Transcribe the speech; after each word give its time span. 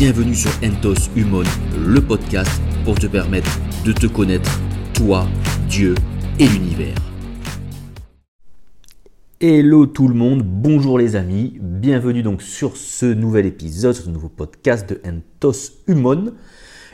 Bienvenue 0.00 0.34
sur 0.34 0.50
Entos 0.64 1.10
Humon, 1.14 1.42
le 1.76 2.00
podcast 2.00 2.62
pour 2.86 2.98
te 2.98 3.06
permettre 3.06 3.60
de 3.84 3.92
te 3.92 4.06
connaître, 4.06 4.58
toi, 4.94 5.26
Dieu 5.68 5.94
et 6.38 6.48
l'univers. 6.48 6.94
Hello 9.42 9.84
tout 9.84 10.08
le 10.08 10.14
monde, 10.14 10.42
bonjour 10.42 10.98
les 10.98 11.16
amis, 11.16 11.58
bienvenue 11.60 12.22
donc 12.22 12.40
sur 12.40 12.78
ce 12.78 13.04
nouvel 13.04 13.44
épisode, 13.44 13.92
sur 13.92 14.06
ce 14.06 14.08
nouveau 14.08 14.30
podcast 14.30 14.88
de 14.88 15.02
Entos 15.06 15.82
Humon. 15.86 16.32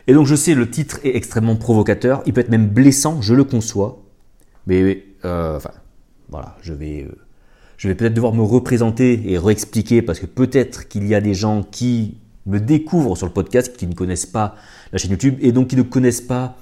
Et 0.09 0.13
donc 0.13 0.27
je 0.27 0.35
sais, 0.35 0.57
le 0.57 0.69
titre 0.69 0.99
est 1.05 1.15
extrêmement 1.15 1.55
provocateur, 1.55 2.25
il 2.27 2.33
peut 2.33 2.41
être 2.41 2.51
même 2.51 2.67
blessant, 2.67 3.23
je 3.23 3.35
le 3.35 3.45
conçois. 3.45 4.03
Mais 4.67 5.05
euh, 5.25 5.59
enfin, 5.59 5.71
voilà, 6.29 6.57
je 6.61 6.73
vais, 6.73 7.05
euh, 7.05 7.15
je 7.77 7.87
vais 7.87 7.95
peut-être 7.95 8.15
devoir 8.15 8.35
me 8.35 8.43
représenter 8.43 9.31
et 9.31 9.39
réexpliquer 9.39 10.03
parce 10.03 10.19
que 10.19 10.27
peut-être 10.27 10.89
qu'il 10.89 11.07
y 11.07 11.15
a 11.15 11.21
des 11.21 11.35
gens 11.35 11.63
qui 11.63 12.17
me 12.47 12.61
découvrent 12.61 13.17
sur 13.17 13.27
le 13.27 13.33
podcast, 13.33 13.77
qui 13.77 13.87
ne 13.87 13.95
connaissent 13.95 14.27
pas 14.27 14.55
la 14.93 14.99
chaîne 14.99 15.11
YouTube 15.11 15.37
et 15.41 15.53
donc 15.53 15.69
qui 15.69 15.77
ne 15.77 15.83
connaissent 15.83 16.21
pas, 16.21 16.57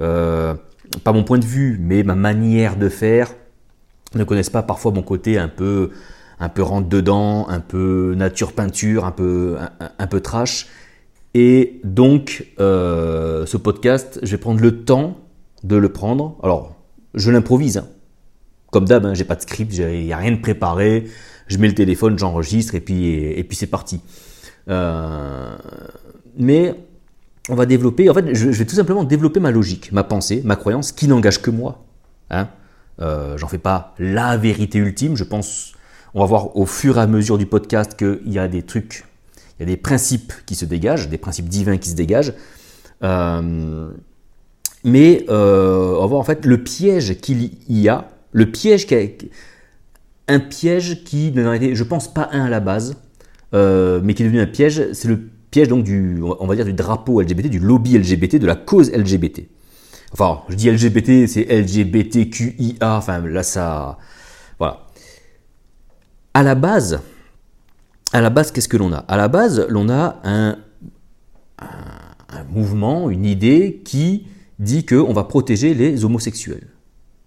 euh, 0.00 0.54
pas 1.04 1.12
mon 1.12 1.24
point 1.24 1.38
de 1.38 1.44
vue, 1.44 1.78
mais 1.80 2.02
ma 2.02 2.14
manière 2.14 2.76
de 2.76 2.88
faire, 2.88 3.34
ne 4.14 4.24
connaissent 4.24 4.50
pas 4.50 4.62
parfois 4.62 4.92
mon 4.92 5.02
côté 5.02 5.38
un 5.38 5.48
peu, 5.48 5.90
un 6.40 6.48
peu 6.48 6.62
rentre 6.62 6.88
dedans, 6.88 7.48
un 7.48 7.60
peu 7.60 8.14
nature 8.16 8.52
peinture, 8.52 9.04
un 9.04 9.12
peu, 9.12 9.56
un, 9.98 10.06
peu 10.06 10.20
trash. 10.20 10.66
Et 11.34 11.80
donc, 11.84 12.46
euh, 12.58 13.44
ce 13.44 13.56
podcast, 13.58 14.18
je 14.22 14.30
vais 14.30 14.38
prendre 14.38 14.60
le 14.60 14.84
temps 14.84 15.18
de 15.62 15.76
le 15.76 15.90
prendre. 15.90 16.38
Alors, 16.42 16.74
je 17.14 17.30
l'improvise. 17.30 17.78
Hein. 17.78 17.88
Comme 18.70 18.86
d'hab, 18.86 19.04
hein, 19.04 19.14
j'ai 19.14 19.24
pas 19.24 19.34
de 19.34 19.42
script, 19.42 19.74
il 19.76 20.04
n'y 20.04 20.12
a 20.12 20.16
rien 20.16 20.32
de 20.32 20.40
préparé. 20.40 21.04
Je 21.46 21.58
mets 21.58 21.68
le 21.68 21.74
téléphone, 21.74 22.18
j'enregistre 22.18 22.74
et 22.74 22.80
puis, 22.80 23.14
et 23.14 23.44
puis 23.44 23.56
c'est 23.56 23.66
parti. 23.66 24.00
Euh, 24.68 25.56
mais 26.36 26.74
on 27.48 27.54
va 27.54 27.66
développer, 27.66 28.10
en 28.10 28.14
fait, 28.14 28.34
je, 28.34 28.48
vais 28.48 28.64
tout 28.64 28.74
simplement 28.74 29.04
développer 29.04 29.40
ma 29.40 29.50
logique, 29.50 29.92
ma 29.92 30.04
pensée, 30.04 30.42
ma 30.44 30.56
croyance, 30.56 30.92
qui 30.92 31.08
n'engage 31.08 31.40
que 31.40 31.50
moi. 31.50 31.84
Hein. 32.30 32.48
Euh, 33.00 33.38
J'en 33.38 33.48
fais 33.48 33.58
pas 33.58 33.94
la 33.98 34.36
vérité 34.36 34.78
ultime. 34.78 35.16
Je 35.16 35.24
pense, 35.24 35.72
on 36.14 36.20
va 36.20 36.26
voir 36.26 36.56
au 36.56 36.66
fur 36.66 36.98
et 36.98 37.00
à 37.00 37.06
mesure 37.06 37.38
du 37.38 37.46
podcast 37.46 37.96
qu'il 37.96 38.20
y 38.32 38.38
a 38.38 38.48
des 38.48 38.62
trucs, 38.62 39.04
il 39.58 39.62
y 39.62 39.64
a 39.64 39.66
des 39.66 39.76
principes 39.76 40.32
qui 40.46 40.54
se 40.54 40.64
dégagent, 40.64 41.08
des 41.08 41.18
principes 41.18 41.48
divins 41.48 41.78
qui 41.78 41.88
se 41.88 41.94
dégagent. 41.94 42.34
Euh, 43.02 43.90
mais 44.84 45.24
on 45.28 46.00
va 46.00 46.06
voir 46.06 46.20
en 46.20 46.24
fait 46.24 46.44
le 46.44 46.62
piège 46.62 47.20
qu'il 47.20 47.50
y 47.68 47.88
a, 47.88 48.08
le 48.32 48.50
piège 48.50 48.86
qui 48.86 48.94
a, 48.94 49.00
un 50.28 50.40
piège 50.40 51.04
qui 51.04 51.32
je 51.34 51.82
pense 51.84 52.12
pas 52.12 52.28
un 52.32 52.44
à 52.44 52.48
la 52.50 52.60
base, 52.60 52.96
euh, 53.54 54.00
mais 54.02 54.14
qui 54.14 54.22
est 54.22 54.26
devenu 54.26 54.40
un 54.40 54.46
piège. 54.46 54.92
C'est 54.92 55.08
le 55.08 55.18
piège 55.50 55.68
donc 55.68 55.84
du, 55.84 56.20
on 56.22 56.46
va 56.46 56.54
dire 56.54 56.64
du 56.64 56.72
drapeau 56.72 57.20
LGBT, 57.20 57.48
du 57.48 57.58
lobby 57.58 57.98
LGBT, 57.98 58.36
de 58.36 58.46
la 58.46 58.56
cause 58.56 58.90
LGBT. 58.92 59.48
Enfin, 60.12 60.40
je 60.48 60.54
dis 60.54 60.70
LGBT, 60.70 61.26
c'est 61.26 61.44
LGBTQIA. 61.44 62.96
Enfin, 62.96 63.20
là, 63.20 63.42
ça, 63.42 63.98
voilà. 64.58 64.86
À 66.34 66.42
la 66.42 66.54
base, 66.54 67.00
à 68.12 68.20
la 68.20 68.30
base, 68.30 68.52
qu'est-ce 68.52 68.68
que 68.68 68.76
l'on 68.76 68.92
a? 68.92 68.98
À 68.98 69.16
la 69.16 69.28
base, 69.28 69.66
l'on 69.68 69.88
a 69.88 70.20
un, 70.24 70.56
un, 71.58 72.44
mouvement, 72.50 73.10
une 73.10 73.24
idée 73.24 73.82
qui 73.84 74.26
dit 74.58 74.86
qu'on 74.86 75.12
va 75.12 75.24
protéger 75.24 75.74
les 75.74 76.04
homosexuels. 76.04 76.68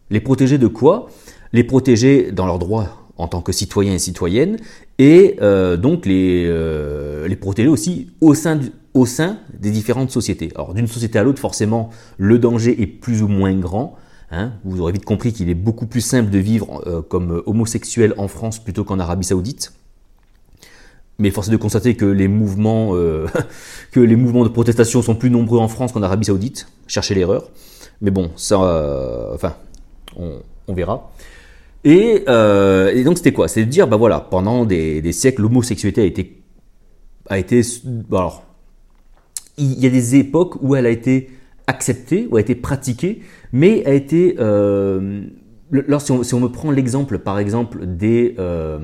Les 0.09 0.19
protéger 0.19 0.57
de 0.57 0.67
quoi? 0.67 1.09
Les 1.53 1.63
protéger 1.63 2.31
dans 2.31 2.45
leurs 2.45 2.59
droits 2.59 3.00
en 3.21 3.27
tant 3.27 3.41
que 3.41 3.51
citoyens 3.51 3.93
et 3.93 3.99
citoyennes, 3.99 4.57
et 4.97 5.37
euh, 5.41 5.77
donc 5.77 6.07
les, 6.07 6.45
euh, 6.47 7.29
protéger 7.39 7.69
aussi 7.69 8.09
au 8.19 8.33
sein, 8.33 8.59
des 9.59 9.69
différentes 9.69 10.09
sociétés. 10.09 10.51
Alors 10.55 10.73
d'une 10.73 10.87
société 10.87 11.19
à 11.19 11.23
l'autre, 11.23 11.39
forcément, 11.39 11.91
le 12.17 12.39
danger 12.39 12.81
est 12.81 12.87
plus 12.87 13.21
ou 13.21 13.27
moins 13.27 13.53
grand. 13.53 13.95
Hein. 14.31 14.53
Vous 14.65 14.81
aurez 14.81 14.91
vite 14.91 15.05
compris 15.05 15.33
qu'il 15.33 15.49
est 15.49 15.55
beaucoup 15.55 15.85
plus 15.85 16.01
simple 16.01 16.31
de 16.31 16.39
vivre 16.39 16.81
euh, 16.87 17.01
comme 17.03 17.43
homosexuel 17.45 18.15
en 18.17 18.27
France 18.27 18.57
plutôt 18.57 18.83
qu'en 18.83 18.99
Arabie 18.99 19.25
Saoudite. 19.25 19.73
Mais 21.19 21.29
force 21.29 21.49
est 21.49 21.51
de 21.51 21.57
constater 21.57 21.95
que 21.97 22.05
les 22.05 22.27
mouvements, 22.27 22.95
de 22.95 24.49
protestation 24.49 25.03
sont 25.03 25.15
plus 25.15 25.29
nombreux 25.29 25.59
en 25.59 25.67
France 25.67 25.91
qu'en 25.91 26.01
Arabie 26.01 26.25
Saoudite. 26.25 26.67
Cherchez 26.87 27.13
l'erreur. 27.13 27.51
Mais 28.01 28.09
bon, 28.09 28.31
ça, 28.35 28.57
enfin, 29.35 29.53
on 30.17 30.73
verra. 30.73 31.11
Euh, 31.85 32.93
et, 32.93 33.03
donc 33.03 33.17
c'était 33.17 33.33
quoi? 33.33 33.47
C'est 33.47 33.65
de 33.65 33.69
dire, 33.69 33.87
bah 33.87 33.97
voilà, 33.97 34.19
pendant 34.19 34.65
des, 34.65 35.11
siècles, 35.11 35.41
l'homosexualité 35.41 36.01
a 36.01 36.05
été, 36.05 36.41
a 37.29 37.39
été, 37.39 37.61
alors, 38.11 38.43
il 39.57 39.79
y 39.79 39.87
a 39.87 39.89
des 39.89 40.15
époques 40.15 40.61
où 40.61 40.75
elle 40.75 40.85
a 40.85 40.89
été 40.89 41.29
acceptée, 41.67 42.27
où 42.29 42.37
elle 42.37 42.41
a 42.41 42.45
été 42.45 42.55
pratiquée, 42.55 43.21
mais 43.51 43.85
a 43.85 43.93
été, 43.93 44.35
euh, 44.39 45.23
si, 45.99 46.33
on, 46.33 46.39
me 46.39 46.47
prend 46.47 46.71
l'exemple, 46.71 47.19
par 47.19 47.39
exemple, 47.39 47.85
des, 47.85 48.35
euh, 48.39 48.79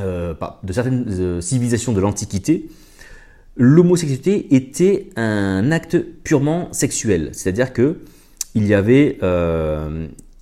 euh, 0.00 0.34
de 0.62 0.72
certaines 0.72 1.40
civilisations 1.40 1.92
de 1.92 2.00
l'Antiquité, 2.00 2.68
l'homosexualité 3.56 4.54
était 4.54 5.10
un 5.16 5.70
acte 5.70 5.98
purement 6.24 6.72
sexuel, 6.72 7.30
c'est-à-dire 7.32 7.72
que 7.72 8.00
il 8.56 8.66
y 8.66 8.74
avait, 8.74 9.18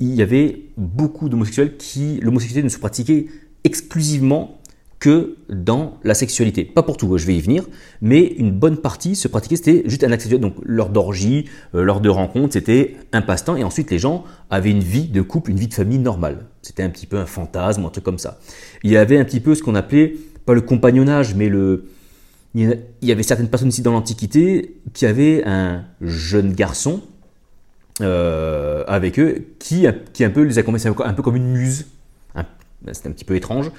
il 0.02 0.14
y 0.16 0.22
avait 0.22 0.62
beaucoup 0.76 1.28
d'homosexuels 1.28 1.76
qui, 1.76 2.18
l'homosexualité 2.20 2.64
ne 2.64 2.68
se 2.68 2.78
pratiquait 2.78 3.26
exclusivement 3.62 4.58
que 4.98 5.36
dans 5.48 5.98
la 6.02 6.14
sexualité. 6.14 6.64
Pas 6.64 6.82
pour 6.82 6.96
tout, 6.96 7.16
je 7.18 7.26
vais 7.26 7.36
y 7.36 7.40
venir, 7.40 7.66
mais 8.00 8.24
une 8.24 8.50
bonne 8.52 8.76
partie 8.76 9.14
se 9.14 9.28
pratiquait, 9.28 9.56
c'était 9.56 9.82
juste 9.86 10.02
un 10.02 10.10
sexuel. 10.10 10.40
Donc 10.40 10.54
l'heure 10.64 10.90
d'orgie, 10.90 11.46
euh, 11.74 11.82
l'heure 11.82 12.00
de 12.00 12.08
rencontre, 12.08 12.52
c'était 12.52 12.96
un 13.12 13.22
passe-temps. 13.22 13.56
Et 13.56 13.64
ensuite, 13.64 13.90
les 13.90 13.98
gens 13.98 14.24
avaient 14.50 14.70
une 14.70 14.82
vie 14.82 15.08
de 15.08 15.22
couple, 15.22 15.52
une 15.52 15.58
vie 15.58 15.68
de 15.68 15.74
famille 15.74 15.98
normale. 15.98 16.46
C'était 16.62 16.82
un 16.82 16.90
petit 16.90 17.06
peu 17.06 17.18
un 17.18 17.26
fantasme, 17.26 17.84
un 17.84 17.88
truc 17.88 18.04
comme 18.04 18.18
ça. 18.18 18.38
Il 18.82 18.90
y 18.90 18.96
avait 18.96 19.18
un 19.18 19.24
petit 19.24 19.40
peu 19.40 19.54
ce 19.54 19.62
qu'on 19.62 19.76
appelait, 19.76 20.16
pas 20.46 20.54
le 20.54 20.60
compagnonnage, 20.60 21.34
mais 21.34 21.48
le... 21.48 21.84
Il 22.54 22.76
y 23.00 23.12
avait 23.12 23.22
certaines 23.22 23.48
personnes 23.48 23.70
ici 23.70 23.82
dans 23.82 23.92
l'Antiquité 23.92 24.76
qui 24.92 25.06
avaient 25.06 25.42
un 25.46 25.84
jeune 26.02 26.52
garçon 26.52 27.00
euh, 28.00 28.84
avec 28.86 29.18
eux, 29.18 29.44
qui, 29.58 29.86
qui 30.14 30.24
un 30.24 30.30
peu 30.30 30.42
les 30.42 30.58
accompagne, 30.58 30.80
un 31.04 31.12
peu 31.12 31.22
comme 31.22 31.36
une 31.36 31.52
muse. 31.52 31.86
C'est 32.90 33.06
un 33.06 33.12
petit 33.12 33.24
peu 33.24 33.36
étrange. 33.36 33.70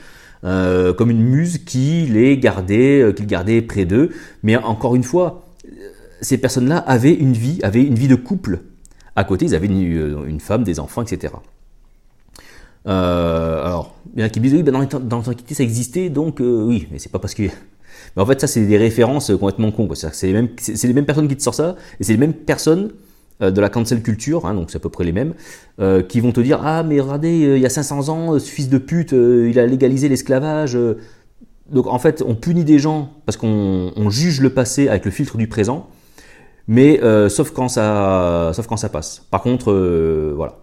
Euh, 0.45 0.93
comme 0.93 1.09
une 1.09 1.23
muse 1.23 1.59
qui 1.59 2.05
les 2.05 2.37
gardait, 2.37 3.01
euh, 3.01 3.11
qui 3.11 3.25
gardait 3.25 3.61
près 3.61 3.85
d'eux. 3.85 4.11
Mais 4.43 4.55
encore 4.55 4.95
une 4.95 5.03
fois, 5.03 5.45
ces 6.21 6.37
personnes-là 6.37 6.77
avaient 6.77 7.13
une 7.13 7.33
vie, 7.33 7.59
avaient 7.63 7.83
une 7.83 7.95
vie 7.95 8.07
de 8.07 8.15
couple. 8.15 8.59
À 9.15 9.23
côté, 9.23 9.45
ils 9.45 9.55
avaient 9.55 9.67
une, 9.67 10.39
femme, 10.39 10.63
des 10.63 10.79
enfants, 10.79 11.01
etc. 11.01 11.33
alors, 12.85 13.95
il 14.15 14.19
y 14.19 14.23
en 14.23 14.25
a 14.25 14.29
qui 14.29 14.39
disent 14.39 14.53
oui, 14.53 14.63
ben 14.63 14.71
dans 14.71 15.17
l'Antiquité 15.17 15.53
ça 15.53 15.63
existait, 15.63 16.09
donc 16.09 16.37
oui, 16.39 16.87
mais 16.91 16.99
c'est 16.99 17.11
pas 17.11 17.19
parce 17.19 17.33
que. 17.33 17.43
Mais 17.43 18.21
en 18.21 18.25
fait, 18.25 18.41
ça, 18.41 18.47
c'est 18.47 18.65
des 18.65 18.77
références 18.77 19.31
complètement 19.31 19.71
cons. 19.71 19.87
C'est 19.93 20.27
les, 20.27 20.33
mêmes, 20.33 20.49
les 20.67 20.93
mêmes 20.93 21.05
personnes 21.05 21.27
qui 21.27 21.37
te 21.37 21.41
sortent 21.43 21.57
ça, 21.57 21.75
et 21.99 22.03
c'est 22.03 22.13
les 22.13 22.19
mêmes 22.19 22.33
personnes 22.33 22.91
de 23.39 23.61
la 23.61 23.69
cancel 23.69 24.01
culture, 24.01 24.45
hein, 24.45 24.53
donc 24.53 24.71
c'est 24.71 24.77
à 24.77 24.79
peu 24.79 24.89
près 24.89 25.03
les 25.03 25.11
mêmes, 25.11 25.33
euh, 25.79 26.01
qui 26.01 26.19
vont 26.19 26.31
te 26.31 26.39
dire 26.39 26.61
Ah, 26.63 26.83
mais 26.83 26.99
regardez, 26.99 27.45
euh, 27.45 27.57
il 27.57 27.61
y 27.61 27.65
a 27.65 27.69
500 27.69 28.09
ans, 28.09 28.39
ce 28.39 28.49
fils 28.49 28.69
de 28.69 28.77
pute, 28.77 29.11
il 29.11 29.57
a 29.59 29.65
légalisé 29.65 30.09
l'esclavage. 30.09 30.77
Donc 31.71 31.87
en 31.87 31.99
fait, 31.99 32.23
on 32.25 32.35
punit 32.35 32.63
des 32.63 32.79
gens 32.79 33.11
parce 33.25 33.37
qu'on 33.37 34.09
juge 34.09 34.41
le 34.41 34.51
passé 34.51 34.87
avec 34.87 35.05
le 35.05 35.11
filtre 35.11 35.37
du 35.37 35.47
présent, 35.47 35.87
mais 36.67 36.99
sauf, 37.29 37.51
quand 37.51 37.67
ça, 37.67 38.51
sauf 38.53 38.67
quand 38.67 38.77
ça 38.77 38.89
passe. 38.89 39.25
Par 39.31 39.41
contre, 39.41 39.73
voilà. 40.35 40.59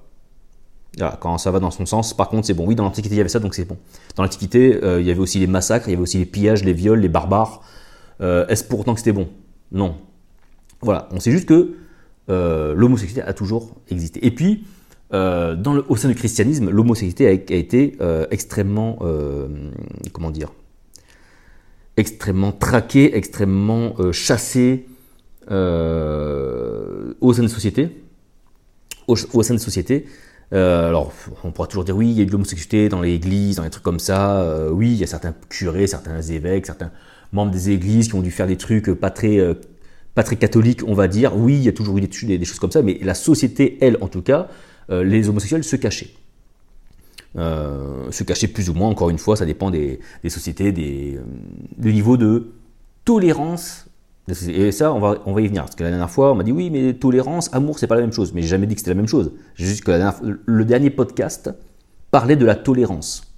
Quand 1.20 1.38
ça 1.38 1.50
va 1.50 1.60
dans 1.60 1.70
son 1.70 1.86
sens, 1.86 2.14
par 2.14 2.28
contre, 2.28 2.46
c'est 2.46 2.54
bon. 2.54 2.66
Oui, 2.66 2.74
dans 2.74 2.84
l'Antiquité, 2.84 3.14
il 3.14 3.18
y 3.18 3.20
avait 3.20 3.28
ça, 3.28 3.38
donc 3.38 3.54
c'est 3.54 3.64
bon. 3.64 3.78
Dans 4.16 4.22
l'Antiquité, 4.22 4.78
il 4.98 5.06
y 5.06 5.10
avait 5.10 5.20
aussi 5.20 5.38
les 5.38 5.46
massacres, 5.46 5.88
il 5.88 5.92
y 5.92 5.94
avait 5.94 6.02
aussi 6.02 6.18
les 6.18 6.26
pillages, 6.26 6.64
les 6.64 6.72
viols, 6.72 7.00
les 7.00 7.08
barbares. 7.08 7.62
Est-ce 8.20 8.62
pour 8.64 8.80
autant 8.80 8.92
que 8.94 9.00
c'était 9.00 9.12
bon? 9.12 9.28
Non. 9.72 9.96
Voilà. 10.82 11.08
On 11.12 11.20
sait 11.20 11.32
juste 11.32 11.46
que 11.46 11.74
euh, 12.30 12.74
l'homosexualité 12.74 13.28
a 13.28 13.32
toujours 13.32 13.76
existé. 13.90 14.24
Et 14.24 14.30
puis, 14.30 14.64
euh, 15.12 15.56
au 15.88 15.96
sein 15.96 16.08
du 16.08 16.14
christianisme, 16.14 16.70
l'homosexualité 16.70 17.26
a, 17.26 17.32
été 17.56 17.96
euh, 18.00 18.26
extrêmement, 18.30 19.00
comment 20.12 20.30
dire, 20.30 20.52
extrêmement 21.96 22.52
traquée, 22.52 23.16
extrêmement 23.16 23.94
chassée 24.12 24.86
au 25.48 25.52
sein 27.32 27.42
des 27.42 27.48
sociétés. 27.48 28.04
Au, 29.08 29.42
sein 29.42 29.54
des 29.54 29.60
sociétés. 29.60 30.06
alors, 30.52 31.12
on 31.42 31.50
pourra 31.50 31.66
toujours 31.66 31.82
dire 31.84 31.96
oui, 31.96 32.10
il 32.10 32.18
y 32.18 32.22
a 32.22 32.24
de 32.24 32.30
l'homosexualité 32.30 32.88
dans 32.88 33.00
les 33.00 33.18
dans 33.18 33.64
les 33.64 33.70
trucs 33.70 33.82
comme 33.82 33.98
ça. 33.98 34.70
oui, 34.70 34.92
il 34.92 34.98
y 34.98 35.02
a 35.02 35.08
certains 35.08 35.34
curés, 35.48 35.88
certains 35.88 36.22
évêques, 36.22 36.66
certains 36.66 36.92
membres 37.32 37.50
des 37.50 37.70
églises 37.70 38.06
qui 38.06 38.14
ont 38.14 38.22
dû 38.22 38.30
faire 38.30 38.46
des 38.46 38.56
trucs 38.56 38.92
pas 38.92 39.10
très 39.10 39.40
très 40.22 40.36
catholique, 40.36 40.82
on 40.86 40.94
va 40.94 41.08
dire. 41.08 41.36
Oui, 41.36 41.54
il 41.54 41.62
y 41.62 41.68
a 41.68 41.72
toujours 41.72 41.96
eu 41.98 42.00
des, 42.00 42.38
des 42.38 42.44
choses 42.44 42.58
comme 42.58 42.70
ça, 42.70 42.82
mais 42.82 42.98
la 43.02 43.14
société, 43.14 43.78
elle, 43.80 43.98
en 44.00 44.08
tout 44.08 44.22
cas, 44.22 44.48
euh, 44.90 45.04
les 45.04 45.28
homosexuels 45.28 45.64
se 45.64 45.76
cachaient. 45.76 46.10
Euh, 47.36 48.10
se 48.10 48.24
cachaient 48.24 48.48
plus 48.48 48.70
ou 48.70 48.74
moins, 48.74 48.88
encore 48.88 49.10
une 49.10 49.18
fois, 49.18 49.36
ça 49.36 49.46
dépend 49.46 49.70
des, 49.70 50.00
sociétés, 50.28 50.72
des, 50.72 51.16
euh, 51.16 51.22
du 51.78 51.92
niveau 51.92 52.16
de 52.16 52.52
tolérance. 53.04 53.86
Et 54.48 54.72
ça, 54.72 54.92
on 54.92 55.00
va, 55.00 55.18
on 55.26 55.32
va 55.32 55.40
y 55.40 55.46
venir. 55.46 55.62
Parce 55.62 55.76
que 55.76 55.84
la 55.84 55.90
dernière 55.90 56.10
fois, 56.10 56.32
on 56.32 56.34
m'a 56.34 56.42
dit 56.42 56.52
oui, 56.52 56.70
mais 56.70 56.94
tolérance, 56.94 57.52
amour, 57.54 57.78
c'est 57.78 57.86
pas 57.86 57.96
la 57.96 58.02
même 58.02 58.12
chose. 58.12 58.32
Mais 58.32 58.42
j'ai 58.42 58.48
jamais 58.48 58.66
dit 58.66 58.74
que 58.74 58.80
c'était 58.80 58.92
la 58.92 58.96
même 58.96 59.08
chose. 59.08 59.32
Juste 59.54 59.84
que 59.84 59.92
le 60.46 60.64
dernier 60.64 60.90
podcast 60.90 61.50
parlait 62.10 62.36
de 62.36 62.44
la 62.44 62.54
tolérance. 62.54 63.32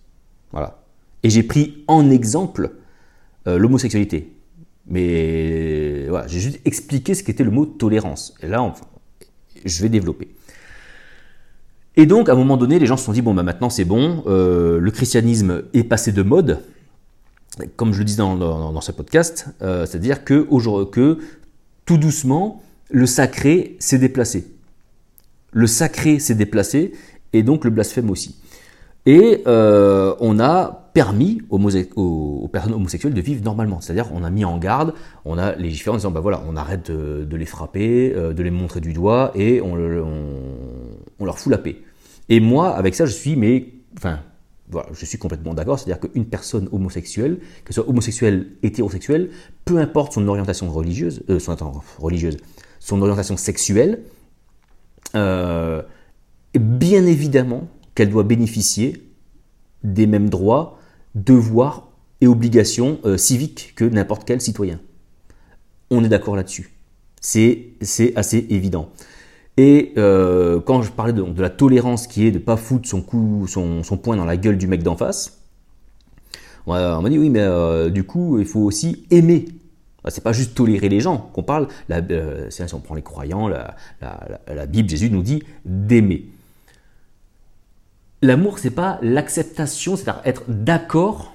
Voilà. 0.53 0.83
Et 1.23 1.31
j'ai 1.31 1.43
pris 1.43 1.85
en 1.87 2.11
exemple 2.11 2.73
l'homosexualité. 3.47 4.33
Mais 4.87 6.07
voilà, 6.09 6.27
j'ai 6.27 6.41
juste 6.41 6.61
expliqué 6.65 7.15
ce 7.15 7.23
qu'était 7.23 7.45
le 7.45 7.51
mot 7.51 7.67
tolérance. 7.67 8.35
Et 8.43 8.49
là, 8.49 8.75
je 9.65 9.83
vais 9.83 9.89
développer. 9.89 10.29
Et 11.97 12.07
donc, 12.07 12.29
à 12.29 12.33
un 12.33 12.37
moment 12.37 12.57
donné, 12.57 12.79
les 12.79 12.87
gens 12.87 12.97
se 12.97 13.05
sont 13.05 13.13
dit 13.13 13.23
bon, 13.23 13.35
bah 13.35 13.43
maintenant 13.43 13.71
c'est 13.71 13.85
bon, 13.85 14.25
euh, 14.27 14.79
le 14.79 14.91
christianisme 14.91 15.65
est 15.75 15.85
passé 15.85 16.11
de 16.11 16.23
mode, 16.23 16.61
comme 17.77 17.93
je 17.93 17.99
le 17.99 18.05
dis 18.05 18.17
dans, 18.17 18.81
ce 18.81 18.93
podcast, 18.93 19.49
euh, 19.61 19.85
c'est-à-dire 19.85 20.25
que, 20.25 20.47
que 20.85 21.19
tout 21.85 21.99
doucement, 21.99 22.63
le 22.91 23.07
sacré 23.07 23.77
s'est 23.79 23.99
déplacé. 23.99 24.47
Le 25.53 25.67
sacré 25.67 26.19
s'est 26.19 26.35
déplacé, 26.35 26.93
et 27.35 27.43
donc 27.43 27.65
le 27.65 27.71
blasphème 27.71 28.09
aussi. 28.09 28.37
Et 29.05 29.43
euh, 29.47 30.15
on 30.21 30.41
a 30.41 30.82
permis 30.93 31.41
aux, 31.51 32.49
personnes 32.53 32.75
homosexuelles 32.75 33.15
de 33.15 33.21
vivre 33.21 33.43
normalement. 33.45 33.81
C'est-à-dire 33.81 34.09
on 34.13 34.25
a 34.25 34.31
mis 34.31 34.45
en 34.45 34.59
garde, 34.59 34.95
on 35.25 35.39
a 35.39 35.55
légiféré 35.57 35.95
en 35.95 35.99
disant 35.99 36.11
bah 36.11 36.21
voilà, 36.21 36.43
on 36.47 36.57
arrête 36.57 36.91
de, 36.91 37.37
les 37.37 37.47
frapper, 37.47 38.13
euh, 38.15 38.33
de 38.33 38.43
les 38.43 38.51
montrer 38.51 38.81
du 38.81 38.93
doigt 38.93 39.33
et 39.35 39.61
on, 39.61 39.75
leur 39.77 41.39
fout 41.39 41.51
la 41.51 41.59
paix. 41.59 41.77
Et 42.29 42.41
moi, 42.41 42.71
avec 42.71 42.95
ça, 42.95 43.07
je 43.07 43.13
suis 43.13 43.37
mais 43.37 43.73
enfin 43.97 44.21
je 44.93 45.05
suis 45.05 45.19
complètement 45.19 45.55
d'accord. 45.55 45.79
C'est-à-dire 45.79 46.01
qu'une 46.01 46.25
personne 46.25 46.69
homosexuelle, 46.73 47.39
qu'elle 47.65 47.75
soit 47.75 47.89
homosexuelle, 47.89 48.49
hétérosexuelle, 48.63 49.31
peu 49.65 49.79
importe 49.79 50.15
son 50.15 50.27
orientation 50.29 50.71
religieuse, 50.71 51.23
euh, 51.29 51.39
son, 51.39 51.57
religieuse, 51.99 52.39
son 52.81 53.01
orientation 53.03 53.37
sexuelle, 53.37 54.03
euh, 55.15 55.83
bien 56.55 57.05
évidemment 57.07 57.69
qu'elle 57.95 58.11
doit 58.11 58.25
bénéficier 58.25 59.07
des 59.85 60.07
mêmes 60.07 60.31
droits, 60.31 60.79
devoirs 61.15 61.89
et 62.21 62.27
obligations 62.27 62.99
euh, 63.05 63.17
civiques 63.17 63.73
que 63.77 63.85
n'importe 63.85 64.25
quel 64.25 64.41
citoyen. 64.41 64.81
On 65.91 66.05
est 66.05 66.09
d'accord 66.09 66.37
là-dessus. 66.37 66.73
C'est 67.21 67.73
assez 68.17 68.47
évident. 68.51 68.91
Et 69.57 69.93
euh, 69.99 70.61
quand 70.61 70.83
je 70.83 70.91
parlais 70.91 71.13
de, 71.13 71.23
de, 71.23 71.43
la 71.43 71.51
tolérance 71.51 72.07
qui 72.07 72.27
est 72.27 72.31
de 72.31 72.39
ne 72.39 72.43
pas 72.43 72.57
foutre 72.57 72.89
son, 72.89 73.03
coup, 73.03 73.47
son, 73.47 73.83
son, 73.83 73.97
poing 73.99 74.17
dans 74.17 74.25
la 74.25 74.37
gueule 74.37 74.57
du 74.57 74.67
mec 74.67 74.83
d'en 74.83 74.97
face, 74.97 75.41
on 76.67 76.73
m'a 76.73 77.11
dit 77.11 77.19
oui, 77.19 77.29
mais 77.29 77.41
euh, 77.41 77.91
du 77.91 78.05
coup, 78.05 78.39
il 78.39 78.47
faut 78.47 78.61
aussi 78.61 79.05
aimer. 79.11 79.47
C'est 80.09 80.25
pas 80.25 80.33
juste 80.33 80.55
tolérer 80.55 80.89
les 80.89 81.01
gens 81.01 81.31
qu'on 81.33 81.43
parle. 81.43 81.69
La, 81.89 82.01
si 82.51 82.63
on 82.73 82.81
prend 82.81 82.95
les 82.95 83.03
croyants, 83.03 83.47
la, 83.47 83.77
la 84.01 84.67
Bible, 84.67 84.89
Jésus 84.89 85.11
nous 85.11 85.23
dit 85.23 85.43
d'aimer. 85.65 86.27
L'amour, 88.23 88.61
c'est 88.61 88.71
pas 88.71 89.01
l'acceptation, 89.03 89.97
c'est-à-dire 89.97 90.23
être 90.25 90.45
d'accord. 90.49 91.35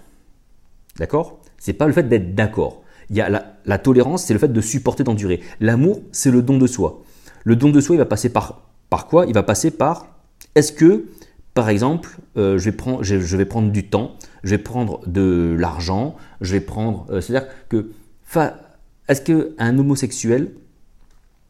D'accord? 0.97 1.39
C'est 1.57 1.73
pas 1.73 1.85
le 1.85 1.93
fait 1.93 2.03
d'être 2.03 2.33
d'accord. 2.33 2.81
Il 3.09 3.17
y 3.17 3.21
a 3.21 3.29
la, 3.65 3.77
tolérance, 3.77 4.23
c'est 4.23 4.33
le 4.33 4.39
fait 4.39 4.51
de 4.51 4.61
supporter, 4.61 5.03
d'endurer. 5.03 5.41
L'amour, 5.59 6.01
c'est 6.11 6.31
le 6.31 6.41
don 6.41 6.57
de 6.57 6.67
soi. 6.67 7.03
Le 7.43 7.55
don 7.55 7.69
de 7.69 7.81
soi, 7.81 7.95
il 7.95 7.99
va 7.99 8.05
passer 8.05 8.29
par, 8.29 8.61
par 8.89 9.07
quoi? 9.07 9.25
Il 9.25 9.33
va 9.33 9.43
passer 9.43 9.71
par 9.71 10.07
est-ce 10.55 10.71
que, 10.71 11.05
par 11.53 11.69
exemple, 11.69 12.17
euh, 12.37 12.57
je, 12.57 12.65
vais 12.65 12.75
prendre, 12.75 13.03
je, 13.03 13.37
vais 13.37 13.45
prendre 13.45 13.71
du 13.71 13.87
temps, 13.87 14.15
je 14.43 14.51
vais 14.51 14.57
prendre 14.57 15.01
de 15.07 15.55
l'argent, 15.57 16.15
je 16.41 16.53
vais 16.53 16.61
prendre. 16.61 17.05
Euh, 17.09 17.21
c'est-à-dire 17.21 17.49
que, 17.69 17.91
est-ce 19.07 19.21
qu'un 19.21 19.77
homosexuel, 19.77 20.51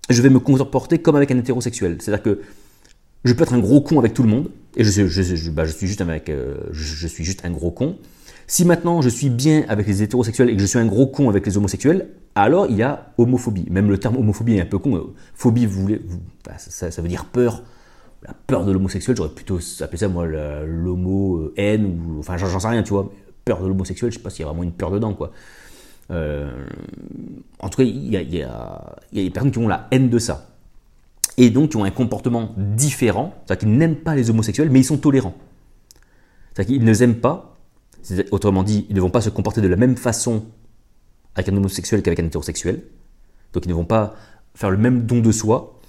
je 0.10 0.22
vais 0.22 0.30
me 0.30 0.40
comporter 0.40 1.00
comme 1.00 1.16
avec 1.16 1.32
un 1.32 1.38
hétérosexuel? 1.38 1.98
C'est-à-dire 2.00 2.24
que 2.24 2.42
je 3.28 3.34
peux 3.34 3.44
être 3.44 3.54
un 3.54 3.60
gros 3.60 3.82
con 3.82 4.00
avec 4.00 4.14
tout 4.14 4.24
le 4.24 4.30
monde, 4.30 4.50
et 4.78 4.84
je, 4.84 4.90
suis, 4.92 5.08
juste 5.88 6.02
euh, 6.30 7.48
un 7.48 7.52
gros 7.52 7.72
con. 7.72 7.98
Si 8.46 8.64
maintenant 8.64 9.02
je 9.02 9.10
suis 9.10 9.30
bien 9.30 9.66
avec 9.68 9.88
les 9.88 10.04
hétérosexuels 10.04 10.50
et 10.50 10.56
que 10.56 10.62
je 10.62 10.66
suis 10.66 10.78
un 10.80 10.86
gros 10.86 11.08
con 11.08 11.30
avec 11.30 11.46
les 11.46 11.58
homosexuels, 11.58 12.10
alors 12.36 12.68
il 12.70 12.78
y 12.78 12.84
a 12.84 13.12
homophobie. 13.18 13.66
Même 13.72 13.90
le 13.90 13.98
terme 13.98 14.18
homophobie 14.18 14.58
est 14.58 14.62
un 14.62 14.66
peu 14.66 14.78
con. 14.78 14.96
Euh, 14.96 15.14
phobie, 15.34 15.66
vous 15.66 15.82
voulez, 15.82 16.00
bah, 16.46 16.54
ça, 16.58 17.02
veut 17.02 17.08
dire 17.08 17.26
peur. 17.26 17.64
La 18.24 18.34
peur 18.48 18.66
de 18.66 18.72
l'homosexuel, 18.72 19.16
j'aurais 19.16 19.30
plutôt 19.30 19.60
appelé 19.82 19.98
ça 19.98 20.08
moi 20.08 20.26
l'homo 20.26 21.38
euh, 21.38 21.54
haine 21.56 22.00
enfin 22.20 22.38
j'en 22.38 22.60
sais 22.60 22.68
rien, 22.68 22.84
tu 22.84 22.94
vois. 22.94 23.12
Peur 23.46 23.62
de 23.62 23.68
l'homosexuel, 23.68 24.12
je 24.12 24.18
sais 24.18 24.24
pas 24.24 24.30
s'il 24.30 24.42
y 24.42 24.44
a 24.44 24.48
vraiment 24.48 24.64
une 24.64 24.74
peur 24.74 24.92
dedans, 24.92 25.14
quoi. 25.14 25.32
en 26.10 27.70
tout 27.70 27.78
cas, 27.78 27.84
il 27.84 28.12
y 28.12 28.18
a 28.18 28.24
des 29.12 29.30
personnes 29.30 29.52
qui 29.52 29.58
ont 29.58 29.68
la 29.68 29.88
haine 29.92 30.10
de 30.10 30.20
ça 30.20 30.57
et 31.38 31.50
donc 31.50 31.72
qui 31.72 31.78
ont 31.78 31.84
un 31.84 31.92
comportement 31.92 32.54
différent, 32.58 33.34
c'est-à-dire 33.46 33.68
qu'ils 33.68 33.78
n'aiment 33.78 33.98
pas 33.98 34.16
les 34.16 34.30
homosexuels, 34.30 34.70
mais 34.70 34.80
ils 34.80 34.86
sont 34.86 34.98
tolérants. 34.98 35.36
C'est-à-dire 36.54 36.76
qu'ils 36.76 36.84
ne 36.84 36.90
les 36.90 37.04
aiment 37.04 37.20
pas, 37.20 37.58
autrement 38.32 38.64
dit, 38.64 38.86
ils 38.90 38.96
ne 38.96 39.02
vont 39.02 39.10
pas 39.10 39.22
se 39.22 39.30
comporter 39.30 39.62
de 39.62 39.68
la 39.68 39.76
même 39.76 39.98
façon 39.98 40.46
avec 41.36 41.50
un 41.50 41.56
homosexuel 41.56 42.02
qu'avec 42.02 42.20
un 42.20 42.26
hétérosexuel, 42.26 42.84
donc 43.54 43.66
ils 43.66 43.70
ne 43.70 43.74
vont 43.76 43.86
pas 43.86 44.16
faire 44.56 44.72
le 44.72 44.78
même 44.78 45.06
don 45.06 45.20
de 45.20 45.32
soi, 45.32 45.80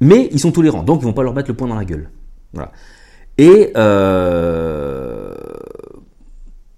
mais 0.00 0.28
ils 0.32 0.38
sont 0.38 0.52
tolérants, 0.52 0.82
donc 0.82 1.00
ils 1.00 1.04
ne 1.04 1.10
vont 1.10 1.14
pas 1.14 1.22
leur 1.22 1.34
mettre 1.34 1.48
le 1.48 1.56
poing 1.56 1.66
dans 1.68 1.74
la 1.74 1.84
gueule. 1.84 2.10
Voilà. 2.52 2.70
Et 3.38 3.72
euh, 3.76 5.34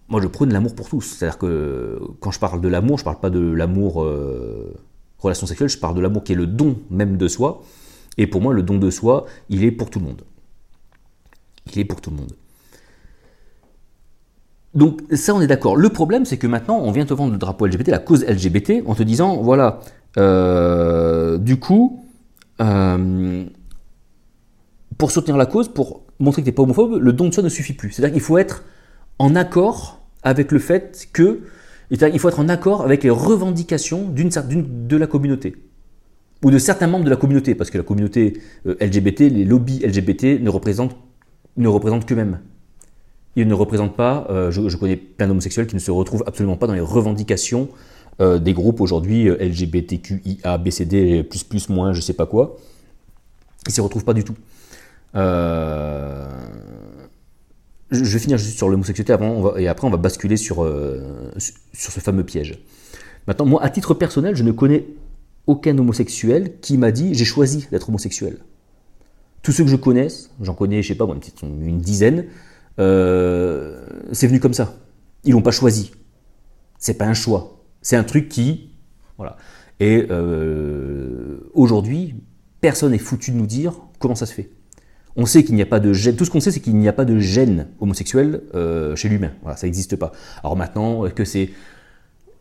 moi 0.08 0.20
je 0.22 0.28
prône 0.28 0.52
l'amour 0.52 0.74
pour 0.74 0.88
tous, 0.88 1.02
c'est-à-dire 1.02 1.38
que 1.38 2.00
quand 2.20 2.30
je 2.30 2.38
parle 2.38 2.60
de 2.60 2.68
l'amour, 2.68 2.98
je 2.98 3.02
ne 3.02 3.04
parle 3.04 3.20
pas 3.20 3.30
de 3.30 3.40
l'amour 3.40 4.02
euh, 4.02 4.74
relation 5.18 5.46
sexuelle, 5.46 5.68
je 5.68 5.78
parle 5.78 5.94
de 5.94 6.00
l'amour 6.00 6.24
qui 6.24 6.32
est 6.32 6.36
le 6.36 6.46
don 6.46 6.78
même 6.90 7.16
de 7.16 7.28
soi, 7.28 7.62
et 8.18 8.26
pour 8.26 8.40
moi, 8.40 8.52
le 8.52 8.62
don 8.62 8.78
de 8.78 8.90
soi, 8.90 9.26
il 9.48 9.64
est 9.64 9.70
pour 9.70 9.90
tout 9.90 9.98
le 9.98 10.06
monde. 10.06 10.22
Il 11.72 11.78
est 11.78 11.84
pour 11.84 12.00
tout 12.00 12.10
le 12.10 12.16
monde. 12.16 12.32
Donc 14.74 15.00
ça, 15.12 15.34
on 15.34 15.40
est 15.40 15.46
d'accord. 15.46 15.76
Le 15.76 15.88
problème, 15.88 16.24
c'est 16.24 16.36
que 16.36 16.46
maintenant, 16.46 16.78
on 16.78 16.90
vient 16.90 17.06
te 17.06 17.14
vendre 17.14 17.32
le 17.32 17.38
drapeau 17.38 17.66
LGBT, 17.66 17.88
la 17.88 17.98
cause 17.98 18.24
LGBT, 18.24 18.82
en 18.86 18.94
te 18.94 19.02
disant, 19.02 19.40
voilà, 19.40 19.80
euh, 20.18 21.38
du 21.38 21.58
coup, 21.58 22.04
euh, 22.60 23.44
pour 24.98 25.10
soutenir 25.10 25.36
la 25.36 25.46
cause, 25.46 25.68
pour 25.68 26.02
montrer 26.18 26.42
que 26.42 26.46
tu 26.46 26.50
n'es 26.50 26.54
pas 26.54 26.62
homophobe, 26.62 26.98
le 27.00 27.12
don 27.12 27.28
de 27.28 27.34
soi 27.34 27.42
ne 27.42 27.48
suffit 27.48 27.72
plus. 27.72 27.92
C'est-à-dire 27.92 28.12
qu'il 28.12 28.22
faut 28.22 28.38
être 28.38 28.64
en 29.18 29.36
accord 29.36 30.00
avec 30.22 30.50
le 30.50 30.58
fait 30.58 31.08
que, 31.12 31.40
il 31.90 32.18
faut 32.18 32.28
être 32.28 32.40
en 32.40 32.48
accord 32.48 32.82
avec 32.82 33.04
les 33.04 33.10
revendications 33.10 34.08
de 34.08 34.96
la 34.96 35.06
communauté 35.06 35.54
ou 36.44 36.50
de 36.50 36.58
certains 36.58 36.86
membres 36.86 37.06
de 37.06 37.10
la 37.10 37.16
communauté, 37.16 37.54
parce 37.54 37.70
que 37.70 37.78
la 37.78 37.84
communauté 37.84 38.34
euh, 38.66 38.76
LGBT, 38.78 39.20
les 39.20 39.46
lobbies 39.46 39.78
LGBT 39.78 40.40
ne 40.40 40.50
représentent, 40.50 40.94
ne 41.56 41.66
représentent 41.66 42.04
qu'eux-mêmes. 42.04 42.38
Ils 43.34 43.48
ne 43.48 43.54
représentent 43.54 43.96
pas, 43.96 44.26
euh, 44.30 44.50
je, 44.50 44.76
connais 44.76 44.96
plein 44.96 45.26
d'homosexuels 45.26 45.66
qui 45.66 45.74
ne 45.74 45.80
se 45.80 45.90
retrouvent 45.90 46.22
absolument 46.26 46.56
pas 46.56 46.66
dans 46.66 46.74
les 46.74 46.80
revendications 46.80 47.68
euh, 48.20 48.38
des 48.38 48.52
groupes 48.52 48.82
aujourd'hui 48.82 49.24
LGBTQIA, 49.24 50.58
BCD, 50.58 51.24
plus 51.24 51.42
plus 51.44 51.70
moins, 51.70 51.94
je 51.94 52.02
sais 52.02 52.12
pas 52.12 52.26
quoi. 52.26 52.58
Ils 53.66 53.70
ne 53.70 53.72
s'y 53.72 53.80
retrouvent 53.80 54.04
pas 54.04 54.12
du 54.12 54.22
tout. 54.22 54.34
je 55.14 56.28
vais 57.90 58.18
finir 58.18 58.36
juste 58.36 58.58
sur 58.58 58.68
l'homosexualité 58.68 59.14
avant, 59.14 59.56
et 59.56 59.66
après 59.66 59.86
on 59.86 59.90
va 59.90 59.96
basculer 59.96 60.36
sur, 60.36 60.56
sur 61.38 61.92
ce 61.92 62.00
fameux 62.00 62.22
piège. 62.22 62.58
Maintenant, 63.26 63.46
moi, 63.46 63.62
à 63.64 63.70
titre 63.70 63.94
personnel, 63.94 64.36
je 64.36 64.42
ne 64.42 64.52
connais 64.52 64.84
aucun 65.46 65.76
homosexuel 65.78 66.58
qui 66.60 66.78
m'a 66.78 66.90
dit 66.90 67.14
j'ai 67.14 67.24
choisi 67.24 67.66
d'être 67.70 67.88
homosexuel. 67.88 68.38
Tous 69.42 69.52
ceux 69.52 69.64
que 69.64 69.70
je 69.70 69.76
connaisse, 69.76 70.30
j'en 70.40 70.54
connais, 70.54 70.82
je 70.82 70.88
sais 70.88 70.94
pas, 70.94 71.06
une 71.42 71.80
dizaine, 71.80 72.26
euh, 72.78 73.86
c'est 74.12 74.26
venu 74.26 74.40
comme 74.40 74.54
ça. 74.54 74.74
Ils 75.24 75.32
l'ont 75.32 75.42
pas 75.42 75.50
choisi. 75.50 75.92
C'est 76.78 76.94
pas 76.94 77.06
un 77.06 77.14
choix. 77.14 77.62
C'est 77.82 77.96
un 77.96 78.04
truc 78.04 78.28
qui, 78.28 78.70
voilà. 79.16 79.36
Et 79.80 80.06
euh, 80.10 81.50
aujourd'hui, 81.52 82.14
personne 82.60 82.92
n'est 82.92 82.98
foutu 82.98 83.32
de 83.32 83.36
nous 83.36 83.46
dire 83.46 83.74
comment 83.98 84.14
ça 84.14 84.26
se 84.26 84.32
fait. 84.32 84.50
On 85.16 85.26
sait 85.26 85.44
qu'il 85.44 85.54
n'y 85.54 85.62
a 85.62 85.66
pas 85.66 85.78
de 85.78 85.92
gène. 85.92 86.16
Tout 86.16 86.24
ce 86.24 86.30
qu'on 86.30 86.40
sait, 86.40 86.50
c'est 86.50 86.60
qu'il 86.60 86.76
n'y 86.76 86.88
a 86.88 86.92
pas 86.92 87.04
de 87.04 87.18
gène 87.18 87.68
homosexuel 87.80 88.42
euh, 88.54 88.96
chez 88.96 89.08
l'humain. 89.08 89.32
Voilà, 89.42 89.56
ça 89.56 89.66
n'existe 89.66 89.96
pas. 89.96 90.12
Alors 90.42 90.56
maintenant, 90.56 91.08
que 91.10 91.24
c'est 91.24 91.50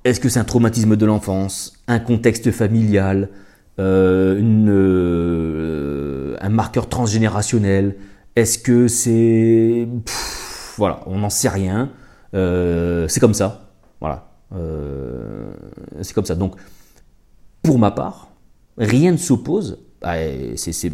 est-ce 0.03 0.19
que 0.19 0.29
c'est 0.29 0.39
un 0.39 0.43
traumatisme 0.43 0.95
de 0.95 1.05
l'enfance, 1.05 1.73
un 1.87 1.99
contexte 1.99 2.51
familial, 2.51 3.29
euh, 3.79 4.41
euh, 4.67 6.35
un 6.41 6.49
marqueur 6.49 6.89
transgénérationnel? 6.89 7.95
Est-ce 8.35 8.57
que 8.57 8.87
c'est... 8.87 9.87
voilà, 10.77 11.01
on 11.05 11.19
n'en 11.19 11.29
sait 11.29 11.49
rien. 11.49 11.91
Euh, 12.33 13.07
c'est 13.07 13.19
comme 13.19 13.33
ça. 13.33 13.69
Voilà. 14.01 14.27
c'est 16.01 16.13
comme 16.13 16.25
ça. 16.25 16.35
Donc, 16.35 16.55
pour 17.61 17.79
ma 17.79 17.91
part, 17.91 18.29
rien 18.77 19.13
ne 19.13 19.17
s'oppose. 19.17 19.79
C'est 20.55 20.91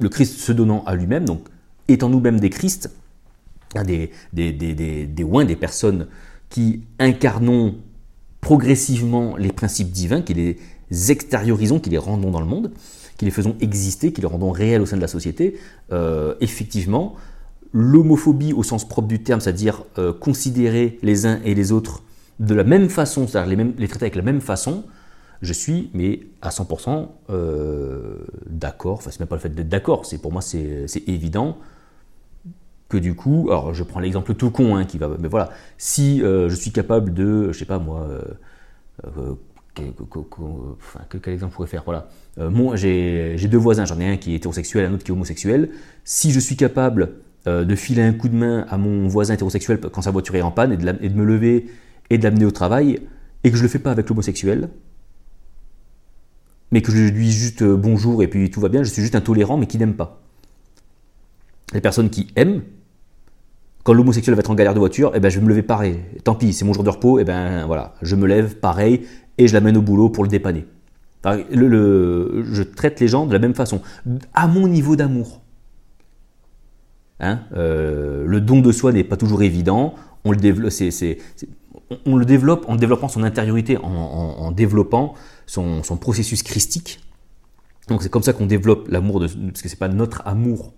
le 0.00 0.08
Christ 0.08 0.38
se 0.38 0.52
donnant 0.52 0.84
à 0.84 0.94
lui-même. 0.94 1.24
Donc, 1.24 1.48
étant 1.88 2.10
nous-mêmes 2.10 2.40
des 2.40 2.50
Christ, 2.50 2.90
des, 3.86 4.10
des, 4.34 4.52
des 4.52 5.56
personnes 5.56 6.08
qui 6.50 6.82
incarnons 6.98 7.76
progressivement 8.42 9.36
les 9.36 9.52
principes 9.52 9.90
divins, 9.90 10.20
qui 10.20 10.34
les 10.34 11.10
extériorisons, 11.10 11.80
qui 11.80 11.88
les 11.88 11.96
rendons 11.96 12.30
dans 12.30 12.40
le 12.40 12.46
monde, 12.46 12.72
qui 13.16 13.24
les 13.24 13.30
faisons 13.30 13.56
exister, 13.60 14.12
qui 14.12 14.20
les 14.20 14.26
rendons 14.26 14.50
réels 14.50 14.82
au 14.82 14.86
sein 14.86 14.96
de 14.96 15.00
la 15.00 15.08
société, 15.08 15.56
euh, 15.92 16.34
effectivement, 16.40 17.14
l'homophobie 17.72 18.52
au 18.52 18.62
sens 18.62 18.86
propre 18.86 19.08
du 19.08 19.22
terme, 19.22 19.40
c'est-à-dire 19.40 19.84
euh, 19.96 20.12
considérer 20.12 20.98
les 21.02 21.24
uns 21.24 21.40
et 21.44 21.54
les 21.54 21.72
autres 21.72 22.02
de 22.40 22.54
la 22.54 22.64
même 22.64 22.90
façon, 22.90 23.26
c'est-à-dire 23.26 23.56
les, 23.56 23.72
les 23.78 23.88
traiter 23.88 24.06
avec 24.06 24.16
la 24.16 24.22
même 24.22 24.40
façon, 24.40 24.84
je 25.40 25.52
suis, 25.52 25.90
mais 25.94 26.20
à 26.42 26.50
100% 26.50 27.08
euh, 27.30 28.16
d'accord, 28.50 28.94
enfin 28.94 29.10
c'est 29.10 29.20
même 29.20 29.28
pas 29.28 29.36
le 29.36 29.40
fait 29.40 29.54
d'être 29.54 29.68
d'accord, 29.68 30.04
c'est 30.04 30.18
pour 30.18 30.32
moi 30.32 30.42
c'est 30.42 30.86
évident 31.06 31.58
que 32.92 32.98
du 32.98 33.14
coup, 33.14 33.48
alors 33.48 33.74
je 33.74 33.82
prends 33.82 34.00
l'exemple 34.00 34.34
tout 34.34 34.50
con 34.50 34.76
hein, 34.76 34.84
qui 34.84 34.98
va, 34.98 35.08
mais 35.18 35.28
voilà, 35.28 35.50
si 35.78 36.18
je 36.20 36.54
suis 36.54 36.70
capable 36.70 37.12
de, 37.12 37.50
je 37.52 37.58
sais 37.58 37.64
pas 37.64 37.78
moi, 37.78 38.06
quel 39.74 41.34
exemple 41.34 41.54
pourrait 41.54 41.68
faire 41.68 41.82
Voilà. 41.84 42.08
Euh, 42.38 42.50
moi, 42.50 42.76
j'ai 42.76 43.36
deux 43.48 43.58
voisins, 43.58 43.84
j'en 43.84 43.98
ai 44.00 44.08
un 44.08 44.16
qui 44.16 44.32
est 44.32 44.36
hétérosexuel, 44.36 44.84
un 44.86 44.94
autre 44.94 45.04
qui 45.04 45.10
est 45.10 45.14
homosexuel. 45.14 45.70
Si 46.04 46.30
je 46.32 46.40
suis 46.40 46.56
capable 46.56 47.14
euh, 47.46 47.64
de 47.64 47.74
filer 47.74 48.02
un 48.02 48.12
coup 48.12 48.28
de 48.28 48.36
main 48.36 48.66
à 48.68 48.78
mon 48.78 49.08
voisin 49.08 49.34
hétérosexuel 49.34 49.80
quand 49.80 50.02
sa 50.02 50.10
voiture 50.10 50.34
est 50.36 50.42
en 50.42 50.50
panne 50.50 50.72
et 50.72 50.76
de, 50.76 51.14
me 51.14 51.24
lever 51.24 51.66
et 52.10 52.18
de 52.18 52.24
l'amener 52.24 52.44
au 52.44 52.50
travail, 52.50 53.00
et 53.44 53.50
que 53.50 53.56
je 53.56 53.62
le 53.62 53.68
fais 53.68 53.78
pas 53.78 53.90
avec 53.90 54.08
l'homosexuel, 54.08 54.68
mais 56.70 56.82
que 56.82 56.92
je 56.92 56.98
lui 56.98 57.12
dis 57.12 57.32
juste 57.32 57.62
euh, 57.62 57.76
bonjour 57.76 58.22
et 58.22 58.28
puis 58.28 58.50
tout 58.50 58.60
va 58.60 58.68
bien, 58.68 58.82
je 58.82 58.90
suis 58.90 59.02
juste 59.02 59.14
intolérant 59.14 59.56
mais 59.56 59.66
qui 59.66 59.78
n'aime 59.78 59.94
pas. 59.94 60.20
Les 61.72 61.80
personnes 61.80 62.10
qui 62.10 62.28
aiment, 62.36 62.62
quand 63.84 63.92
l'homosexuel 63.92 64.34
va 64.34 64.40
être 64.40 64.50
en 64.50 64.54
galère 64.54 64.74
de 64.74 64.78
voiture, 64.78 65.12
eh 65.14 65.20
ben, 65.20 65.28
je 65.28 65.38
vais 65.38 65.44
me 65.44 65.48
lever 65.48 65.62
pareil. 65.62 65.98
Tant 66.24 66.34
pis, 66.34 66.52
c'est 66.52 66.64
mon 66.64 66.72
jour 66.72 66.84
de 66.84 66.90
repos, 66.90 67.18
eh 67.18 67.24
ben 67.24 67.66
voilà, 67.66 67.94
je 68.02 68.14
me 68.14 68.26
lève 68.26 68.56
pareil, 68.56 69.06
et 69.38 69.48
je 69.48 69.54
l'amène 69.54 69.76
au 69.76 69.82
boulot 69.82 70.08
pour 70.08 70.24
le 70.24 70.28
dépanner. 70.28 70.66
Je 71.24 72.62
traite 72.62 73.00
les 73.00 73.08
gens 73.08 73.26
de 73.26 73.32
la 73.32 73.38
même 73.38 73.54
façon, 73.54 73.80
à 74.34 74.46
mon 74.46 74.68
niveau 74.68 74.96
d'amour. 74.96 75.40
Hein, 77.20 77.40
euh, 77.54 78.24
le 78.26 78.40
don 78.40 78.60
de 78.60 78.72
soi 78.72 78.92
n'est 78.92 79.04
pas 79.04 79.16
toujours 79.16 79.42
évident. 79.42 79.94
On 80.24 80.32
le, 80.32 80.36
développe, 82.24 82.64
en 82.68 82.76
développant 82.76 83.08
son 83.08 83.22
intériorité, 83.22 83.76
en, 83.76 84.50
développant 84.52 85.14
son, 85.46 85.82
processus 86.00 86.42
christique. 86.42 87.00
Donc 87.88 88.02
c'est 88.02 88.08
comme 88.08 88.22
ça 88.22 88.32
qu'on 88.32 88.46
développe 88.46 88.88
l'amour, 88.88 89.20
de, 89.20 89.26
parce 89.26 89.62
que 89.62 89.68
c'est 89.68 89.78
pas 89.78 89.88
notre 89.88 90.26
amour, 90.26 90.72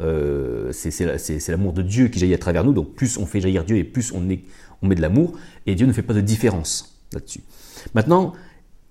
euh, 0.00 0.70
c'est 0.72 1.48
l'amour 1.48 1.72
de 1.72 1.82
Dieu 1.82 2.08
qui 2.08 2.18
jaillit 2.18 2.34
à 2.34 2.38
travers 2.38 2.64
nous. 2.64 2.72
Donc 2.72 2.94
plus 2.94 3.18
on 3.18 3.26
fait 3.26 3.40
jaillir 3.40 3.64
Dieu 3.64 3.76
et 3.76 3.84
plus 3.84 4.12
on, 4.12 4.20
met 4.20 4.94
de 4.94 5.00
l'amour, 5.00 5.32
et 5.66 5.74
Dieu 5.74 5.86
ne 5.86 5.92
fait 5.92 6.02
pas 6.02 6.14
de 6.14 6.20
différence 6.20 6.98
là-dessus. 7.12 7.40
Maintenant, 7.94 8.32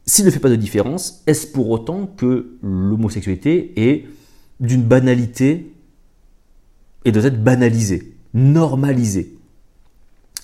s'il 0.05 0.25
ne 0.25 0.31
fait 0.31 0.39
pas 0.39 0.49
de 0.49 0.55
différence, 0.55 1.23
est-ce 1.27 1.47
pour 1.47 1.69
autant 1.69 2.07
que 2.07 2.57
l'homosexualité 2.61 3.73
est 3.75 4.05
d'une 4.59 4.83
banalité 4.83 5.73
et 7.05 7.11
doit 7.11 7.23
être 7.23 7.43
banalisée, 7.43 8.15
normalisée? 8.33 9.35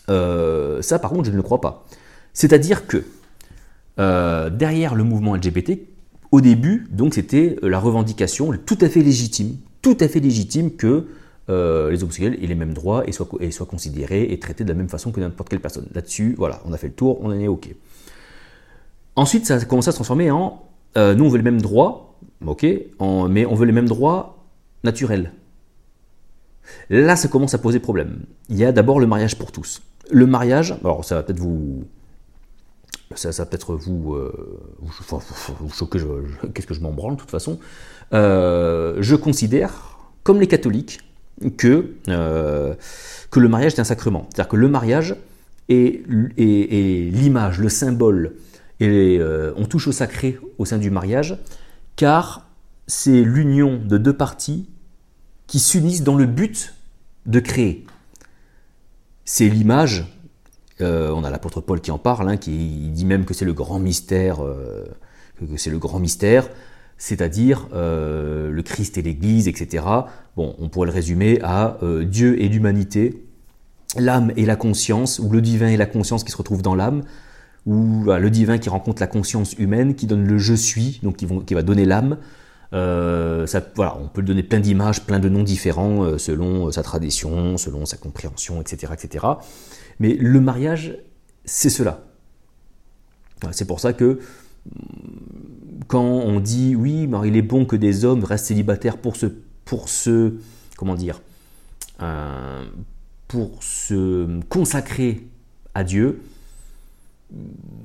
Euh, 0.10 0.82
Ça, 0.82 1.00
par 1.00 1.12
contre, 1.12 1.26
je 1.26 1.32
ne 1.32 1.38
le 1.38 1.44
crois 1.44 1.62
pas. 1.62 1.86
C'est-à-dire 2.34 2.88
que 2.88 3.04
euh, 4.00 4.50
derrière 4.50 4.96
le 4.96 5.04
mouvement 5.04 5.36
LGBT, 5.36 5.80
au 6.32 6.42
début, 6.42 6.88
c'était 7.12 7.58
la 7.62 7.80
revendication 7.80 8.52
tout 8.66 8.78
à 8.82 8.90
fait 8.90 9.02
légitime, 9.02 9.58
tout 9.84 9.98
à 10.00 10.08
fait 10.08 10.20
légitime 10.20 10.72
que 10.72 11.06
euh, 11.50 11.92
les 11.92 12.02
homosexuels 12.02 12.40
aient 12.42 12.48
les 12.48 12.56
mêmes 12.56 12.74
droits 12.74 13.04
et 13.08 13.12
soient, 13.12 13.28
considérés 13.68 14.32
et 14.32 14.40
traités 14.40 14.64
de 14.64 14.70
la 14.70 14.76
même 14.76 14.90
façon 14.90 15.12
que 15.12 15.20
n'importe 15.20 15.50
quelle 15.50 15.60
personne. 15.60 15.86
Là-dessus, 15.94 16.34
voilà, 16.40 16.62
on 16.66 16.74
a 16.74 16.78
fait 16.78 16.88
le 16.88 16.94
tour, 16.94 17.20
on 17.22 17.28
en 17.28 17.40
est 17.40 17.48
OK. 17.48 17.70
Ensuite, 19.16 19.46
ça 19.46 19.56
a 19.56 19.66
commencé 19.66 19.90
à 19.90 19.92
se 19.92 19.98
transformer 19.98 20.32
en 20.32 20.64
euh, 20.96 21.14
nous, 21.16 21.26
on 21.26 21.30
veut 21.30 21.38
les 21.38 21.44
mêmes 21.44 21.62
droits, 21.62 22.16
ok, 22.46 22.66
mais 23.30 23.46
on 23.46 23.56
veut 23.56 23.66
les 23.66 23.72
mêmes 23.72 23.88
droits 23.88 24.46
naturels. 24.84 25.32
Là, 26.90 27.16
ça 27.16 27.28
commence 27.28 27.54
à 27.54 27.58
poser 27.58 27.80
problème. 27.80 28.22
Il 28.50 28.58
y 28.58 28.66
a 28.66 28.72
d'abord 28.72 29.00
le 29.00 29.08
mariage 29.08 29.38
pour 29.38 29.52
tous. 29.52 29.82
Le 30.12 30.26
mariage, 30.26 30.76
alors 30.84 31.04
ça 31.04 31.16
va 31.16 31.24
peut-être 31.24 31.40
vous. 31.40 31.84
Ça, 33.16 33.46
peut-être 33.46 33.76
vous, 33.76 34.16
euh, 34.16 34.60
vous, 34.80 35.70
choquer, 35.72 36.00
qu'est-ce 36.54 36.66
que 36.66 36.74
je 36.74 36.82
m'en 36.82 36.92
branle 36.92 37.14
de 37.16 37.20
toute 37.20 37.30
façon. 37.30 37.60
Euh, 38.14 38.98
je 39.00 39.16
considère, 39.16 40.00
comme 40.24 40.40
les 40.40 40.48
catholiques, 40.48 41.00
que, 41.58 41.94
que 42.06 43.40
le 43.40 43.50
mariage 43.50 43.74
est 43.74 43.80
un 43.80 43.84
sacrement. 43.84 44.28
C'est-à-dire 44.30 44.50
que 44.50 44.56
le 44.56 44.68
mariage 44.68 45.16
est, 45.70 46.04
est 46.38 47.12
l'image, 47.12 47.60
le 47.60 47.70
symbole 47.70 48.34
et 48.80 49.18
euh, 49.20 49.54
on 49.56 49.66
touche 49.66 49.88
au 49.88 49.92
sacré 49.92 50.38
au 50.58 50.66
sein 50.66 50.78
du 50.78 50.90
mariage, 50.90 51.38
car 51.96 52.50
c'est 52.88 53.22
l'union 53.22 53.78
de 53.78 53.98
deux 53.98 54.16
parties 54.16 54.68
qui 55.48 55.60
s'unissent 55.60 56.04
dans 56.04 56.16
le 56.16 56.26
but 56.26 56.74
de 57.26 57.40
créer. 57.40 57.86
C'est 59.26 59.48
l'image, 59.48 60.13
euh, 60.84 61.14
on 61.14 61.24
a 61.24 61.30
l'apôtre 61.30 61.62
Paul 61.62 61.82
qui 61.82 61.92
en 61.92 61.98
parle, 61.98 62.30
hein, 62.30 62.38
qui 62.38 62.90
dit 62.92 63.06
même 63.06 63.26
que 63.26 63.34
c'est 63.34 63.46
le 63.46 63.54
grand 63.54 63.80
mystère, 63.80 64.44
euh, 64.44 64.86
que 65.40 65.58
c'est 65.58 65.70
le 65.70 65.80
grand 65.80 66.00
mystère, 66.00 66.50
c'est-à-dire 66.98 67.68
le 67.74 68.62
Christ 68.62 68.98
et 68.98 69.02
l'Église, 69.02 69.48
etc. 69.48 69.84
On 70.38 70.70
pourrait 70.70 70.88
le 70.88 70.94
résumer 70.94 71.40
à 71.42 71.78
Dieu 72.04 72.42
et 72.42 72.48
l'humanité, 72.48 73.26
l'âme 73.98 74.32
et 74.38 74.46
la 74.46 74.56
conscience, 74.56 75.20
ou 75.20 75.30
le 75.30 75.42
divin 75.42 75.68
et 75.68 75.76
la 75.76 75.88
conscience 75.88 76.24
qui 76.24 76.32
se 76.32 76.38
retrouvent 76.38 76.62
dans 76.62 76.76
l'âme, 76.76 77.02
ou 77.66 78.06
le 78.06 78.30
divin 78.30 78.58
qui 78.58 78.70
rencontre 78.70 79.02
la 79.02 79.08
conscience 79.08 79.54
humaine, 79.54 79.96
qui 79.96 80.06
donne 80.06 80.26
le 80.26 80.38
je 80.38 80.54
suis, 80.54 81.02
donc 81.04 81.18
qui, 81.18 81.54
va 81.54 81.64
donner 81.64 81.84
l'âme. 81.84 82.18
Euh, 82.74 83.46
voilà, 83.76 83.98
on 84.02 84.08
peut 84.08 84.22
lui 84.22 84.28
donner 84.28 84.44
plein 84.44 84.60
d'images, 84.60 85.06
plein 85.06 85.20
de 85.20 85.30
noms 85.30 85.44
différents 85.44 86.04
euh, 86.04 86.18
selon 86.18 86.68
euh, 86.68 86.72
sa 86.72 86.82
tradition, 86.82 87.58
selon 87.58 87.86
sa 87.86 87.98
compréhension, 87.98 88.62
etc., 88.62 88.94
etc. 88.94 89.26
Mais 90.00 90.14
le 90.16 90.40
mariage, 90.40 90.98
c'est 91.46 91.70
cela. 91.70 92.04
C'est 93.52 93.66
pour 93.66 93.80
ça 93.80 93.94
que 93.94 94.20
mm, 94.66 94.80
quand 95.88 96.02
on 96.02 96.40
dit 96.40 96.76
oui, 96.76 97.10
il 97.26 97.36
est 97.36 97.42
bon 97.42 97.66
que 97.66 97.76
des 97.76 98.06
hommes 98.06 98.24
restent 98.24 98.46
célibataires 98.46 98.98
pour 98.98 99.16
se, 99.16 99.28
pour 99.66 99.90
se 99.90 100.36
comment 100.78 100.96
dire, 100.96 101.22
pour 103.28 103.64
se 103.64 104.40
consacrer 104.50 105.28
à 105.74 105.84
Dieu, 105.84 106.22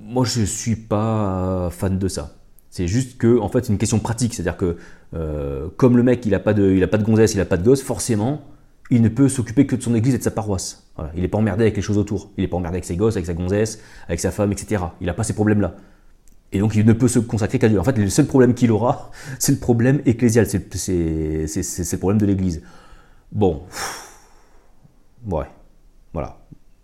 moi, 0.02 0.24
je 0.24 0.40
ne 0.40 0.46
suis 0.46 0.76
pas 0.76 1.70
fan 1.70 1.98
de 1.98 2.08
ça. 2.08 2.34
C'est 2.70 2.86
juste 2.86 3.18
que, 3.18 3.38
en 3.38 3.48
fait, 3.48 3.64
c'est 3.64 3.72
une 3.72 3.78
question 3.78 3.98
pratique. 3.98 4.34
C'est-à-dire 4.34 4.56
que, 4.56 4.76
euh, 5.14 5.68
comme 5.76 5.96
le 5.96 6.02
mec, 6.02 6.24
il 6.26 6.32
n'a 6.32 6.38
pas, 6.38 6.54
de, 6.54 6.82
a 6.82 6.86
pas 6.86 6.98
de 6.98 7.04
gonzesse, 7.04 7.34
il 7.34 7.38
n'a 7.38 7.44
pas 7.44 7.56
de 7.56 7.64
gosse, 7.64 7.82
forcément, 7.82 8.42
il 8.90 9.02
ne 9.02 9.08
peut 9.08 9.28
s'occuper 9.28 9.66
que 9.66 9.76
de 9.76 9.82
son 9.82 9.94
église 9.94 10.14
et 10.14 10.18
de 10.18 10.22
sa 10.22 10.30
paroisse. 10.30 10.84
Il 11.14 11.22
n'est 11.22 11.28
pas 11.28 11.38
emmerdé 11.38 11.62
avec 11.62 11.76
les 11.76 11.82
choses 11.82 11.98
autour. 11.98 12.30
Il 12.36 12.42
n'est 12.42 12.48
pas 12.48 12.56
emmerdé 12.56 12.76
avec 12.76 12.84
ses 12.84 12.96
gosses, 12.96 13.14
avec 13.14 13.26
sa 13.26 13.34
gonzesse, 13.34 13.80
avec 14.08 14.18
sa 14.20 14.30
femme, 14.30 14.50
etc. 14.50 14.84
Il 15.00 15.06
n'a 15.06 15.14
pas 15.14 15.24
ces 15.24 15.34
problèmes-là. 15.34 15.76
Et 16.50 16.58
donc, 16.60 16.74
il 16.74 16.84
ne 16.84 16.92
peut 16.92 17.08
se 17.08 17.18
consacrer 17.18 17.58
qu'à 17.58 17.68
Dieu. 17.68 17.78
En 17.78 17.84
fait, 17.84 17.96
le 17.96 18.08
seul 18.08 18.26
problème 18.26 18.54
qu'il 18.54 18.72
aura, 18.72 19.10
c'est 19.38 19.52
le 19.52 19.58
problème 19.58 20.00
ecclésial. 20.06 20.46
C'est 20.46 20.58
le 20.58 21.98
problème 21.98 22.18
de 22.18 22.26
l'église. 22.26 22.62
Bon. 23.30 23.62
Ouais. 25.28 25.46
Voilà. 26.12 26.38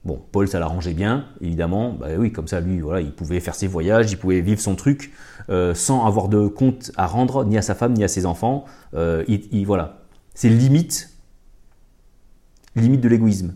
Bon, 0.04 0.20
Paul, 0.32 0.46
ça 0.48 0.58
l'arrangeait 0.58 0.92
bien, 0.92 1.24
évidemment. 1.40 1.92
Bah 1.92 2.08
oui, 2.18 2.30
comme 2.30 2.46
ça, 2.46 2.60
lui, 2.60 2.80
voilà, 2.80 3.00
il 3.00 3.12
pouvait 3.12 3.40
faire 3.40 3.54
ses 3.54 3.66
voyages, 3.66 4.12
il 4.12 4.18
pouvait 4.18 4.42
vivre 4.42 4.60
son 4.60 4.74
truc 4.74 5.14
euh, 5.48 5.74
sans 5.74 6.04
avoir 6.04 6.28
de 6.28 6.46
compte 6.46 6.92
à 6.96 7.06
rendre 7.06 7.44
ni 7.46 7.56
à 7.56 7.62
sa 7.62 7.74
femme 7.74 7.94
ni 7.94 8.04
à 8.04 8.08
ses 8.08 8.26
enfants. 8.26 8.66
Euh, 8.92 9.24
il, 9.28 9.64
voilà, 9.64 10.02
c'est 10.34 10.50
limite, 10.50 11.13
limite 12.76 13.00
de 13.00 13.08
l'égoïsme. 13.08 13.54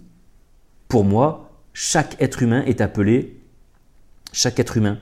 Pour 0.88 1.04
moi, 1.04 1.50
chaque 1.72 2.20
être 2.20 2.42
humain 2.42 2.62
est 2.64 2.80
appelé, 2.80 3.40
chaque 4.32 4.58
être 4.58 4.76
humain 4.76 4.98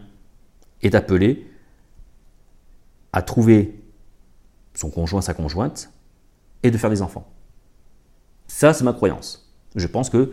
est 0.83 0.95
appelé 0.95 1.51
à 3.13 3.23
trouver 3.23 3.83
son 4.75 4.91
conjoint, 4.91 5.23
sa 5.23 5.35
conjointe, 5.35 5.91
et 6.63 6.71
de 6.71 6.79
faire 6.79 6.91
des 6.91 7.03
enfants. 7.03 7.27
Ça, 8.47 8.73
c'est 8.73 8.85
ma 8.85 8.93
croyance. 8.93 9.53
Je 9.75 9.87
pense 9.87 10.11
que 10.11 10.33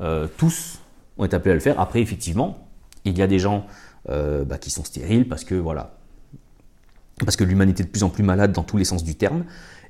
euh, 0.00 0.26
tous 0.36 0.80
ont 1.18 1.24
été 1.24 1.36
appelés 1.36 1.52
à 1.52 1.54
le 1.54 1.60
faire. 1.60 1.80
Après, 1.80 2.00
effectivement, 2.00 2.68
il 3.04 3.16
y 3.18 3.22
a 3.22 3.26
des 3.26 3.38
gens 3.38 3.66
euh, 4.08 4.44
bah, 4.44 4.58
qui 4.58 4.70
sont 4.70 4.84
stériles 4.84 5.28
parce 5.28 5.44
que 5.44 5.54
voilà, 5.54 5.98
parce 7.24 7.36
que 7.36 7.44
l'humanité 7.44 7.82
est 7.82 7.86
de 7.86 7.90
plus 7.90 8.02
en 8.02 8.10
plus 8.10 8.22
malade 8.22 8.52
dans 8.52 8.62
tous 8.62 8.76
les 8.76 8.84
sens 8.84 9.04
du 9.04 9.14
terme 9.14 9.44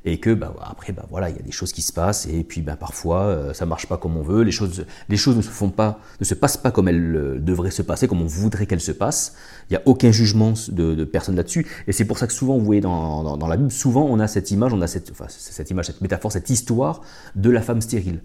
et 0.04 0.19
que 0.19 0.33
bah, 0.33 0.54
après 0.62 0.92
bah, 0.92 1.04
voilà 1.11 1.28
il 1.28 1.37
y 1.37 1.38
a 1.38 1.42
des 1.42 1.52
choses 1.52 1.73
qui 1.73 1.83
se 1.83 1.92
passent 1.92 2.26
et 2.26 2.42
puis 2.42 2.62
bah, 2.62 2.76
parfois 2.76 3.23
euh, 3.25 3.52
ça 3.52 3.66
marche 3.66 3.87
pas 3.87 3.97
comme 3.97 4.16
on 4.16 4.23
veut. 4.23 4.42
Les 4.42 4.52
choses 4.52 4.87
les 5.09 5.16
choses 5.16 5.37
ne 5.37 5.42
se 5.42 5.49
font 5.50 5.71
pas 5.71 6.00
ne 6.21 6.25
se 6.25 6.35
passent 6.35 6.57
pas 6.57 6.71
comme 6.71 6.88
elles 6.88 7.40
devraient 7.42 7.71
se 7.71 7.83
passer 7.83 8.09
comme 8.09 8.23
on 8.23 8.26
voudrait 8.26 8.66
qu'elles 8.66 8.80
se 8.80 8.92
passent. 8.92 9.35
Il 9.69 9.75
n'y 9.75 9.76
a 9.76 9.83
aucun 9.85 10.11
jugement 10.11 10.54
de, 10.69 11.04
personne 11.04 11.37
là-dessus. 11.37 11.66
Et 11.87 11.92
c'est 11.92 12.04
pour 12.04 12.19
ça 12.19 12.26
que 12.26 12.33
souvent 12.33 12.59
vous 12.59 12.64
voyez 12.64 12.80
dans, 12.80 13.37
dans, 13.37 13.49
la 13.49 13.57
Bible 13.57 13.71
souvent 13.71 14.04
on 14.04 14.19
a 14.21 14.26
cette 14.26 14.50
image 14.50 14.73
on 14.73 14.80
a 14.80 14.87
cette 14.87 15.11
enfin, 15.11 15.26
cette 15.28 15.71
image 15.71 15.87
cette 15.87 16.00
métaphore 16.00 16.33
cette 16.33 16.50
histoire 16.50 17.02
de 17.35 17.50
la 17.50 17.62
femme 17.62 17.80
stérile 17.80 18.21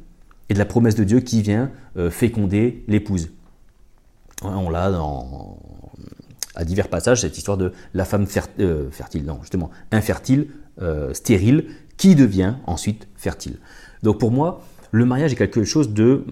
et 0.50 0.53
de 0.53 0.60
la 0.60 0.65
promesse 0.65 0.96
de 0.96 1.03
Dieu 1.03 1.20
qui 1.20 1.41
vient 1.41 1.72
euh, 1.98 2.10
féconder 2.10 2.84
l'épouse. 2.88 3.32
On 4.44 4.70
l'a 4.70 4.91
dans, 4.91 5.58
à 6.55 6.63
divers 6.63 6.88
passages, 6.88 7.22
cette 7.22 7.38
histoire 7.38 7.58
de 7.58 7.74
la 7.94 8.05
femme 8.05 8.25
euh, 8.60 8.89
fertile, 8.91 9.25
non, 9.25 9.39
justement, 9.41 9.70
infertile, 9.91 10.48
euh, 10.82 11.13
stérile, 11.13 11.65
qui 11.98 12.15
devient 12.15 12.55
ensuite 12.65 13.08
fertile. 13.15 13.58
Donc 14.03 14.20
pour 14.20 14.32
moi, 14.32 14.62
le 14.91 15.05
mariage 15.05 15.34
est 15.34 15.38
quelque 15.38 15.63
chose 15.63 15.94
de, 15.94 16.24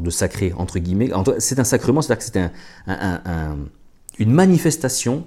de 0.00 0.10
sacré, 0.10 0.52
entre 0.56 0.78
guillemets. 0.78 1.10
C'est 1.38 1.58
un 1.58 1.64
sacrement, 1.64 2.02
c'est-à-dire 2.02 2.24
que 2.24 2.32
c'est 2.32 4.22
une 4.22 4.32
manifestation 4.32 5.24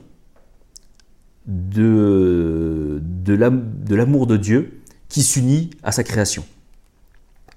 de, 1.45 3.01
de 3.01 3.95
l'amour 3.95 4.27
de 4.27 4.37
Dieu 4.37 4.81
qui 5.09 5.23
s'unit 5.23 5.69
à 5.83 5.91
sa 5.91 6.03
création 6.03 6.43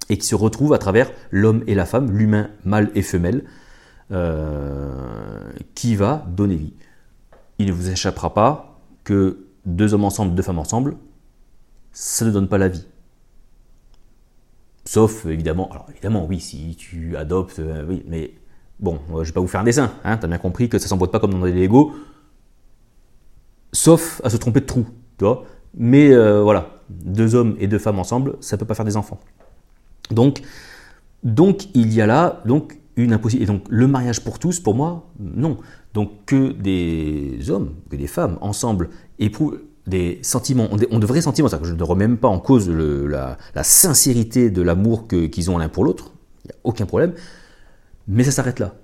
et 0.08 0.18
qui 0.18 0.26
se 0.26 0.34
retrouve 0.34 0.72
à 0.72 0.78
travers 0.78 1.10
l'homme 1.30 1.62
et 1.66 1.74
la 1.74 1.86
femme, 1.86 2.10
l'humain 2.16 2.50
mâle 2.64 2.90
et 2.94 3.02
femelle, 3.02 3.44
euh, 4.12 4.92
qui 5.74 5.94
va 5.94 6.26
donner 6.28 6.56
vie. 6.56 6.72
Il 7.58 7.68
ne 7.68 7.72
vous 7.72 7.90
échappera 7.90 8.34
pas 8.34 8.80
que 9.04 9.46
deux 9.76 9.94
hommes 9.94 10.04
ensemble, 10.04 10.34
deux 10.34 10.42
femmes 10.42 10.58
ensemble, 10.58 10.96
ça 11.92 12.24
ne 12.24 12.30
donne 12.30 12.48
pas 12.48 12.58
la 12.58 12.68
vie. 12.68 12.86
Sauf 14.84 15.26
évidemment, 15.26 15.70
alors 15.70 15.86
évidemment 15.90 16.26
oui, 16.26 16.40
si 16.40 16.74
tu 16.76 17.16
adoptes, 17.16 17.58
euh, 17.58 17.84
oui, 17.86 18.02
mais 18.08 18.34
bon, 18.78 18.98
je 19.18 19.24
vais 19.24 19.32
pas 19.32 19.40
vous 19.40 19.46
faire 19.46 19.60
un 19.60 19.64
dessin, 19.64 19.92
hein, 20.04 20.16
tu 20.16 20.24
as 20.24 20.28
bien 20.28 20.38
compris 20.38 20.68
que 20.68 20.78
ça 20.78 20.88
s'emboîte 20.88 21.12
pas 21.12 21.20
comme 21.20 21.32
dans 21.32 21.44
des 21.44 21.52
Lego, 21.52 21.92
sauf 23.72 24.20
à 24.24 24.30
se 24.30 24.36
tromper 24.36 24.60
de 24.60 24.66
trou, 24.66 24.86
tu 25.18 25.24
vois. 25.24 25.44
Mais 25.74 26.10
euh, 26.10 26.42
voilà, 26.42 26.80
deux 26.88 27.34
hommes 27.34 27.56
et 27.60 27.68
deux 27.68 27.78
femmes 27.78 27.98
ensemble, 27.98 28.36
ça 28.40 28.56
ne 28.56 28.60
peut 28.60 28.66
pas 28.66 28.74
faire 28.74 28.84
des 28.84 28.96
enfants. 28.96 29.20
Donc, 30.10 30.42
donc 31.22 31.68
il 31.74 31.92
y 31.92 32.00
a 32.00 32.06
là 32.06 32.42
donc 32.44 32.78
une 32.96 33.12
impossibilité. 33.12 33.52
Et 33.52 33.54
donc 33.54 33.66
le 33.68 33.86
mariage 33.86 34.24
pour 34.24 34.38
tous, 34.38 34.60
pour 34.60 34.74
moi, 34.74 35.08
non. 35.18 35.58
Donc 35.94 36.10
que 36.26 36.52
des 36.52 37.50
hommes, 37.50 37.74
que 37.90 37.96
des 37.96 38.06
femmes 38.06 38.38
ensemble 38.40 38.90
éprouvent 39.18 39.58
des 39.86 40.20
sentiments, 40.22 40.68
ont, 40.70 40.98
de 40.98 41.06
vrais 41.06 41.20
sentiments, 41.20 41.48
que 41.48 41.64
je 41.64 41.74
ne 41.74 41.82
remets 41.82 42.06
même 42.06 42.16
pas 42.16 42.28
en 42.28 42.38
cause 42.38 42.68
la, 42.70 43.36
sincérité 43.62 44.50
de 44.50 44.62
l'amour 44.62 45.08
qu'ils 45.08 45.50
ont 45.50 45.58
l'un 45.58 45.68
pour 45.68 45.84
l'autre, 45.84 46.12
il 46.44 46.48
n'y 46.48 46.52
a 46.52 46.58
aucun 46.64 46.86
problème, 46.86 47.12
mais 48.06 48.22
ça 48.24 48.30
s'arrête 48.30 48.60
là. 48.60 48.74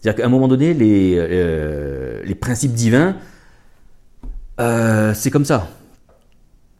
C'est-à-dire 0.00 0.22
qu'à 0.22 0.26
un 0.26 0.30
moment 0.30 0.48
donné, 0.48 0.74
les, 0.74 1.16
euh, 1.18 2.34
principes 2.40 2.72
divins, 2.72 3.16
euh, 4.60 5.12
c'est 5.14 5.30
comme 5.30 5.44
ça. 5.44 5.68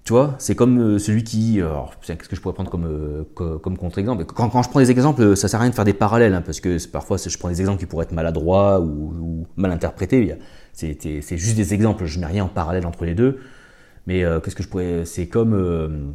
Tu 0.04 0.12
vois, 0.12 0.34
c'est 0.38 0.54
comme 0.54 0.78
euh, 0.78 0.98
celui 0.98 1.24
qui. 1.24 1.62
Euh, 1.62 1.70
qu'est-ce 2.06 2.28
que 2.28 2.36
je 2.36 2.40
pourrais 2.42 2.52
prendre 2.54 2.70
comme, 2.70 2.84
euh, 2.84 3.58
contre-exemple? 3.58 4.26
Quand, 4.26 4.62
je 4.62 4.68
prends 4.68 4.80
des 4.80 4.90
exemples, 4.90 5.34
ça 5.34 5.48
sert 5.48 5.60
à 5.60 5.62
rien 5.62 5.70
de 5.70 5.74
faire 5.74 5.86
des 5.86 5.94
parallèles, 5.94 6.34
hein, 6.34 6.42
parce 6.42 6.60
que 6.60 6.76
parfois 6.88 7.16
je 7.16 7.38
prends 7.38 7.48
des 7.48 7.60
exemples 7.60 7.80
qui 7.80 7.86
pourraient 7.86 8.04
être 8.04 8.12
maladroits 8.12 8.80
ou, 8.80 9.46
mal 9.56 9.72
interprétés. 9.72 10.36
C'est 10.74 11.38
juste 11.38 11.56
des 11.56 11.72
exemples, 11.72 12.04
je 12.04 12.20
mets 12.20 12.26
rien 12.26 12.44
en 12.44 12.48
parallèle 12.48 12.84
entre 12.86 13.06
les 13.06 13.14
deux. 13.14 13.40
Mais 14.06 14.22
qu'est-ce 14.42 14.54
que 14.54 14.62
je 14.62 14.68
pourrais. 14.68 15.06
C'est 15.06 15.26
comme. 15.26 16.12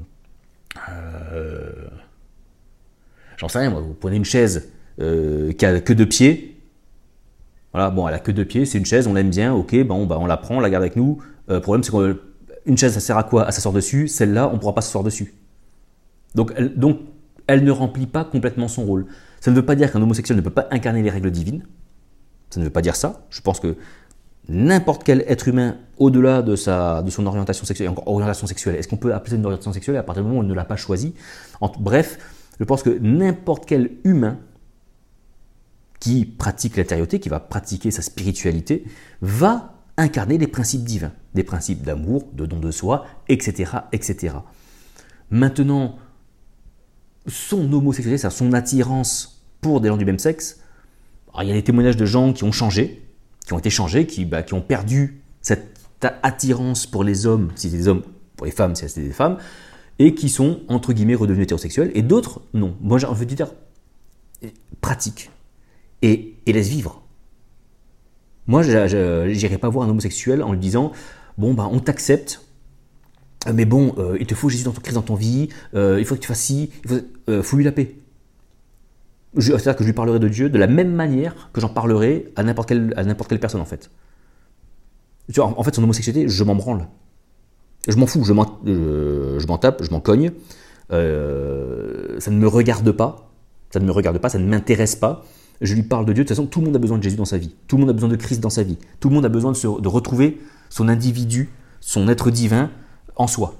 J'en 3.38 3.48
sais 3.48 3.58
rien, 3.58 3.72
moi. 3.72 3.82
Vous 3.82 3.96
prenez 3.96 4.18
une 4.18 4.26
chaise 4.26 4.70
qui 5.00 5.66
a 5.66 5.80
que 5.82 5.94
deux 5.94 6.06
pieds. 6.06 6.62
Voilà, 7.74 7.90
bon, 7.90 8.08
elle 8.08 8.14
a 8.14 8.20
que 8.20 8.32
deux 8.32 8.46
pieds, 8.46 8.66
c'est 8.66 8.78
une 8.80 8.86
chaise, 8.86 9.06
on 9.06 9.14
l'aime 9.14 9.30
bien, 9.30 9.54
ok, 9.54 9.84
bon, 9.84 10.08
bah, 10.08 10.18
on 10.20 10.26
la 10.26 10.38
prend, 10.38 10.58
on 10.58 10.60
la 10.60 10.72
garde 10.72 10.84
avec 10.84 10.96
nous. 10.96 11.20
le 11.48 11.60
problème, 11.60 11.84
c'est 11.84 11.92
qu'on 11.92 12.16
une 12.70 12.78
chaise, 12.78 12.94
ça 12.94 13.00
sert 13.00 13.18
à 13.18 13.24
quoi? 13.24 13.46
À 13.46 13.52
s'asseoir 13.52 13.74
dessus. 13.74 14.08
Celle-là, 14.08 14.48
on 14.50 14.54
ne 14.54 14.58
pourra 14.60 14.74
pas 14.74 14.82
s'asseoir 14.82 15.04
dessus. 15.04 15.34
Donc 16.36 16.54
elle, 16.56 16.78
donc, 16.78 17.00
elle 17.48 17.64
ne 17.64 17.72
remplit 17.72 18.08
pas 18.08 18.24
complètement 18.24 18.68
son 18.68 18.86
rôle. 18.86 19.08
Ça 19.42 19.52
ne 19.52 19.56
veut 19.56 19.66
pas 19.66 19.76
dire 19.76 19.92
qu'un 19.92 20.02
homosexuel 20.02 20.38
ne 20.38 20.42
peut 20.42 20.50
pas 20.50 20.68
incarner 20.72 21.02
les 21.02 21.10
règles 21.10 21.32
divines. 21.32 21.66
Ça 22.52 22.60
ne 22.60 22.66
veut 22.66 22.72
pas 22.72 22.82
dire 22.82 22.96
ça. 22.96 23.26
Je 23.30 23.42
pense 23.42 23.60
que 23.60 23.76
n'importe 24.48 25.04
quel 25.04 25.24
être 25.28 25.48
humain, 25.48 25.78
au-delà 25.98 26.42
de, 26.42 26.56
sa, 26.56 27.02
de 27.02 27.10
son 27.10 27.26
orientation 27.26 27.66
sexuelle, 27.66 27.90
encore 27.90 28.08
orientation 28.08 28.48
sexuelle, 28.48 28.76
est-ce 28.76 28.88
qu'on 28.88 28.98
peut 28.98 29.14
appeler 29.14 29.32
ça 29.32 29.36
une 29.38 29.46
orientation 29.46 29.74
sexuelle 29.74 29.98
à 29.98 30.04
partir 30.04 30.24
du 30.24 30.30
moment 30.30 30.42
où 30.42 30.44
on 30.44 30.48
ne 30.48 30.54
l'a 30.54 30.66
pas 30.66 30.76
choisi 30.76 31.14
Bref, 31.80 32.18
je 32.60 32.66
pense 32.66 32.84
que 32.84 32.98
n'importe 33.00 33.66
quel 33.66 33.92
humain 34.04 34.38
qui 36.00 36.26
pratique 36.26 36.78
l'intériorité, 36.78 37.20
qui 37.20 37.30
va 37.30 37.40
pratiquer 37.40 37.92
sa 37.92 38.02
spiritualité, 38.02 38.86
va 39.22 39.79
incarner 40.04 40.38
les 40.38 40.48
principes 40.48 40.84
divins, 40.84 41.12
des 41.34 41.44
principes 41.44 41.84
d'amour, 41.84 42.28
de 42.34 42.46
don 42.46 42.60
de 42.60 42.72
soi, 42.72 43.06
etc., 43.28 43.72
etc. 43.92 44.36
Maintenant, 45.30 45.98
son 47.28 47.72
homosexualité, 47.72 48.30
son 48.30 48.54
attirance 48.54 49.44
pour 49.62 49.82
des 49.82 49.90
gens 49.90 49.98
du 49.98 50.06
même 50.06 50.20
sexe, 50.20 50.62
il 51.42 51.48
y 51.48 51.52
a 51.52 51.54
des 51.54 51.64
témoignages 51.64 51.98
de 51.98 52.06
gens 52.06 52.34
qui 52.34 52.44
ont 52.44 52.52
changé, 52.52 53.06
qui 53.46 53.54
ont 53.54 53.60
été 53.60 53.70
changés, 53.70 54.08
qui, 54.08 54.26
bah, 54.26 54.42
qui 54.42 54.54
ont 54.54 54.62
perdu 54.62 55.22
cette 55.42 55.68
attirance 56.24 56.86
pour 56.86 57.04
les 57.04 57.26
hommes, 57.26 57.52
si 57.56 57.70
c'est 57.70 57.78
des 57.78 57.88
hommes, 57.88 58.04
pour 58.36 58.46
les 58.46 58.52
femmes, 58.52 58.76
si 58.76 58.88
c'est 58.88 59.02
des 59.02 59.12
femmes, 59.12 59.38
et 60.00 60.16
qui 60.16 60.30
sont, 60.30 60.62
entre 60.70 60.94
guillemets, 60.94 61.16
redevenus 61.16 61.44
hétérosexuels, 61.44 61.92
et 61.94 62.02
d'autres, 62.02 62.42
non. 62.54 62.76
Moi, 62.82 62.98
j'ai 62.98 63.08
envie 63.08 63.26
de 63.26 63.36
dire, 63.36 63.54
pratique, 64.82 65.30
et 66.02 66.36
laisse 66.48 66.70
vivre. 66.70 66.99
Moi, 68.50 68.64
je 68.64 69.28
n'irai 69.28 69.60
pas 69.60 69.70
voir 69.70 69.88
un 69.88 69.92
homosexuel 69.92 70.42
en 70.42 70.54
lui 70.54 70.60
disant 70.60 70.92
Bon, 71.38 71.54
ben, 71.54 71.70
on 71.72 71.80
t'accepte, 71.80 72.42
mais 73.54 73.66
bon, 73.66 73.94
euh, 74.00 74.18
il 74.20 74.26
te 74.26 74.34
faut 74.34 74.50
Jésus 74.50 74.64
dans 74.64 74.72
ton 74.72 74.82
Christ 74.82 74.96
dans 74.96 75.04
ton 75.04 75.14
vie, 75.14 75.50
euh, 75.76 75.98
il 76.00 76.06
faut 76.06 76.16
que 76.16 76.20
tu 76.20 76.28
fasses 76.28 76.42
ci, 76.42 76.72
il 76.84 76.90
faut, 76.90 76.96
euh, 77.30 77.44
lui 77.54 77.64
la 77.64 77.72
paix. 77.72 77.96
C'est-à-dire 79.38 79.76
que 79.76 79.84
je 79.84 79.90
lui 79.90 79.94
parlerai 79.94 80.18
de 80.18 80.28
Dieu 80.28 80.50
de 80.50 80.58
la 80.58 80.66
même 80.66 80.92
manière 80.92 81.52
que 81.54 81.62
j'en 81.62 81.70
parlerai 81.70 82.34
à 82.36 82.42
n'importe 82.42 82.70
quelle, 82.70 82.96
quelle 83.30 83.40
personne, 83.40 83.62
en 83.62 83.66
fait. 83.66 83.92
En 85.38 85.64
fait, 85.64 85.76
son 85.76 85.84
homosexualité, 85.84 86.28
je 86.28 86.44
m'en 86.44 86.56
branle. 86.56 86.88
Je 87.88 87.98
m'en 87.98 88.08
fous, 88.08 88.24
je 88.24 88.34
m'en 88.34 89.58
tape, 89.60 89.84
je 89.84 89.92
m'en 89.92 90.00
cogne. 90.00 90.32
ça 90.90 90.98
ne 90.98 92.38
me 92.40 92.48
regarde 92.48 92.92
pas. 92.94 93.32
Ça 93.70 93.80
ne 93.80 93.86
me 93.86 93.92
regarde 93.92 94.18
pas, 94.18 94.30
ça 94.30 94.40
ne 94.40 94.48
m'intéresse 94.48 94.96
pas 94.96 95.24
je 95.62 95.76
lui 95.76 95.84
parle 95.84 96.06
de 96.06 96.14
Dieu. 96.14 96.24
De 96.24 96.28
toute 96.28 96.36
façon, 96.36 96.48
tout 96.48 96.60
le 96.60 96.66
monde 96.66 96.76
a 96.76 96.80
besoin 96.80 96.98
de 96.98 97.04
Jésus 97.04 97.18
dans 97.18 97.26
sa 97.26 97.38
vie. 97.38 97.56
Tout 97.68 97.76
le 97.76 97.82
monde 97.82 97.90
a 97.90 97.94
besoin 97.94 98.10
de 98.10 98.16
Christ 98.16 98.40
dans 98.40 98.50
sa 98.50 98.64
vie. 98.64 98.78
Tout 99.00 99.10
le 99.10 99.16
monde 99.16 99.26
a 99.26 99.30
besoin 99.30 99.52
de, 99.52 99.88
retrouver 99.88 100.40
son 100.70 100.88
individu, 100.88 101.50
son 101.82 102.08
être 102.08 102.32
divin 102.32 102.70
en 103.16 103.28
soi. 103.28 103.56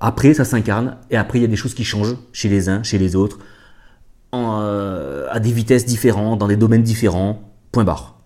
Après, 0.00 0.34
ça 0.34 0.44
s'incarne, 0.44 0.96
et 1.10 1.16
après, 1.16 1.38
il 1.38 1.42
y 1.42 1.44
a 1.44 1.48
des 1.48 1.56
choses 1.56 1.74
qui 1.74 1.84
changent 1.84 2.16
chez 2.32 2.48
les 2.48 2.68
uns, 2.68 2.82
chez 2.82 2.98
les 2.98 3.16
autres, 3.16 3.38
euh, 4.34 5.26
à 5.30 5.40
des 5.40 5.52
vitesses 5.52 5.84
différentes, 5.84 6.38
dans 6.38 6.48
des 6.48 6.56
domaines 6.56 6.82
différents, 6.82 7.52
point 7.70 7.84
barre. 7.84 8.18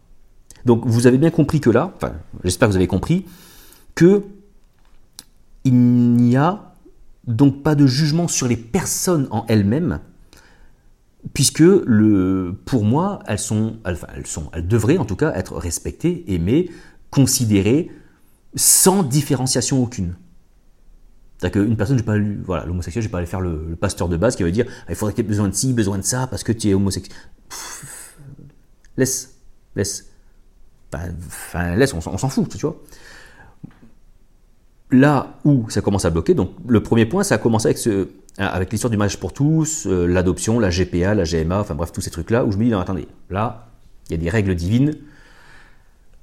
Donc, 0.65 0.87
vous 0.87 1.07
avez 1.07 1.19
bien 1.19 1.31
compris 1.31 1.61
que 1.61 1.71
là, 1.71 1.93
enfin, 1.97 2.13
j'espère 2.45 2.69
que 2.69 2.73
vous 2.73 2.77
avez 2.77 2.87
compris, 2.87 3.27
que 3.95 4.25
il 5.65 5.75
n'y 5.75 6.37
a 6.37 6.75
donc 7.27 7.63
pas 7.63 7.75
de 7.75 7.87
jugement 7.87 8.29
sur 8.29 8.49
les 8.49 8.57
personnes 8.57 9.29
en 9.31 9.45
elles-mêmes, 9.49 10.01
puisque 11.35 11.61
le, 11.61 12.57
pour 12.65 12.85
moi, 12.85 13.21
elles, 13.27 13.39
sont, 13.39 13.79
sont, 14.25 14.51
elles 14.53 14.67
devraient 14.67 14.99
en 14.99 15.05
tout 15.05 15.17
cas 15.17 15.33
être 15.35 15.57
respectées, 15.57 16.25
aimées, 16.33 16.71
considérées, 17.11 17.91
sans 18.55 19.03
différenciation 19.03 19.83
aucune. 19.83 20.15
C'est-à-dire 21.39 21.63
qu'une 21.63 21.77
personne, 21.77 21.99
je 21.99 22.03
pas 22.03 22.17
lu, 22.17 22.41
voilà, 22.45 22.67
l'homosexuel, 22.67 23.03
je 23.03 23.09
vais 23.09 23.13
pas 23.13 23.19
aller 23.19 23.27
faire 23.27 23.41
le, 23.41 23.77
pasteur 23.81 24.09
de 24.09 24.17
base 24.17 24.35
qui 24.35 24.43
va 24.43 24.51
dire 24.51 24.67
ah, 24.69 24.91
il 24.91 24.97
faudrait 24.97 25.15
qu'il 25.15 25.25
y 25.25 25.27
ait 25.27 25.29
besoin 25.29 25.49
de 25.49 25.55
ci, 25.55 25.73
besoin 25.73 25.99
de 25.99 26.03
ça, 26.03 26.27
parce 26.27 26.43
que 26.43 26.53
tu 26.53 26.69
es 26.69 26.75
homosexuel. 26.75 27.17
laisse, 28.97 29.37
laisse. 29.77 30.07
Enfin, 30.93 31.77
laisse, 31.77 31.93
on, 31.93 32.01
s'en 32.01 32.29
fout, 32.29 32.49
tu 32.49 32.59
vois. 32.59 32.81
Là 34.91 35.39
où 35.45 35.69
ça 35.69 35.81
commence 35.81 36.07
à 36.07 36.11
bloquer, 36.11 36.35
donc 36.35 36.51
le 36.67 36.83
premier 36.83 37.07
point, 37.07 37.23
ça 37.23 37.35
a 37.37 37.39
commencé 37.39 37.67
avec 37.67 37.79
ce, 37.79 38.09
avec 38.47 38.71
l'histoire 38.71 38.91
du 38.91 38.97
mariage 38.97 39.19
pour 39.19 39.33
tous, 39.33 39.87
euh, 39.87 40.07
l'adoption, 40.07 40.61
la 40.61 40.71
GPA, 40.71 41.15
la 41.15 41.25
GMA, 41.25 41.61
enfin 41.61 41.75
bref, 41.75 41.93
tous 41.93 42.01
ces 42.01 42.11
trucs-là, 42.11 42.45
où 42.45 42.53
je 42.53 42.57
me 42.57 42.65
dis, 42.65 42.71
non, 42.71 42.79
attendez, 42.79 43.09
là, 43.31 43.69
il 44.09 44.13
y 44.13 44.15
a 44.15 44.19
des 44.19 44.31
règles 44.31 44.55
divines. 44.55 44.95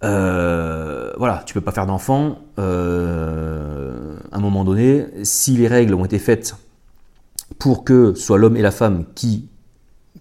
Euh, 0.04 1.12
voilà, 1.18 1.44
tu 1.46 1.54
peux 1.54 1.62
pas 1.62 1.72
faire 1.72 1.86
d'enfant. 1.86 2.40
à 2.58 2.62
un 2.62 4.40
moment 4.40 4.64
donné, 4.64 5.06
si 5.24 5.58
les 5.58 5.68
règles 5.68 5.94
ont 5.94 6.06
été 6.06 6.20
faites 6.20 6.56
pour 7.60 7.84
que 7.84 8.14
soit 8.14 8.38
l'homme 8.38 8.58
et 8.58 8.62
la 8.62 8.72
femme 8.72 9.06
qui 9.14 9.50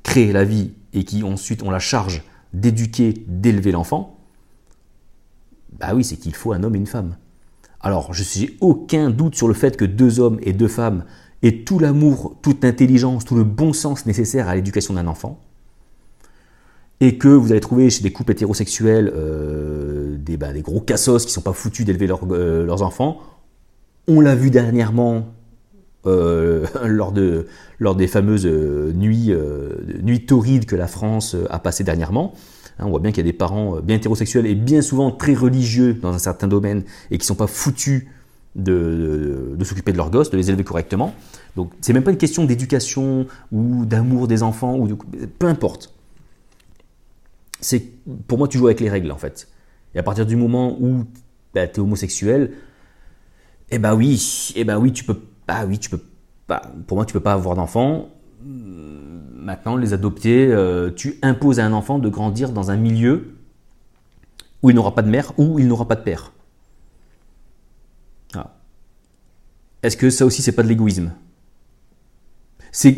créent 0.02 0.32
la 0.32 0.44
vie 0.44 0.72
et 0.92 1.04
qui 1.04 1.22
ensuite 1.22 1.62
ont 1.62 1.70
la 1.70 1.78
charge 1.78 2.22
d'éduquer, 2.52 3.14
d'élever 3.26 3.72
l'enfant, 3.72 4.18
bah 5.78 5.92
oui, 5.94 6.04
c'est 6.04 6.16
qu'il 6.16 6.34
faut 6.34 6.52
un 6.52 6.62
homme 6.62 6.74
et 6.74 6.78
une 6.78 6.86
femme. 6.86 7.16
Alors, 7.80 8.14
je 8.14 8.40
n'ai 8.40 8.56
aucun 8.60 9.10
doute 9.10 9.34
sur 9.34 9.48
le 9.48 9.54
fait 9.54 9.76
que 9.76 9.84
deux 9.84 10.20
hommes 10.20 10.38
et 10.42 10.52
deux 10.52 10.68
femmes 10.68 11.04
et 11.44 11.62
tout 11.62 11.78
l'amour, 11.78 12.36
toute 12.40 12.64
l'intelligence, 12.64 13.26
tout 13.26 13.36
le 13.36 13.44
bon 13.44 13.74
sens 13.74 14.06
nécessaire 14.06 14.48
à 14.48 14.56
l'éducation 14.56 14.94
d'un 14.94 15.06
enfant, 15.06 15.38
et 17.00 17.18
que 17.18 17.28
vous 17.28 17.52
allez 17.52 17.60
trouver 17.60 17.90
chez 17.90 18.02
des 18.02 18.12
couples 18.12 18.32
hétérosexuels 18.32 19.12
euh, 19.14 20.16
des, 20.16 20.38
bah, 20.38 20.54
des, 20.54 20.62
gros 20.62 20.80
cassos 20.80 21.22
qui 21.24 21.28
ne 21.28 21.34
sont 21.34 21.42
pas 21.42 21.52
foutus 21.52 21.84
d'élever 21.84 22.08
euh, 22.30 22.64
leurs 22.64 22.82
enfants. 22.82 23.20
On 24.08 24.22
l'a 24.22 24.34
vu 24.34 24.50
dernièrement 24.50 25.26
lors, 26.06 27.12
de, 27.12 27.46
lors 27.78 27.96
des 27.96 28.06
fameuses 28.06 28.44
nuits, 28.44 29.32
nuits 30.02 30.26
torrides 30.26 30.66
que 30.66 30.76
la 30.76 30.86
France 30.86 31.34
a 31.48 31.58
passées 31.58 31.82
dernièrement. 31.82 32.34
Hein, 32.78 32.84
on 32.86 32.90
voit 32.90 33.00
bien 33.00 33.10
qu'il 33.10 33.24
y 33.24 33.28
a 33.28 33.32
des 33.32 33.36
parents 33.36 33.80
bien 33.80 33.96
hétérosexuels 33.96 34.44
et 34.44 34.54
bien 34.54 34.82
souvent 34.82 35.10
très 35.10 35.32
religieux 35.32 35.94
dans 35.94 36.12
un 36.12 36.18
certain 36.18 36.46
domaine 36.46 36.82
et 37.10 37.16
qui 37.16 37.22
ne 37.22 37.26
sont 37.26 37.34
pas 37.34 37.46
foutus 37.46 38.06
de, 38.54 39.56
s'occuper 39.64 39.92
de 39.92 39.96
leurs 39.96 40.10
gosses, 40.10 40.30
de 40.30 40.36
les 40.36 40.48
élever 40.48 40.64
correctement. 40.64 41.14
Donc 41.56 41.72
c'est 41.80 41.92
même 41.92 42.04
pas 42.04 42.10
une 42.10 42.18
question 42.18 42.44
d'éducation 42.44 43.26
ou 43.52 43.84
d'amour 43.84 44.28
des 44.28 44.42
enfants, 44.42 44.76
ou 44.76 44.88
peu 45.38 45.46
importe. 45.46 45.94
C'est 47.60 47.82
Pour 48.26 48.38
moi, 48.38 48.48
tu 48.48 48.58
joues 48.58 48.66
avec 48.66 48.80
les 48.80 48.90
règles 48.90 49.10
en 49.10 49.16
fait. 49.18 49.48
Et 49.94 49.98
à 49.98 50.02
partir 50.02 50.26
du 50.26 50.36
moment 50.36 50.76
où 50.80 51.04
bah, 51.54 51.66
tu 51.66 51.76
es 51.76 51.78
homosexuel, 51.80 52.52
eh 53.70 53.78
ben 53.78 53.94
oui, 53.94 54.52
eh 54.56 54.64
ben 54.64 54.78
oui, 54.78 54.92
tu 54.92 55.04
peux, 55.04 55.18
bah 55.48 55.64
oui, 55.66 55.78
tu 55.78 55.88
peux 55.90 56.00
pas, 56.46 56.62
pour 56.86 56.96
moi, 56.96 57.06
tu 57.06 57.12
peux 57.12 57.20
pas 57.20 57.32
avoir 57.32 57.54
d'enfants. 57.54 58.08
Maintenant, 58.42 59.76
les 59.76 59.92
adopter, 59.92 60.46
euh, 60.50 60.90
tu 60.90 61.18
imposes 61.22 61.60
à 61.60 61.66
un 61.66 61.72
enfant 61.72 61.98
de 61.98 62.08
grandir 62.08 62.50
dans 62.50 62.70
un 62.70 62.76
milieu 62.76 63.34
où 64.62 64.70
il 64.70 64.76
n'aura 64.76 64.94
pas 64.94 65.02
de 65.02 65.10
mère 65.10 65.32
ou 65.38 65.58
il 65.58 65.68
n'aura 65.68 65.86
pas 65.86 65.96
de 65.96 66.02
père. 66.02 66.32
Est-ce 69.84 69.98
que 69.98 70.08
ça 70.08 70.24
aussi, 70.24 70.40
c'est 70.40 70.52
pas 70.52 70.62
de 70.62 70.68
l'égoïsme? 70.68 71.12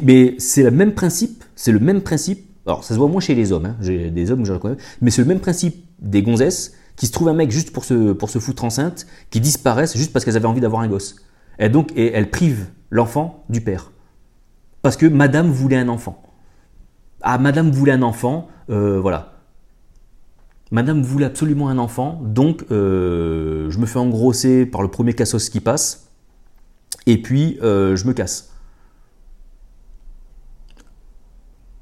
Mais 0.05 0.37
c'est 0.38 0.62
le 0.62 0.70
même 0.70 0.94
principe, 0.94 1.42
c'est 1.57 1.72
le 1.72 1.81
même 1.81 2.01
principe. 2.01 2.49
Alors, 2.64 2.85
ça 2.85 2.94
se 2.94 2.99
voit 2.99 3.09
moins 3.09 3.20
chez 3.20 3.35
les 3.35 3.51
hommes, 3.51 3.66
hein. 3.66 3.77
j'ai 3.81 4.11
des 4.11 4.31
hommes, 4.31 4.44
je 4.44 4.53
le 4.53 4.61
connais, 4.61 4.77
mais 5.01 5.11
c'est 5.11 5.20
le 5.20 5.27
même 5.27 5.40
principe 5.40 5.85
des 5.99 6.22
gonzesses 6.22 6.75
qui 6.94 7.07
se 7.07 7.12
trouvent 7.12 7.29
un 7.29 7.35
mec 7.35 7.51
juste 7.51 7.72
pour 7.72 7.85
se, 7.85 8.12
pour 8.12 8.31
se 8.31 8.38
foutre 8.38 8.64
enceinte, 8.64 9.07
qui 9.31 9.40
disparaissent 9.40 9.96
juste 9.96 10.12
parce 10.12 10.25
qu'elles 10.25 10.37
avaient 10.37 10.46
envie 10.46 10.61
d'avoir 10.61 10.83
un 10.83 10.88
gosse. 10.88 11.16
Et 11.59 11.68
donc, 11.68 11.90
et 11.96 12.12
elles 12.12 12.31
privent 12.31 12.66
l'enfant 12.90 13.44
du 13.49 13.61
père. 13.61 13.90
Parce 14.83 14.96
que 14.96 15.07
madame 15.07 15.51
voulait 15.51 15.77
un 15.77 15.88
enfant. 15.88 16.22
Ah, 17.20 17.38
madame 17.38 17.72
voulait 17.72 17.92
un 17.92 18.03
enfant, 18.03 18.46
euh, 18.70 19.01
voilà. 19.01 19.42
Madame 20.70 21.03
voulait 21.03 21.27
absolument 21.27 21.68
un 21.68 21.79
enfant, 21.79 22.20
donc 22.25 22.64
euh, 22.70 23.70
je 23.70 23.79
me 23.79 23.87
fais 23.87 23.99
engrosser 23.99 24.66
par 24.66 24.83
le 24.83 24.88
premier 24.88 25.14
cassos 25.14 25.49
qui 25.49 25.61
passe 25.61 26.07
et 27.06 27.20
puis 27.22 27.58
euh, 27.62 27.96
je 27.96 28.06
me 28.06 28.12
casse. 28.12 28.52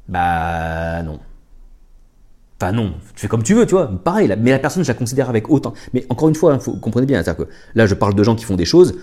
Bah 0.08 1.02
non. 1.02 1.18
Enfin 2.60 2.72
non, 2.72 2.94
tu 3.14 3.22
fais 3.22 3.28
comme 3.28 3.42
tu 3.42 3.54
veux, 3.54 3.66
tu 3.66 3.74
vois. 3.74 3.88
Pareil, 3.88 4.32
mais 4.38 4.50
la 4.50 4.58
personne, 4.58 4.84
je 4.84 4.88
la 4.88 4.94
considère 4.94 5.28
avec 5.28 5.50
autant. 5.50 5.74
Mais 5.92 6.06
encore 6.08 6.28
une 6.28 6.34
fois, 6.34 6.54
hein, 6.54 6.58
comprenez 6.80 7.06
bien, 7.06 7.22
que 7.22 7.48
là, 7.74 7.86
je 7.86 7.94
parle 7.94 8.14
de 8.14 8.22
gens 8.22 8.36
qui 8.36 8.44
font 8.44 8.56
des 8.56 8.64
choses. 8.64 8.98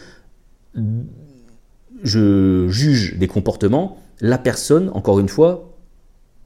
Je 2.04 2.68
juge 2.70 3.18
des 3.18 3.28
comportements. 3.28 3.98
La 4.22 4.38
personne, 4.38 4.90
encore 4.94 5.20
une 5.20 5.28
fois, 5.28 5.76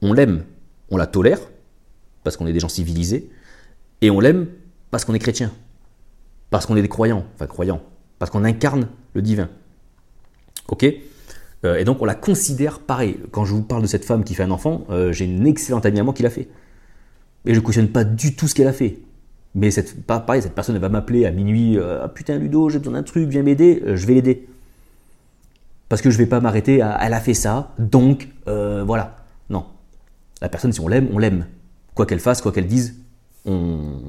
on 0.02 0.12
l'aime, 0.12 0.44
on 0.90 0.96
la 0.96 1.06
tolère 1.06 1.38
parce 2.26 2.36
qu'on 2.36 2.48
est 2.48 2.52
des 2.52 2.58
gens 2.58 2.68
civilisés, 2.68 3.30
et 4.00 4.10
on 4.10 4.18
l'aime 4.18 4.48
parce 4.90 5.04
qu'on 5.04 5.14
est 5.14 5.20
chrétien, 5.20 5.52
parce 6.50 6.66
qu'on 6.66 6.76
est 6.76 6.82
des 6.82 6.88
croyants, 6.88 7.24
enfin 7.36 7.46
croyants, 7.46 7.80
parce 8.18 8.32
qu'on 8.32 8.42
incarne 8.42 8.88
le 9.14 9.22
divin. 9.22 9.48
Ok 10.68 10.86
euh, 11.64 11.76
Et 11.76 11.84
donc 11.84 12.02
on 12.02 12.04
la 12.04 12.14
considère 12.14 12.80
pareil. 12.80 13.18
Quand 13.30 13.44
je 13.44 13.54
vous 13.54 13.62
parle 13.62 13.82
de 13.82 13.86
cette 13.86 14.04
femme 14.04 14.24
qui 14.24 14.34
fait 14.34 14.42
un 14.42 14.50
enfant, 14.50 14.84
euh, 14.90 15.12
j'ai 15.12 15.24
une 15.24 15.46
excellente 15.46 15.86
amie 15.86 16.00
à 16.00 16.04
moi 16.04 16.14
qui 16.14 16.22
l'a 16.22 16.30
fait. 16.30 16.48
Et 17.44 17.54
je 17.54 17.60
ne 17.60 17.64
cautionne 17.64 17.88
pas 17.88 18.04
du 18.04 18.34
tout 18.34 18.48
ce 18.48 18.54
qu'elle 18.54 18.68
a 18.68 18.72
fait. 18.72 18.98
Mais 19.54 19.70
cette, 19.70 20.04
pareil, 20.04 20.42
cette 20.42 20.54
personne 20.54 20.74
elle 20.74 20.82
va 20.82 20.88
m'appeler 20.88 21.24
à 21.24 21.30
minuit 21.30 21.78
euh, 21.78 22.00
Ah 22.04 22.08
putain, 22.08 22.38
Ludo, 22.38 22.68
j'ai 22.68 22.78
besoin 22.78 22.94
d'un 22.94 23.02
truc, 23.02 23.28
viens 23.28 23.42
m'aider. 23.42 23.82
je 23.86 24.06
vais 24.06 24.14
l'aider. 24.14 24.46
Parce 25.88 26.02
que 26.02 26.10
je 26.10 26.18
ne 26.18 26.24
vais 26.24 26.28
pas 26.28 26.40
m'arrêter 26.40 26.82
à 26.82 26.98
Elle 27.00 27.14
a 27.14 27.20
fait 27.20 27.34
ça, 27.34 27.72
donc 27.78 28.28
voilà. 28.46 29.24
Non. 29.48 29.66
La 30.42 30.48
personne, 30.48 30.72
si 30.72 30.80
on 30.80 30.88
l'aime, 30.88 31.08
on 31.12 31.18
l'aime. 31.18 31.46
Quoi 31.94 32.06
qu'elle 32.06 32.20
fasse, 32.20 32.42
quoi 32.42 32.52
qu'elle 32.52 32.66
dise, 32.66 32.96
on, 33.46 34.00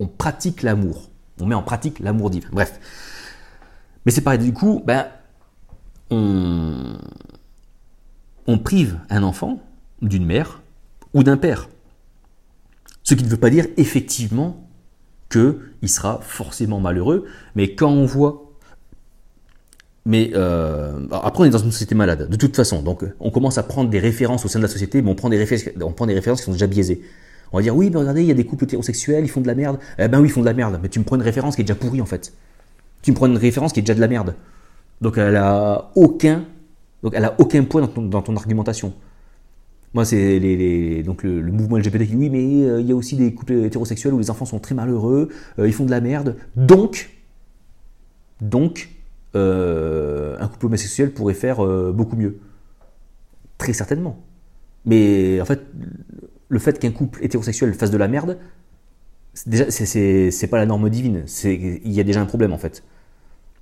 on 0.00 0.06
pratique 0.06 0.62
l'amour. 0.62 1.10
On 1.40 1.46
met 1.46 1.54
en 1.54 1.62
pratique 1.62 2.00
l'amour 2.00 2.30
divin. 2.30 2.48
Bref. 2.50 2.80
Mais 4.04 4.12
c'est 4.12 4.22
pareil, 4.22 4.38
du 4.38 4.52
coup, 4.52 4.82
ben, 4.84 5.06
on, 6.10 6.98
prive 8.58 8.98
un 9.08 9.22
enfant 9.22 9.60
d'une 10.02 10.24
mère 10.24 10.62
ou 11.14 11.22
d'un 11.22 11.36
père. 11.36 11.68
Ce 13.02 13.14
qui 13.14 13.24
ne 13.24 13.28
veut 13.28 13.36
pas 13.36 13.50
dire 13.50 13.66
effectivement 13.76 14.68
qu'il 15.30 15.88
sera 15.88 16.20
forcément 16.22 16.80
malheureux, 16.80 17.26
mais 17.54 17.74
quand 17.74 17.90
on 17.90 18.06
voit... 18.06 18.46
Mais 20.06 20.30
euh, 20.34 21.06
après, 21.12 21.44
on 21.44 21.46
est 21.46 21.50
dans 21.50 21.58
une 21.58 21.72
société 21.72 21.94
malade, 21.94 22.28
de 22.28 22.36
toute 22.36 22.56
façon. 22.56 22.82
Donc, 22.82 23.04
on 23.20 23.30
commence 23.30 23.58
à 23.58 23.62
prendre 23.62 23.90
des 23.90 23.98
références 23.98 24.44
au 24.44 24.48
sein 24.48 24.58
de 24.58 24.64
la 24.64 24.68
société, 24.68 25.02
mais 25.02 25.10
on 25.10 25.14
prend 25.14 25.28
des, 25.28 25.36
références, 25.36 26.40
qui 26.40 26.44
sont 26.44 26.52
déjà 26.52 26.66
biaisées. 26.66 27.02
On 27.52 27.58
va 27.58 27.62
dire, 27.62 27.76
oui, 27.76 27.90
mais 27.90 27.98
regardez, 27.98 28.22
il 28.22 28.28
y 28.28 28.30
a 28.30 28.34
des 28.34 28.46
couples 28.46 28.64
hétérosexuels, 28.64 29.24
ils 29.24 29.28
font 29.28 29.40
de 29.40 29.46
la 29.46 29.54
merde. 29.54 29.78
Eh 29.98 30.08
ben 30.08 30.20
oui, 30.20 30.28
ils 30.28 30.32
font 30.32 30.40
de 30.40 30.46
la 30.46 30.54
merde, 30.54 30.78
mais 30.82 30.88
tu 30.88 30.98
me 30.98 31.04
prends 31.04 31.16
une 31.16 31.22
référence 31.22 31.56
qui 31.56 31.62
est 31.62 31.64
déjà 31.64 31.74
pourrie 31.74 32.00
en 32.00 32.06
fait. 32.06 32.32
Tu 33.02 33.10
me 33.10 33.16
prends 33.16 33.26
une 33.26 33.36
référence 33.36 33.72
qui 33.72 33.80
est 33.80 33.82
déjà 33.82 33.94
de 33.94 34.00
la 34.00 34.08
merde. 34.08 34.34
Donc 35.00 35.16
elle 35.16 35.36
a 35.36 35.90
aucun, 35.94 36.44
donc 37.02 37.14
elle 37.16 37.24
a 37.24 37.34
aucun 37.38 37.64
poids 37.64 37.80
dans 37.80 38.22
ton, 38.22 38.36
argumentation. 38.36 38.92
Moi, 39.94 40.04
c'est 40.04 40.38
les, 40.38 41.02
donc 41.02 41.22
le, 41.22 41.42
mouvement 41.50 41.78
LGBT 41.78 42.00
qui 42.00 42.06
dit 42.06 42.16
oui, 42.16 42.30
mais 42.30 42.68
euh, 42.68 42.80
il 42.80 42.86
y 42.86 42.92
a 42.92 42.94
aussi 42.94 43.16
des 43.16 43.34
couples 43.34 43.54
hétérosexuels 43.54 44.14
où 44.14 44.18
les 44.18 44.30
enfants 44.30 44.44
sont 44.44 44.60
très 44.60 44.74
malheureux, 44.74 45.30
euh, 45.58 45.66
ils 45.66 45.72
font 45.72 45.84
de 45.84 45.90
la 45.90 46.00
merde. 46.00 46.36
Donc, 46.54 47.10
donc, 48.40 48.90
euh, 49.34 50.36
un 50.38 50.48
couple 50.48 50.66
homosexuel 50.66 51.12
pourrait 51.12 51.34
faire 51.34 51.64
beaucoup 51.92 52.16
mieux. 52.16 52.38
Très 53.58 53.72
certainement. 53.72 54.22
Mais 54.86 55.40
en 55.40 55.44
fait, 55.44 55.60
le 56.48 56.58
fait 56.58 56.78
qu'un 56.78 56.92
couple 56.92 57.24
hétérosexuel 57.24 57.74
fasse 57.74 57.90
de 57.90 57.98
la 57.98 58.08
merde, 58.08 58.38
déjà, 59.46 59.70
c'est 59.70 60.48
pas 60.50 60.58
la 60.58 60.66
norme 60.66 60.88
divine. 60.88 61.24
Il 61.44 61.92
y 61.92 62.00
a 62.00 62.04
déjà 62.04 62.20
un 62.20 62.26
problème 62.26 62.52
en 62.52 62.58
fait. 62.58 62.84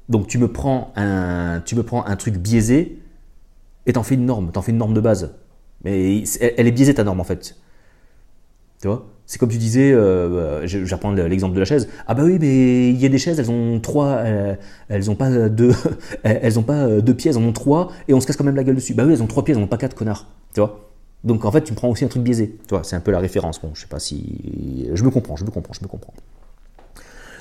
Donc 0.08 0.26
tu 0.26 0.38
me 0.38 0.48
prends 0.48 0.92
un, 0.96 1.60
tu 1.64 1.74
me 1.74 1.82
prends 1.82 2.04
un 2.06 2.16
truc 2.16 2.36
biaisé 2.36 2.98
et 3.86 3.92
t'en 3.92 4.02
fais 4.02 4.14
une 4.14 4.26
norme, 4.26 4.50
t'en 4.52 4.62
fais 4.62 4.72
une 4.72 4.78
norme 4.78 4.94
de 4.94 5.00
base. 5.00 5.34
Mais 5.84 6.24
elle 6.40 6.66
est 6.66 6.72
biaisée 6.72 6.94
ta 6.94 7.04
norme 7.04 7.20
en 7.20 7.24
fait. 7.24 7.56
Tu 8.80 8.86
vois? 8.86 9.06
C'est 9.26 9.38
comme 9.38 9.50
tu 9.50 9.58
disais, 9.58 9.92
euh, 9.92 10.66
je, 10.66 10.78
vais 10.78 10.94
reprendre 10.94 11.20
l'exemple 11.22 11.54
de 11.54 11.58
la 11.58 11.66
chaise. 11.66 11.88
Ah 12.06 12.14
bah 12.14 12.22
oui, 12.24 12.38
mais 12.40 12.88
il 12.88 12.96
y 12.96 13.04
a 13.04 13.10
des 13.10 13.18
chaises, 13.18 13.38
elles 13.38 13.50
ont 13.50 13.78
trois, 13.78 14.06
euh, 14.06 14.54
elles 14.88 15.10
ont 15.10 15.16
pas 15.16 15.50
deux, 15.50 15.72
elles 16.22 16.58
ont 16.58 16.62
pas 16.62 16.86
euh, 16.86 17.02
deux 17.02 17.12
pieds, 17.12 17.30
elles 17.30 17.36
en 17.36 17.42
ont 17.42 17.52
trois, 17.52 17.92
et 18.08 18.14
on 18.14 18.20
se 18.20 18.26
casse 18.26 18.36
quand 18.36 18.44
même 18.44 18.56
la 18.56 18.64
gueule 18.64 18.76
dessus. 18.76 18.94
Bah 18.94 19.04
oui, 19.04 19.12
elles 19.12 19.22
ont 19.22 19.26
trois 19.26 19.44
pieds, 19.44 19.54
elles 19.54 19.60
en 19.60 19.64
ont 19.64 19.68
pas 19.68 19.76
quatre, 19.76 19.94
connard. 19.94 20.28
Tu 20.54 20.60
vois? 20.60 20.88
Donc 21.24 21.44
en 21.44 21.52
fait, 21.52 21.62
tu 21.62 21.72
me 21.72 21.76
prends 21.76 21.90
aussi 21.90 22.06
un 22.06 22.08
truc 22.08 22.22
biaisé. 22.22 22.56
Tu 22.66 22.74
vois, 22.74 22.84
c'est 22.84 22.96
un 22.96 23.00
peu 23.00 23.10
la 23.10 23.18
référence. 23.18 23.60
Bon, 23.60 23.72
je 23.74 23.82
sais 23.82 23.86
pas 23.86 23.98
si. 23.98 24.88
Je 24.94 25.04
me 25.04 25.10
comprends, 25.10 25.36
je 25.36 25.44
me 25.44 25.50
comprends, 25.50 25.74
je 25.74 25.82
me 25.82 25.88
comprends. 25.88 26.14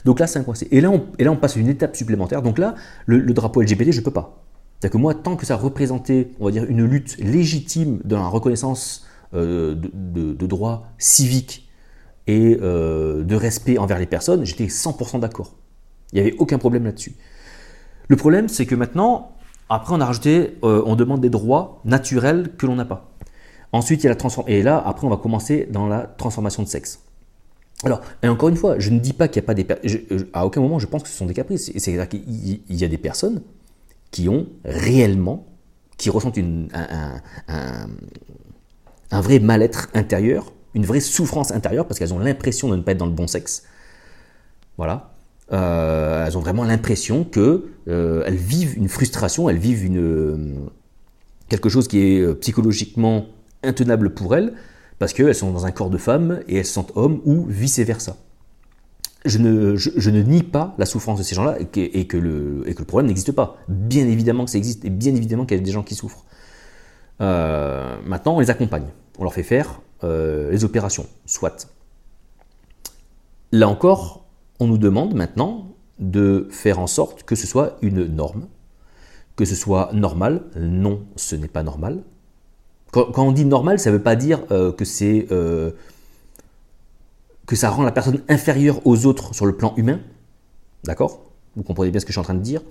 Donc 0.06 0.20
là, 0.20 0.28
c'est 0.28 0.44
coincé. 0.44 0.68
Et 0.72 0.82
là, 0.82 0.90
on, 0.90 1.06
et 1.18 1.24
là, 1.24 1.32
on 1.32 1.36
passe 1.36 1.56
une 1.56 1.68
étape 1.68 1.96
supplémentaire. 1.96 2.42
Donc 2.42 2.58
là, 2.58 2.76
le, 3.06 3.22
drapeau 3.34 3.62
LGBT, 3.62 3.92
je 3.92 4.00
ne 4.00 4.06
peux 4.06 4.12
pas. 4.12 4.44
C'est-à-dire 4.80 4.94
que 4.94 4.98
moi, 5.02 5.16
tant 5.16 5.36
que 5.36 5.46
ça 5.46 5.56
représentait, 5.56 6.32
on 6.40 6.46
va 6.46 6.52
dire, 6.52 6.66
une 6.66 6.86
lutte 6.86 7.18
légitime 7.18 8.00
dans 8.04 8.20
la 8.20 8.28
reconnaissance 8.28 9.06
euh, 9.34 9.76
de, 9.76 10.46
droits 10.46 10.86
civiques 10.98 11.70
et 12.28 12.58
euh, 12.62 13.24
de 13.24 13.36
respect 13.36 13.78
envers 13.78 14.00
les 14.00 14.06
personnes, 14.06 14.46
j'étais 14.46 14.68
100% 14.68 15.20
d'accord. 15.20 15.56
Il 16.14 16.22
n'y 16.22 16.28
avait 16.28 16.38
aucun 16.38 16.58
problème 16.58 16.86
là-dessus. 16.86 17.16
Le 18.08 18.16
problème, 18.16 18.48
c'est 18.48 18.66
que 18.66 18.76
maintenant, 18.76 19.32
après, 19.70 19.94
on 19.94 20.00
a 20.00 20.06
rajouté, 20.06 20.58
euh, 20.64 20.82
on 20.86 20.96
demande 20.96 21.22
des 21.22 21.30
droits 21.30 21.82
naturels 21.84 22.56
que 22.58 22.66
l'on 22.66 22.76
n'a 22.76 22.86
pas. 22.86 23.12
Ensuite, 23.74 24.02
il 24.02 24.06
y 24.06 24.08
a 24.08 24.12
la 24.12 24.16
transformation. 24.16 24.56
Et 24.56 24.64
là, 24.64 24.82
après, 24.86 25.06
on 25.06 25.10
va 25.10 25.18
commencer 25.18 25.68
dans 25.72 25.88
la 25.88 26.02
transformation 26.02 26.64
de 26.64 26.68
sexe. 26.68 27.07
Alors, 27.84 28.02
et 28.24 28.28
encore 28.28 28.50
une 28.50 28.56
fois, 28.56 28.80
je 28.80 28.90
ne 28.90 29.00
dis 29.00 29.14
pas 29.14 29.28
qu'il 29.28 29.42
n'y 29.42 29.46
a 29.46 29.48
pas 29.48 29.54
des 29.54 29.68
à 30.34 30.46
aucun 30.46 30.62
moment 30.62 30.80
je 30.80 30.88
pense 30.88 31.04
que 31.04 31.10
ce 31.10 31.16
sont 31.16 31.28
des 31.28 31.34
caprices. 31.34 31.72
C'est-à-dire 31.78 32.10
qu'il 32.10 32.60
y 32.70 32.84
a 32.84 32.88
des 32.88 32.98
personnes 32.98 33.42
qui 34.12 34.30
ont 34.30 34.48
réellement, 34.66 35.46
qui 35.98 36.10
ressentent 36.10 36.40
un, 36.40 37.22
vrai 39.22 39.40
mal-être 39.40 39.90
intérieur, 39.94 40.54
une 40.74 40.86
vraie 40.86 41.00
souffrance 41.00 41.52
intérieure 41.52 41.88
parce 41.88 42.00
qu'elles 42.00 42.14
ont 42.14 42.20
l'impression 42.20 42.70
de 42.70 42.76
ne 42.78 42.82
pas 42.82 42.94
être 42.94 42.98
dans 42.98 43.06
le 43.06 43.12
bon 43.12 43.28
sexe. 43.28 43.64
Voilà. 44.78 45.14
Euh, 45.54 46.26
elles 46.26 46.38
ont 46.38 46.42
vraiment 46.42 46.64
l'impression 46.64 47.24
qu'elles 47.24 47.62
euh, 47.88 48.30
vivent 48.30 48.76
une 48.78 48.90
frustration, 48.90 49.50
elles 49.50 49.58
vivent 49.58 49.90
quelque 51.48 51.70
chose 51.70 51.88
qui 51.88 52.00
est 52.00 52.20
euh, 52.20 52.34
psychologiquement 52.34 53.28
intenable 53.64 54.14
pour 54.14 54.36
elles 54.36 54.54
parce 55.00 55.14
qu'elles 55.14 55.36
sont 55.36 55.52
dans 55.52 55.66
un 55.66 55.72
corps 55.72 55.90
de 55.90 55.98
femme 55.98 56.42
et 56.48 56.58
elles 56.58 56.66
se 56.66 56.74
sentent 56.74 56.92
hommes 56.96 57.22
ou 57.26 57.46
vice-versa. 57.48 58.18
Je 59.26 59.40
ne, 59.40 60.22
nie 60.22 60.44
pas 60.44 60.74
la 60.78 60.86
souffrance 60.86 61.20
de 61.20 61.24
ces 61.24 61.36
gens-là 61.36 61.58
et, 61.60 61.66
que, 61.66 62.18
le, 62.18 62.64
et 62.66 62.74
que 62.74 62.80
le 62.80 62.86
problème 62.86 63.08
n'existe 63.08 63.34
pas. 63.34 63.58
Bien 63.68 64.08
évidemment 64.08 64.46
que 64.46 64.52
ça 64.52 64.58
existe 64.58 64.86
et 64.86 64.90
bien 64.90 65.14
évidemment 65.16 65.46
qu'il 65.46 65.58
y 65.58 65.60
a 65.60 65.64
des 65.64 65.72
gens 65.72 65.84
qui 65.84 65.96
souffrent. 65.96 66.26
Euh, 67.20 67.98
maintenant, 68.06 68.36
on 68.36 68.40
les 68.40 68.50
accompagne. 68.50 68.88
On 69.20 69.24
leur 69.24 69.34
fait 69.34 69.44
faire 69.44 69.82
euh, 70.04 70.52
les 70.52 70.64
opérations, 70.64 71.08
soit. 71.26 71.68
Là 73.52 73.68
encore, 73.68 74.26
on 74.60 74.68
nous 74.68 74.78
demande 74.78 75.14
maintenant 75.14 75.76
de 76.00 76.48
faire 76.52 76.80
en 76.80 76.88
sorte 76.88 77.24
que 77.24 77.36
ce 77.36 77.48
soit 77.48 77.78
une 77.82 78.06
norme, 78.06 78.48
que 79.36 79.46
ce 79.46 79.56
soit 79.56 79.90
normal. 79.94 80.44
Non, 80.56 81.06
ce 81.16 81.36
n'est 81.36 81.48
pas 81.48 81.64
normal. 81.64 82.04
Quand, 82.92 83.12
on 83.18 83.32
dit 83.32 83.46
normal, 83.46 83.80
ça 83.80 83.90
ne 83.90 83.98
veut 83.98 84.02
pas 84.02 84.16
dire 84.16 84.44
euh, 84.52 84.72
que 84.72 84.86
c'est 84.86 85.28
euh, 85.32 85.72
que 87.46 87.56
ça 87.56 87.70
rend 87.70 87.84
la 87.84 87.92
personne 87.92 88.22
inférieure 88.30 88.86
aux 88.86 89.06
autres 89.06 89.36
sur 89.36 89.46
le 89.46 89.56
plan 89.56 89.74
humain. 89.78 90.00
D'accord? 90.84 91.22
Vous 91.56 91.64
comprenez 91.64 91.92
bien 91.92 92.00
ce 92.00 92.06
que 92.06 92.12
je 92.12 92.14
suis 92.14 92.20
en 92.20 92.24
train 92.24 92.34
de 92.34 92.42
dire. 92.42 92.62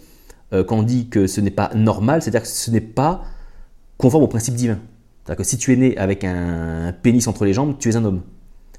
Euh, 0.53 0.65
quand 0.65 0.79
on 0.79 0.83
dit 0.83 1.09
que 1.09 1.27
ce 1.27 1.41
n'est 1.41 1.51
pas 1.51 1.71
normal, 1.75 2.23
c'est-à-dire 2.23 2.43
que 2.43 2.49
ce 2.49 2.71
n'est 2.71 2.81
pas 2.81 3.25
conforme 3.99 4.25
au 4.25 4.29
principe 4.29 4.55
divin. 4.55 4.79
C'est-à-dire 5.25 5.39
que 5.39 5.45
si 5.45 5.59
tu 5.59 5.73
es 5.73 5.77
né 5.77 5.97
avec 5.99 6.25
un 6.25 6.95
pénis 7.03 7.27
entre 7.27 7.45
les 7.45 7.53
jambes, 7.53 7.77
tu 7.79 7.91
es 7.91 7.97
un 7.97 8.05
homme. 8.05 8.23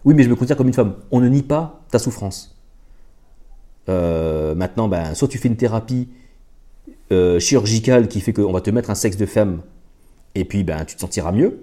Oui, 0.05 0.13
mais 0.15 0.23
je 0.23 0.29
me 0.29 0.35
considère 0.35 0.57
comme 0.57 0.67
une 0.67 0.73
femme. 0.73 0.95
On 1.11 1.19
ne 1.19 1.27
nie 1.27 1.43
pas 1.43 1.81
ta 1.91 1.99
souffrance. 1.99 2.55
maintenant, 3.87 4.87
ben, 4.87 5.13
soit 5.13 5.27
tu 5.27 5.37
fais 5.37 5.49
une 5.49 5.57
thérapie 5.57 6.07
chirurgicale 7.39 8.07
qui 8.07 8.21
fait 8.21 8.33
qu'on 8.33 8.53
va 8.53 8.61
te 8.61 8.69
mettre 8.69 8.89
un 8.89 8.95
sexe 8.95 9.17
de 9.17 9.25
femme 9.25 9.61
et 10.35 10.45
puis 10.45 10.63
ben, 10.63 10.85
tu 10.85 10.95
te 10.95 11.01
sentiras 11.01 11.31
mieux. 11.31 11.59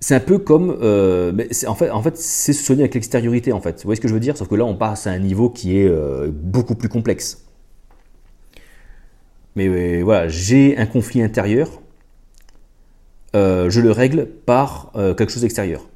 C'est 0.00 0.14
un 0.14 0.20
peu 0.20 0.38
comme. 0.38 0.76
Euh, 0.82 1.32
en 1.66 1.74
fait, 1.74 1.90
en 1.90 2.02
fait 2.02 2.16
c'est 2.18 2.52
se 2.52 2.62
soigner 2.62 2.82
avec 2.82 2.94
l'extériorité, 2.94 3.52
en 3.52 3.60
fait. 3.60 3.76
Vous 3.76 3.84
voyez 3.84 3.96
ce 3.96 4.00
que 4.02 4.08
je 4.08 4.12
veux 4.12 4.20
dire? 4.20 4.36
Sauf 4.36 4.48
que 4.48 4.54
là, 4.54 4.64
on 4.64 4.76
passe 4.76 5.06
à 5.06 5.10
un 5.10 5.18
niveau 5.18 5.48
qui 5.48 5.78
est 5.78 5.88
euh, 5.88 6.30
beaucoup 6.30 6.74
plus 6.74 6.88
complexe. 6.88 7.44
Mais 9.56 10.02
voilà, 10.02 10.28
j'ai 10.28 10.76
un 10.76 10.86
conflit 10.86 11.22
intérieur, 11.22 11.70
euh, 13.36 13.70
je 13.70 13.80
le 13.80 13.92
règle 13.92 14.26
par 14.26 14.92
quelque 14.92 15.30
chose 15.30 15.42
d'extérieur. 15.42 15.86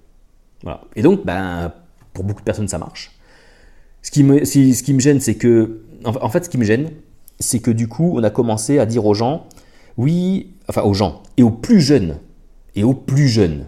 Voilà. 0.62 0.82
Et 0.94 1.02
donc, 1.02 1.26
ben, 1.26 1.72
pour 2.12 2.24
beaucoup 2.24 2.40
de 2.40 2.44
personnes, 2.44 2.68
ça 2.68 2.78
marche. 2.78 3.18
Ce 4.02 4.12
qui 4.12 4.22
me, 4.22 4.44
ce 4.44 4.82
qui 4.82 4.94
me 4.94 5.00
gêne, 5.00 5.20
c'est 5.20 5.34
que. 5.34 5.80
En 6.04 6.28
fait, 6.28 6.44
ce 6.44 6.48
qui 6.48 6.56
me 6.56 6.64
gêne, 6.64 6.90
c'est 7.40 7.58
que 7.58 7.70
du 7.70 7.88
coup, 7.88 8.14
on 8.16 8.22
a 8.22 8.30
commencé 8.30 8.78
à 8.78 8.86
dire 8.86 9.04
aux 9.04 9.14
gens 9.14 9.48
oui, 9.98 10.54
enfin 10.68 10.82
aux 10.82 10.94
gens, 10.94 11.22
et 11.36 11.42
aux 11.42 11.50
plus 11.50 11.80
jeunes, 11.80 12.18
et 12.74 12.84
aux 12.84 12.94
plus 12.94 13.28
jeunes. 13.28 13.66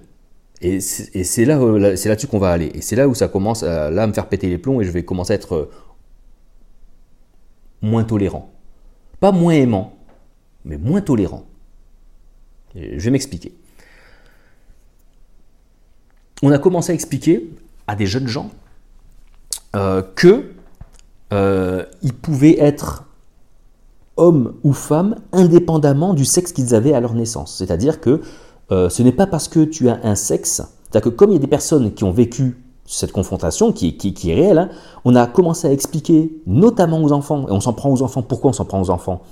Et 0.63 0.81
c'est 0.81 1.45
là, 1.45 1.59
c'est 1.97 2.09
là-dessus 2.09 2.27
qu'on 2.27 2.39
va 2.39 2.51
aller. 2.51 2.71
Et 2.75 2.83
c'est 2.83 2.97
là 2.97 3.09
où 3.09 3.15
ça 3.15 3.29
commence 3.29 3.63
à, 3.63 3.91
me 3.91 4.13
faire 4.13 4.29
péter 4.29 4.49
les 4.49 4.59
plombs 4.59 4.81
et 4.81 4.85
je 4.85 4.91
vais 4.91 5.05
commencer 5.05 5.33
à 5.33 5.37
être 5.37 5.55
euh, 5.55 5.71
moins 7.83 8.05
tolérant. 8.05 8.53
Pas 9.21 9.33
moins 9.33 9.55
aimant, 9.55 9.97
mais 10.65 10.77
moins 10.77 11.01
tolérant. 11.01 11.47
je 12.75 12.99
vais 12.99 13.11
m'expliquer. 13.11 13.55
On 16.43 16.53
a 16.53 16.59
commencé 16.59 16.93
à 16.93 16.95
expliquer 16.95 17.51
à 17.87 17.97
des 17.97 18.07
jeunes 18.07 18.29
gens 18.29 18.51
euh, 19.75 20.03
que 20.15 20.53
euh, 21.33 21.85
ils 22.03 22.15
pouvaient 22.15 22.59
être 22.59 23.10
hommes 24.17 24.55
ou 24.65 24.73
femmes, 24.73 25.17
indépendamment 25.33 26.15
du 26.15 26.25
sexe 26.25 26.53
qu'ils 26.53 26.75
avaient 26.75 26.93
à 26.93 27.01
leur 27.01 27.15
naissance. 27.15 27.55
C'est-à-dire 27.57 28.01
que 28.01 28.21
euh, 28.73 28.89
ce 28.89 29.03
n'est 29.03 29.13
pas 29.13 29.27
parce 29.27 29.49
que 29.49 29.65
tu 29.65 29.89
as 29.89 29.99
un 30.05 30.15
sexe, 30.15 30.63
c'est-à-dire 30.85 31.11
que 31.11 31.17
comme 31.17 31.31
il 31.31 31.35
y 31.35 31.37
a 31.37 31.41
des 31.41 31.47
personnes 31.47 31.93
qui 31.93 32.05
ont 32.05 32.13
vécu 32.13 32.63
cette 32.87 33.13
confrontation 33.13 33.73
qui, 33.73 33.97
qui, 33.97 34.31
est 34.31 34.35
réelle, 34.35 34.59
hein, 34.59 34.69
on 35.05 35.15
a 35.15 35.27
commencé 35.27 35.69
à 35.69 35.73
expliquer, 35.73 36.43
notamment 36.47 37.03
aux 37.03 37.13
enfants, 37.13 37.47
et 37.49 37.53
on 37.53 37.61
s'en 37.61 37.73
prend 37.73 37.91
aux 37.91 38.03
enfants. 38.03 38.23
Pourquoi 38.23 38.51
on 38.51 38.53
s'en 38.53 38.65
prend 38.65 38.81
aux 38.81 38.91
enfants? 38.91 39.23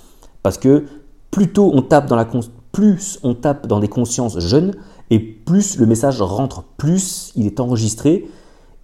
Parce 0.43 0.59
que 0.59 0.85
plus 1.31 1.53
tôt 1.53 1.71
on 1.75 1.83
tape 1.83 2.07
dans 2.07 2.17
la 2.17 2.27
plus 2.71 3.19
on 3.23 3.35
tape 3.35 3.67
dans 3.67 3.81
des 3.81 3.89
consciences 3.89 4.39
jeunes, 4.39 4.75
et 5.11 5.19
plus 5.19 5.79
le 5.79 5.87
message 5.87 6.23
rentre, 6.23 6.65
plus 6.77 7.33
il 7.35 7.47
est 7.47 7.61
enregistré, 7.61 8.29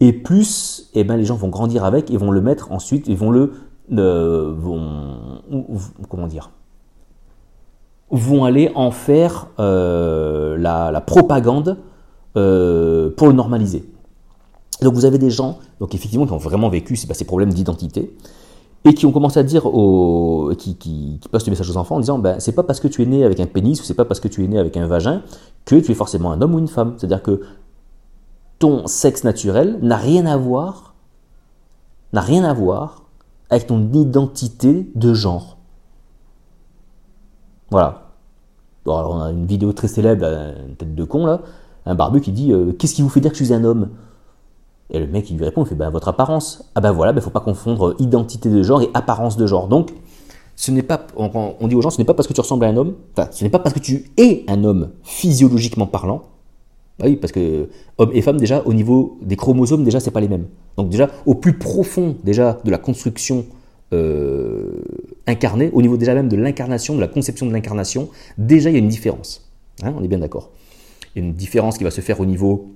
et 0.01 0.13
plus 0.13 0.91
eh 0.95 1.05
ben, 1.05 1.17
les 1.17 1.25
gens 1.25 1.37
vont 1.37 1.49
grandir 1.49 1.85
avec 1.85 2.11
et 2.11 2.17
vont 2.17 2.31
le 2.31 2.41
mettre 2.41 2.73
ensuite, 2.73 3.07
ils 3.07 3.17
vont 3.17 3.31
le 3.31 3.53
vont, 3.91 5.43
comment 6.09 6.27
dire, 6.27 6.51
vont 8.11 8.45
aller 8.45 8.71
en 8.75 8.91
faire 8.91 9.49
euh, 9.59 10.57
la, 10.57 11.01
propagande 11.01 11.79
euh, 12.37 13.11
pour 13.17 13.27
le 13.27 13.33
normaliser. 13.33 13.85
Donc 14.83 14.95
vous 14.95 15.05
avez 15.05 15.19
des 15.19 15.31
gens, 15.31 15.59
donc 15.81 15.95
effectivement, 15.95 16.27
qui 16.27 16.33
ont 16.33 16.39
vraiment 16.39 16.69
vécu 16.69 16.97
ces 16.97 17.25
problèmes 17.25 17.53
d'identité 17.53 18.17
et 18.85 18.93
qui 18.93 19.07
ont 19.07 19.13
commencé 19.13 19.41
à 19.41 19.43
dire 19.43 19.67
aux, 19.67 20.53
qui, 20.59 20.77
qui, 20.77 21.19
qui 21.21 21.29
postent 21.29 21.47
des 21.47 21.51
messages 21.51 21.71
aux 21.71 21.77
enfants 21.77 21.97
en 21.97 22.01
disant 22.01 22.19
ben, 22.19 22.39
c'est 22.39 22.53
pas 22.53 22.63
parce 22.63 22.81
que 22.81 22.89
tu 22.89 23.03
es 23.03 23.07
né 23.07 23.25
avec 23.25 23.41
un 23.41 23.47
pénis 23.47 23.81
ou 23.81 23.85
c'est 23.85 23.95
pas 23.95 24.05
parce 24.05 24.21
que 24.21 24.29
tu 24.29 24.45
es 24.45 24.49
né 24.49 24.59
avec 24.59 24.77
un 24.77 24.87
vagin 24.87 25.23
que 25.65 25.77
tu 25.77 25.93
es 25.93 25.95
forcément 25.95 26.33
un 26.33 26.43
homme 26.43 26.55
ou 26.55 26.59
une 26.59 26.69
femme. 26.69 26.95
C'est-à-dire 26.99 27.23
que 27.23 27.41
ton 28.59 28.87
sexe 28.87 29.25
naturel 29.25 29.79
n'a 29.81 29.97
rien 29.97 30.27
à 30.27 30.37
voir, 30.37 30.95
n'a 32.13 32.21
rien 32.21 32.45
à 32.45 32.53
voir 32.53 33.04
avec 33.51 33.67
ton 33.67 33.93
identité 33.93 34.91
de 34.95 35.15
genre. 35.15 35.59
Voilà. 37.71 38.13
alors 38.87 39.15
on 39.15 39.21
a 39.21 39.31
une 39.31 39.47
vidéo 39.47 39.73
très 39.73 39.89
célèbre, 39.89 40.25
une 40.25 40.77
tête 40.77 40.95
de 40.95 41.05
con 41.05 41.27
là, 41.27 41.41
un 41.87 41.95
barbu 41.95 42.21
qui 42.21 42.33
dit 42.33 42.53
euh, 42.53 42.73
Qu'est-ce 42.73 42.95
qui 42.95 43.03
vous 43.03 43.09
fait 43.09 43.21
dire 43.21 43.33
que 43.33 43.39
je 43.39 43.45
suis 43.45 43.55
un 43.55 43.65
homme? 43.65 43.91
Et 44.91 44.99
le 44.99 45.07
mec 45.07 45.31
il 45.31 45.39
lui 45.39 45.45
répond 45.45 45.65
Il 45.65 45.69
fait 45.69 45.75
ben, 45.75 45.91
Votre 45.91 46.09
apparence. 46.09 46.71
Ah 46.75 46.81
ben 46.81 46.93
voilà, 46.93 47.13
il 47.13 47.15
ben, 47.15 47.21
ne 47.21 47.25
faut 47.25 47.31
pas 47.31 47.41
confondre 47.41 47.95
identité 47.99 48.51
de 48.51 48.63
genre 48.63 48.83
et 48.83 48.91
apparence 48.95 49.37
de 49.37 49.47
genre. 49.47 49.69
Donc, 49.69 49.93
ce 50.57 50.71
n'est 50.71 50.83
pas, 50.83 51.07
on, 51.17 51.67
dit 51.67 51.75
aux 51.75 51.81
gens, 51.81 51.91
ce 51.91 51.99
n'est 51.99 52.05
pas 52.05 52.15
parce 52.15 52.29
que 52.29 52.33
tu 52.33 52.41
ressembles 52.41 52.65
à 52.65 52.69
un 52.69 52.77
homme, 52.77 52.95
enfin, 53.17 53.29
ce 53.33 53.43
n'est 53.43 53.51
pas 53.51 53.59
parce 53.59 53.75
que 53.75 53.81
tu 53.81 54.13
es 54.17 54.45
un 54.47 54.63
homme 54.63 54.91
physiologiquement 55.03 55.87
parlant, 55.87 56.23
bah 56.99 57.07
oui, 57.09 57.17
parce 57.17 57.33
que 57.33 57.69
hommes 57.99 58.11
et 58.15 58.23
femmes, 58.23 58.39
déjà, 58.39 58.63
au 58.65 58.73
niveau 58.73 59.19
des 59.23 59.37
chromosomes, 59.37 59.83
déjà, 59.83 59.99
c'est 59.99 60.13
pas 60.13 60.21
les 60.21 60.29
mêmes. 60.29 60.47
Donc 60.77 60.91
déjà, 60.91 61.11
au 61.27 61.35
plus 61.35 61.55
profond 61.55 62.17
déjà 62.23 62.61
de 62.65 62.71
la 62.71 62.79
construction 62.79 63.47
euh, 63.93 64.83
incarnée, 65.27 65.71
au 65.73 65.83
niveau 65.83 65.97
déjà 65.97 66.15
même 66.15 66.29
de 66.29 66.37
l'incarnation, 66.37 66.95
de 66.95 67.01
la 67.01 67.09
conception 67.09 67.47
de 67.47 67.53
l'incarnation, 67.53 68.09
déjà 68.39 68.71
il 68.71 68.75
y 68.75 68.77
a 68.77 68.79
une 68.79 68.89
différence. 68.89 69.51
Hein, 69.83 69.95
on 69.97 70.03
est 70.03 70.09
bien 70.09 70.19
d'accord. 70.19 70.51
Il 71.15 71.23
y 71.23 71.25
a 71.25 71.29
une 71.29 71.35
différence 71.35 71.79
qui 71.79 71.85
va 71.85 71.91
se 71.91 72.01
faire 72.01 72.21
au 72.21 72.27
niveau 72.27 72.75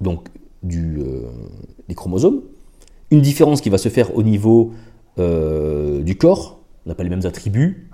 donc 0.00 0.28
euh, 0.72 1.22
des 1.88 1.94
chromosomes, 1.94 2.42
une 3.10 3.20
différence 3.20 3.60
qui 3.60 3.70
va 3.70 3.78
se 3.78 3.88
faire 3.88 4.16
au 4.16 4.22
niveau 4.22 4.72
euh, 5.18 6.02
du 6.02 6.16
corps. 6.16 6.60
On 6.84 6.90
n'a 6.90 6.94
pas 6.94 7.02
les 7.04 7.10
mêmes 7.10 7.26
attributs. 7.26 7.90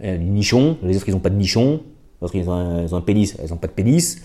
Les 0.00 0.18
nichons, 0.18 0.76
les 0.82 0.96
autres 0.96 1.08
ils 1.08 1.12
n'ont 1.12 1.20
pas 1.20 1.30
de 1.30 1.36
nichons, 1.36 1.80
parce 2.20 2.32
qu'ils 2.32 2.48
ont, 2.48 2.86
un 2.92 3.00
pénis, 3.00 3.36
elles 3.42 3.50
n'ont 3.50 3.56
pas 3.56 3.66
de 3.68 3.72
pénis. 3.72 4.22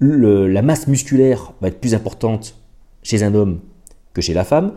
la 0.00 0.62
masse 0.62 0.86
musculaire 0.86 1.52
va 1.60 1.68
être 1.68 1.80
plus 1.80 1.94
importante 1.94 2.56
chez 3.02 3.22
un 3.22 3.34
homme 3.34 3.60
que 4.12 4.20
chez 4.20 4.34
la 4.34 4.44
femme. 4.44 4.72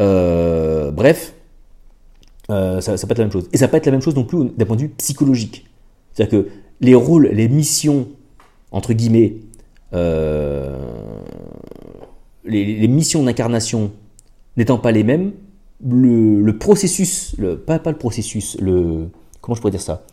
Euh, 0.00 0.90
bref, 0.90 1.34
euh, 2.50 2.80
ça, 2.80 2.96
ça 2.96 3.06
peut 3.06 3.12
être 3.12 3.18
la 3.18 3.24
même 3.24 3.32
chose. 3.32 3.48
Et 3.52 3.56
ça 3.56 3.68
peut 3.68 3.76
être 3.76 3.86
la 3.86 3.92
même 3.92 4.02
chose 4.02 4.14
non 4.14 4.24
plus 4.24 4.50
d'un 4.56 4.64
point 4.66 4.76
de 4.76 4.82
vue 4.82 4.88
psychologique. 4.88 5.66
C'est-à-dire 6.12 6.42
que 6.42 6.48
les 6.80 6.94
rôles, 6.94 7.28
les 7.28 7.48
missions, 7.48 8.08
entre 8.70 8.92
guillemets, 8.92 9.36
euh, 9.92 10.76
les, 12.44 12.88
missions 12.88 13.22
d'incarnation 13.22 13.92
n'étant 14.56 14.78
pas 14.78 14.92
les 14.92 15.04
mêmes, 15.04 15.32
le, 15.84 16.50
processus, 16.52 17.34
le, 17.38 17.58
pas, 17.58 17.78
pas 17.78 17.90
le 17.90 17.98
processus, 17.98 18.56
le, 18.60 19.08
comment 19.40 19.54
je 19.54 19.60
pourrais 19.60 19.70
dire 19.70 19.80
ça? 19.80 20.04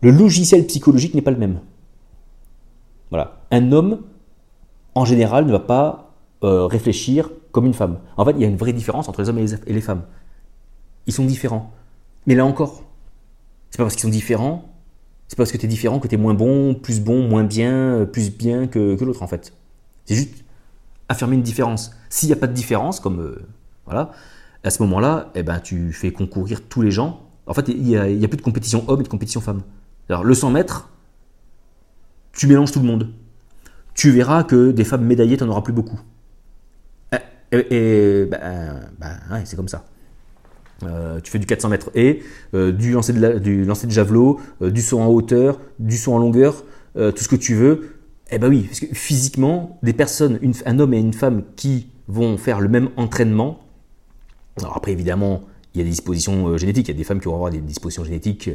Le 0.00 0.10
logiciel 0.10 0.66
psychologique 0.66 1.14
n'est 1.14 1.22
pas 1.22 1.30
le 1.30 1.38
même. 1.38 1.60
Voilà. 3.10 3.40
Un 3.50 3.72
homme, 3.72 4.02
en 4.94 5.04
général, 5.04 5.46
ne 5.46 5.52
va 5.52 5.60
pas 5.60 6.14
euh, 6.44 6.66
réfléchir 6.66 7.30
comme 7.52 7.66
une 7.66 7.74
femme. 7.74 7.98
En 8.16 8.24
fait, 8.24 8.32
il 8.32 8.40
y 8.40 8.44
a 8.44 8.48
une 8.48 8.56
vraie 8.56 8.72
différence 8.72 9.08
entre 9.08 9.22
les 9.22 9.28
hommes 9.28 9.38
et 9.38 9.72
les, 9.72 9.80
femmes. 9.80 10.02
Ils 11.06 11.12
sont 11.12 11.24
différents. 11.24 11.72
Mais 12.26 12.34
là 12.34 12.44
encore, 12.44 12.84
c'est 13.70 13.78
pas 13.78 13.84
parce 13.84 13.94
qu'ils 13.94 14.02
sont 14.02 14.08
différents, 14.08 14.68
c'est 15.26 15.36
pas 15.36 15.42
parce 15.42 15.52
que 15.52 15.56
tu 15.56 15.66
es 15.66 15.68
différent 15.68 15.98
que 15.98 16.08
tu 16.08 16.14
es 16.14 16.18
moins 16.18 16.34
bon, 16.34 16.74
plus 16.74 17.00
bon, 17.00 17.26
moins 17.26 17.44
bien, 17.44 17.72
euh, 17.72 18.04
plus 18.04 18.30
bien 18.30 18.66
que, 18.66 18.96
l'autre 19.02 19.22
en 19.22 19.26
fait. 19.26 19.52
C'est 20.04 20.14
juste 20.14 20.44
affirmer 21.08 21.34
une 21.36 21.42
différence. 21.42 21.92
S'il 22.10 22.28
n'y 22.28 22.34
a 22.34 22.36
pas 22.36 22.46
de 22.46 22.52
différence, 22.52 23.00
comme 23.00 23.20
euh, 23.20 23.46
voilà, 23.86 24.12
à 24.62 24.70
ce 24.70 24.82
moment-là, 24.82 25.30
eh 25.34 25.42
ben, 25.42 25.60
tu 25.60 25.92
fais 25.92 26.12
concourir 26.12 26.62
tous 26.68 26.82
les 26.82 26.90
gens. 26.90 27.22
En 27.46 27.54
fait, 27.54 27.68
il 27.68 27.82
n'y 27.82 27.96
a, 27.96 28.02
a, 28.02 28.28
plus 28.28 28.36
de 28.36 28.42
compétition 28.42 28.84
homme 28.88 29.00
et 29.00 29.04
de 29.04 29.08
compétition 29.08 29.40
femme. 29.40 29.62
Alors, 30.08 30.24
le 30.24 30.34
100 30.34 30.50
mètres, 30.50 30.88
tu 32.32 32.46
mélanges 32.46 32.72
tout 32.72 32.80
le 32.80 32.86
monde. 32.86 33.12
Tu 33.94 34.10
verras 34.10 34.44
que 34.44 34.70
des 34.70 34.84
femmes 34.84 35.04
médaillées, 35.04 35.36
tu 35.36 35.44
n'en 35.44 35.50
auras 35.50 35.62
plus 35.62 35.72
beaucoup. 35.72 36.00
Et, 37.50 38.26
ben, 38.30 38.90
ben 39.00 39.42
c'est 39.44 39.56
comme 39.56 39.68
ça. 39.68 39.84
Euh, 40.84 41.20
tu 41.20 41.30
fais 41.30 41.38
du 41.38 41.46
400 41.46 41.70
mètres 41.70 41.90
et 41.94 42.22
euh, 42.54 42.70
du, 42.70 42.92
lancer 42.92 43.12
de 43.12 43.38
du 43.38 43.64
lancer 43.64 43.86
de 43.86 43.92
javelot, 43.92 44.38
euh, 44.62 44.70
du 44.70 44.80
saut 44.80 45.00
en 45.00 45.06
hauteur, 45.06 45.60
du 45.80 45.96
saut 45.96 46.12
en 46.12 46.18
longueur, 46.18 46.64
tout 46.94 47.22
ce 47.22 47.28
que 47.28 47.36
tu 47.36 47.54
veux. 47.54 47.96
Eh 48.30 48.38
ben 48.38 48.48
oui, 48.48 48.62
parce 48.62 48.80
que 48.80 48.86
physiquement, 48.92 49.78
des 49.82 49.92
personnes, 49.92 50.38
un 50.66 50.78
homme 50.80 50.92
et 50.94 50.98
une 50.98 51.12
femme 51.12 51.44
qui 51.54 51.88
vont 52.08 52.36
faire 52.36 52.60
le 52.60 52.68
même 52.68 52.90
entraînement. 52.96 53.60
Alors 54.58 54.76
après, 54.76 54.92
évidemment, 54.92 55.42
il 55.74 55.78
y 55.78 55.80
a 55.80 55.84
des 55.84 55.90
dispositions 55.90 56.56
génétiques. 56.56 56.88
Il 56.88 56.90
y 56.90 56.94
a 56.94 56.98
des 56.98 57.04
femmes 57.04 57.20
qui 57.20 57.26
vont 57.26 57.34
avoir 57.34 57.50
des 57.50 57.60
dispositions 57.60 58.04
génétiques 58.04 58.50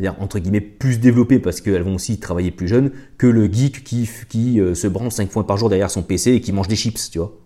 dire 0.00 0.16
entre 0.20 0.38
guillemets 0.38 0.60
plus 0.60 0.98
développées 0.98 1.38
parce 1.38 1.60
qu'elles 1.60 1.82
vont 1.82 1.94
aussi 1.94 2.18
travailler 2.18 2.50
plus 2.50 2.68
jeunes 2.68 2.90
que 3.18 3.26
le 3.26 3.46
geek 3.46 3.84
qui, 3.84 4.60
euh, 4.60 4.74
se 4.74 4.86
branche 4.86 5.14
5 5.14 5.30
fois 5.30 5.46
par 5.46 5.56
jour 5.56 5.68
derrière 5.68 5.90
son 5.90 6.02
PC 6.02 6.32
et 6.32 6.40
qui 6.40 6.52
mange 6.52 6.68
des 6.68 6.76
chips, 6.76 7.10
tu 7.10 7.18
vois. 7.18 7.36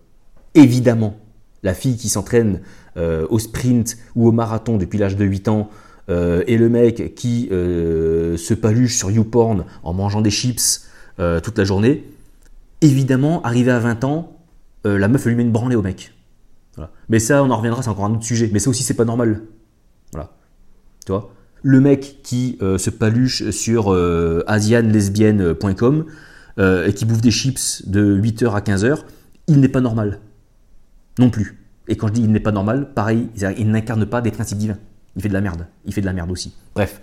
Évidemment, 0.55 1.17
la 1.63 1.75
fille 1.75 1.97
qui 1.97 2.09
s'entraîne 2.09 2.61
euh, 2.97 3.27
au 3.31 3.39
sprint 3.39 3.97
ou 4.15 4.29
au 4.29 4.33
marathon 4.33 4.77
depuis 4.77 4.99
l'âge 4.99 5.17
de 5.17 5.25
8 5.25 5.49
ans 5.49 5.71
et 6.09 6.59
le 6.59 6.69
mec 6.69 7.15
qui 7.15 7.49
se 7.49 8.53
paluche 8.53 8.95
sur 8.95 9.11
YouPorn 9.11 9.65
en 9.83 9.95
mangeant 9.95 10.21
des 10.21 10.31
chips 10.31 10.85
toute 11.17 11.57
la 11.57 11.65
journée, 11.65 12.05
évidemment, 12.83 13.41
arrivé 13.41 13.71
à 13.71 13.79
20 13.79 14.05
ans, 14.05 14.37
la 14.85 15.09
meuf 15.09 15.25
lui 15.25 15.35
met 15.35 15.45
une 15.45 15.51
branlée 15.51 15.77
au 15.77 15.81
mec. 15.81 16.13
Mais 17.09 17.19
ça, 17.19 17.43
on 17.43 17.51
en 17.51 17.57
reviendra, 17.57 17.83
c'est 17.83 17.89
encore 17.89 18.05
un 18.05 18.13
autre 18.13 18.25
sujet. 18.25 18.51
Mais 18.53 18.59
ça 18.59 18.71
aussi, 18.71 18.83
c'est 18.83 18.95
pas 18.95 19.05
normal. 19.05 19.43
Voilà. 20.13 20.31
Tu 21.05 21.13
vois? 21.13 21.31
Le 21.67 21.81
mec 21.81 22.21
qui 22.23 22.59
se 22.61 22.91
paluche 22.91 23.49
sur 23.51 23.91
asianlesbienne.com 24.47 26.05
et 26.59 26.93
qui 26.95 27.05
bouffe 27.07 27.23
des 27.23 27.31
chips 27.31 27.89
de 27.89 28.21
8h 28.21 28.55
à 28.55 28.61
15h, 28.61 28.99
il 29.47 29.61
n'est 29.61 29.69
pas 29.69 29.81
normal. 29.81 30.21
Non 31.19 31.31
plus. 31.31 31.59
Et 31.89 31.97
quand 31.97 32.09
je 32.09 32.13
dis 32.13 32.21
il 32.21 32.31
n'est 32.31 32.41
pas 32.41 32.53
normal, 32.53 32.93
pareil, 32.95 33.29
il 33.59 33.71
n'incarne 33.71 34.05
pas 34.07 34.21
des 34.21 34.31
principes 34.31 34.59
divins. 34.59 34.79
Il 35.17 35.23
fait 35.23 35.29
de 35.29 35.35
la 35.35 35.41
merde. 35.41 35.67
Il 35.85 35.93
fait 35.93 36.01
de 36.01 36.07
la 36.07 36.13
merde 36.13 36.31
aussi. 36.31 36.55
Bref. 36.75 37.01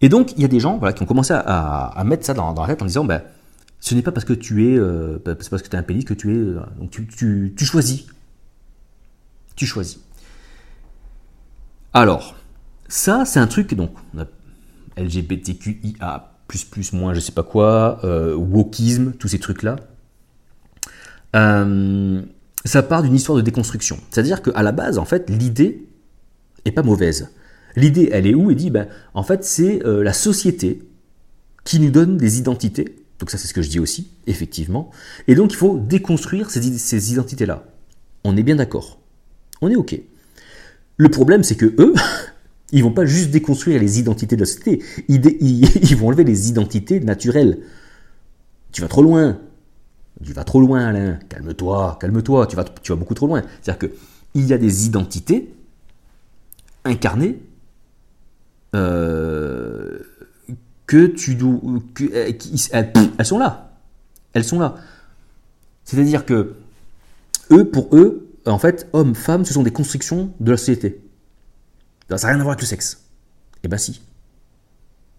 Et 0.00 0.08
donc, 0.08 0.32
il 0.36 0.42
y 0.42 0.44
a 0.44 0.48
des 0.48 0.60
gens 0.60 0.78
qui 0.92 1.02
ont 1.02 1.06
commencé 1.06 1.34
à, 1.34 2.02
mettre 2.04 2.24
ça 2.24 2.34
dans, 2.34 2.54
la 2.54 2.66
tête 2.66 2.82
en 2.82 2.86
disant 2.86 3.04
ben, 3.04 3.22
ce 3.80 3.94
n'est 3.94 4.02
pas 4.02 4.12
parce 4.12 4.24
que 4.24 4.32
tu 4.32 4.72
es, 4.72 4.76
euh, 4.76 5.18
parce 5.18 5.48
que 5.48 5.68
tu 5.68 5.76
un 5.76 5.82
pénis 5.82 6.04
que 6.04 6.14
tu 6.14 6.32
es. 6.32 6.38
Euh, 6.38 6.60
donc 6.78 6.90
tu, 6.90 7.06
tu, 7.56 7.64
choisis. 7.64 8.06
Tu 9.54 9.66
choisis. 9.66 10.00
Alors, 11.96 12.34
ça, 12.88 13.24
c'est 13.24 13.40
un 13.40 13.46
truc, 13.46 13.72
donc, 13.72 13.90
on 14.14 14.20
a 14.20 14.26
LGBTQIA, 14.98 16.30
moins 16.92 17.14
je 17.14 17.20
sais 17.20 17.32
pas 17.32 17.42
quoi, 17.42 18.00
euh, 18.04 18.34
wokisme, 18.34 19.12
tous 19.12 19.28
ces 19.28 19.38
trucs-là. 19.38 19.76
Euh, 21.34 22.20
ça 22.66 22.82
part 22.82 23.02
d'une 23.02 23.14
histoire 23.14 23.38
de 23.38 23.40
déconstruction. 23.40 23.98
C'est-à-dire 24.10 24.42
qu'à 24.42 24.62
la 24.62 24.72
base, 24.72 24.98
en 24.98 25.06
fait, 25.06 25.30
l'idée 25.30 25.86
est 26.66 26.70
pas 26.70 26.82
mauvaise. 26.82 27.30
L'idée, 27.76 28.10
elle 28.12 28.26
est 28.26 28.34
où? 28.34 28.50
Elle 28.50 28.56
dit, 28.56 28.68
ben, 28.68 28.88
en 29.14 29.22
fait, 29.22 29.42
c'est 29.42 29.82
euh, 29.86 30.02
la 30.02 30.12
société 30.12 30.82
qui 31.64 31.80
nous 31.80 31.90
donne 31.90 32.18
des 32.18 32.38
identités. 32.38 32.94
Donc 33.20 33.30
ça, 33.30 33.38
c'est 33.38 33.48
ce 33.48 33.54
que 33.54 33.62
je 33.62 33.70
dis 33.70 33.80
aussi, 33.80 34.10
effectivement. 34.26 34.90
Et 35.28 35.34
donc, 35.34 35.50
il 35.50 35.56
faut 35.56 35.78
déconstruire 35.78 36.50
ces 36.50 37.12
identités-là. 37.12 37.64
On 38.22 38.36
est 38.36 38.42
bien 38.42 38.56
d'accord. 38.56 38.98
On 39.62 39.70
est 39.70 39.76
OK. 39.76 39.98
Le 40.96 41.08
problème, 41.08 41.42
c'est 41.42 41.56
que 41.56 41.74
eux, 41.78 41.94
ils 42.72 42.82
vont 42.82 42.92
pas 42.92 43.06
juste 43.06 43.30
déconstruire 43.30 43.80
les 43.80 43.98
identités 43.98 44.36
de 44.36 44.40
la 44.40 44.46
société, 44.46 44.82
ils, 45.08 45.96
vont 45.96 46.08
enlever 46.08 46.24
les 46.24 46.48
identités 46.48 47.00
naturelles. 47.00 47.58
Tu 48.72 48.82
vas 48.82 48.88
trop 48.88 49.02
loin. 49.02 49.38
Tu 50.24 50.32
vas 50.32 50.44
trop 50.44 50.60
loin, 50.60 50.86
Alain. 50.86 51.18
Calme-toi, 51.28 51.98
calme-toi. 52.00 52.46
Tu 52.46 52.56
vas, 52.56 52.96
beaucoup 52.96 53.14
trop 53.14 53.26
loin. 53.26 53.42
C'est-à-dire 53.60 53.90
qu'il 54.34 54.46
y 54.46 54.52
a 54.52 54.58
des 54.58 54.86
identités 54.86 55.52
incarnées 56.84 57.38
euh, 58.74 59.98
que 60.86 61.06
tu 61.06 61.34
dois. 61.34 61.60
Euh, 62.00 62.32
elles, 62.72 63.26
sont 63.26 63.38
là. 63.38 63.72
Elles 64.32 64.44
sont 64.44 64.58
là. 64.58 64.76
C'est-à-dire 65.84 66.24
que 66.24 66.54
eux, 67.50 67.68
pour 67.68 67.94
eux, 67.96 68.25
en 68.46 68.58
fait, 68.58 68.88
hommes, 68.92 69.14
femmes, 69.14 69.44
ce 69.44 69.52
sont 69.52 69.62
des 69.62 69.72
constructions 69.72 70.30
de 70.40 70.50
la 70.50 70.56
société. 70.56 71.00
Ça 72.08 72.16
n'a 72.16 72.28
rien 72.28 72.40
à 72.40 72.42
voir 72.42 72.52
avec 72.52 72.60
le 72.60 72.66
sexe. 72.66 73.04
Eh 73.64 73.68
ben 73.68 73.78
si. 73.78 74.00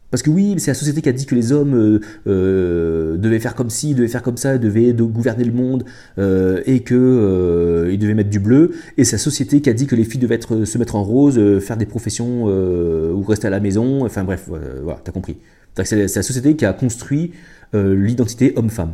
Parce 0.09 0.23
que 0.23 0.29
oui, 0.29 0.55
c'est 0.57 0.71
la 0.71 0.75
société 0.75 1.01
qui 1.01 1.09
a 1.09 1.11
dit 1.11 1.25
que 1.25 1.35
les 1.35 1.51
hommes 1.51 1.75
euh, 1.75 1.99
euh, 2.27 3.17
devaient 3.17 3.39
faire 3.39 3.55
comme 3.55 3.69
ci, 3.69 3.93
devaient 3.93 4.07
faire 4.07 4.21
comme 4.21 4.37
ça, 4.37 4.57
devaient 4.57 4.93
gouverner 4.93 5.43
le 5.43 5.51
monde 5.51 5.83
euh, 6.17 6.61
et 6.65 6.79
que 6.79 7.89
ils 7.91 7.99
devaient 7.99 8.13
mettre 8.13 8.29
du 8.29 8.39
bleu. 8.39 8.71
Et 8.97 9.03
c'est 9.03 9.17
la 9.17 9.21
société 9.21 9.59
qui 9.59 9.69
a 9.69 9.73
dit 9.73 9.85
que 9.85 9.95
les 9.95 10.05
filles 10.05 10.21
devaient 10.21 10.39
se 10.41 10.77
mettre 10.77 10.95
en 10.95 11.03
rose, 11.03 11.39
faire 11.59 11.77
des 11.77 11.85
professions 11.85 12.45
ou 12.45 13.21
rester 13.23 13.47
à 13.47 13.49
la 13.49 13.59
maison. 13.59 14.05
Enfin 14.05 14.23
bref, 14.23 14.45
voilà, 14.47 14.99
t'as 15.03 15.11
compris. 15.11 15.37
C'est 15.83 16.15
la 16.15 16.23
société 16.23 16.55
qui 16.55 16.65
a 16.65 16.73
construit 16.73 17.33
l'identité 17.73 18.53
homme-femme. 18.55 18.93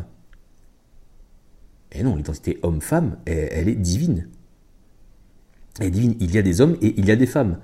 Et 1.93 2.03
non, 2.03 2.15
l'identité 2.15 2.59
homme-femme, 2.63 3.17
elle, 3.25 3.69
est 3.69 3.75
divine. 3.75 4.27
Elle 5.79 5.87
est 5.87 5.91
divine. 5.91 6.15
Il 6.19 6.33
y 6.33 6.37
a 6.37 6.41
des 6.41 6.59
hommes 6.59 6.77
et 6.81 6.93
il 6.97 7.05
y 7.05 7.11
a 7.11 7.15
des 7.15 7.27
femmes. 7.27 7.59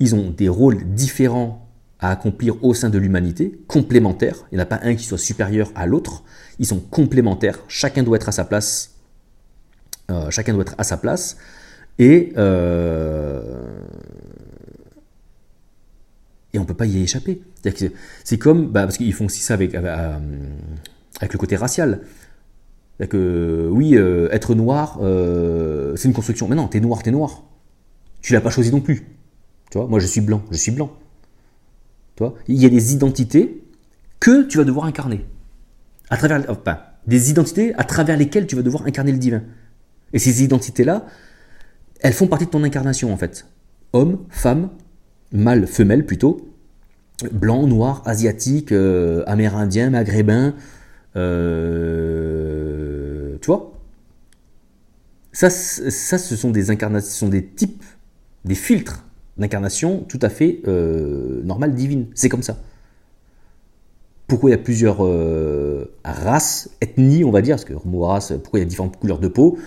Ils 0.00 0.14
ont 0.14 0.30
des 0.30 0.48
rôles 0.48 0.94
différents 0.94 1.68
à 2.00 2.10
accomplir 2.10 2.62
au 2.64 2.74
sein 2.74 2.90
de 2.90 2.98
l'humanité, 2.98 3.60
complémentaires. 3.66 4.46
Il 4.50 4.54
n'y 4.56 4.60
en 4.60 4.62
a 4.62 4.66
pas 4.66 4.80
un 4.82 4.94
qui 4.94 5.04
soit 5.04 5.18
supérieur 5.18 5.70
à 5.74 5.86
l'autre. 5.86 6.22
Ils 6.58 6.66
sont 6.66 6.80
complémentaires. 6.80 7.58
Chacun 7.68 8.02
doit 8.02 8.16
être 8.16 8.28
à 8.28 8.32
sa 8.32 8.44
place. 8.44 8.94
Euh, 10.10 10.30
chacun 10.30 10.54
doit 10.54 10.62
être 10.62 10.76
à 10.78 10.84
sa 10.84 10.96
place. 10.96 11.36
Et, 11.98 12.32
euh, 12.36 13.80
et 16.54 16.58
on 16.58 16.62
ne 16.62 16.66
peut 16.66 16.74
pas 16.74 16.86
y 16.86 17.02
échapper. 17.02 17.42
C'est 18.24 18.38
comme, 18.38 18.68
bah, 18.68 18.84
parce 18.84 18.96
qu'ils 18.96 19.12
font 19.12 19.26
aussi 19.26 19.40
ça 19.40 19.54
avec, 19.54 19.74
euh, 19.74 20.18
avec 21.20 21.32
le 21.32 21.38
côté 21.38 21.56
racial. 21.56 22.02
Que 23.06 23.68
oui, 23.70 23.94
être 23.94 24.54
noir, 24.54 24.98
c'est 25.96 26.08
une 26.08 26.14
construction. 26.14 26.48
Mais 26.48 26.56
non, 26.56 26.66
t'es 26.66 26.80
noir, 26.80 27.02
t'es 27.02 27.12
noir. 27.12 27.44
Tu 28.22 28.32
l'as 28.32 28.40
pas 28.40 28.50
choisi 28.50 28.72
non 28.72 28.80
plus. 28.80 29.06
Tu 29.70 29.78
vois, 29.78 29.86
moi 29.86 30.00
je 30.00 30.06
suis 30.06 30.20
blanc, 30.20 30.42
je 30.50 30.56
suis 30.56 30.72
blanc 30.72 30.90
il 32.48 32.56
y 32.56 32.66
a 32.66 32.68
des 32.68 32.92
identités 32.92 33.62
que 34.20 34.42
tu 34.42 34.58
vas 34.58 34.64
devoir 34.64 34.86
incarner. 34.86 35.24
À 36.10 36.16
travers, 36.16 36.44
des 37.06 37.30
identités 37.30 37.74
à 37.74 37.84
travers 37.84 38.16
lesquelles 38.16 38.46
tu 38.46 38.56
vas 38.56 38.62
devoir 38.62 38.86
incarner 38.86 39.12
le 39.12 39.18
divin. 39.18 39.42
Et 40.12 40.18
ces 40.18 40.42
identités-là, 40.42 41.06
elles 42.00 42.12
font 42.12 42.26
partie 42.26 42.46
de 42.46 42.50
ton 42.50 42.64
incarnation 42.64 43.12
en 43.12 43.16
fait. 43.16 43.46
Homme, 43.92 44.18
femme, 44.30 44.70
mâle, 45.32 45.66
femelle 45.66 46.06
plutôt, 46.06 46.48
blanc, 47.32 47.66
noir, 47.66 48.02
asiatique, 48.06 48.72
euh, 48.72 49.22
amérindien, 49.26 49.90
maghrébin, 49.90 50.54
euh, 51.16 52.67
tu 53.40 53.46
vois 53.46 53.72
ça, 55.32 55.50
ça, 55.50 56.18
ce 56.18 56.34
sont 56.34 56.50
des 56.50 56.70
incarnations, 56.70 57.28
des 57.28 57.44
types, 57.44 57.84
des 58.44 58.54
filtres 58.54 59.04
d'incarnation 59.36 60.00
tout 60.08 60.18
à 60.22 60.30
fait 60.30 60.62
euh, 60.66 61.42
normale, 61.44 61.74
divine. 61.74 62.06
C'est 62.14 62.28
comme 62.28 62.42
ça. 62.42 62.58
Pourquoi 64.26 64.50
il 64.50 64.52
y 64.52 64.56
a 64.56 64.62
plusieurs 64.62 65.06
euh, 65.06 65.94
races, 66.04 66.70
ethnies, 66.80 67.22
on 67.22 67.30
va 67.30 67.40
dire, 67.40 67.54
parce 67.54 67.64
que 67.64 67.74
mot 67.86 68.04
race, 68.04 68.32
pourquoi 68.42 68.58
il 68.58 68.62
y 68.62 68.66
a 68.66 68.68
différentes 68.68 68.96
couleurs 68.98 69.20
de 69.20 69.28
peau? 69.28 69.58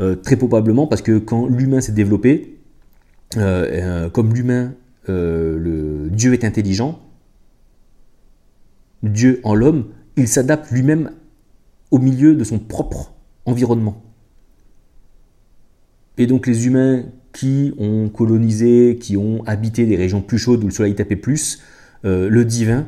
Euh, 0.00 0.14
Très 0.14 0.36
probablement 0.36 0.86
parce 0.86 1.00
que 1.00 1.18
quand 1.18 1.46
l'humain 1.46 1.80
s'est 1.80 1.92
développé, 1.92 2.58
comme 3.32 4.34
l'humain, 4.34 4.74
le 5.08 6.08
Dieu 6.10 6.34
est 6.34 6.44
intelligent, 6.44 7.00
Dieu 9.02 9.40
en 9.42 9.54
l'homme, 9.54 9.86
il 10.16 10.28
s'adapte 10.28 10.70
lui-même 10.70 11.12
au 11.90 11.98
milieu 11.98 12.34
de 12.34 12.44
son 12.44 12.58
propre 12.58 13.13
environnement. 13.46 14.02
Et 16.18 16.26
donc 16.26 16.46
les 16.46 16.66
humains 16.66 17.04
qui 17.32 17.74
ont 17.78 18.08
colonisé, 18.08 18.96
qui 19.00 19.16
ont 19.16 19.42
habité 19.44 19.86
des 19.86 19.96
régions 19.96 20.22
plus 20.22 20.38
chaudes 20.38 20.62
où 20.62 20.68
le 20.68 20.72
soleil 20.72 20.94
tapait 20.94 21.16
plus, 21.16 21.60
euh, 22.04 22.28
le 22.28 22.44
divin 22.44 22.86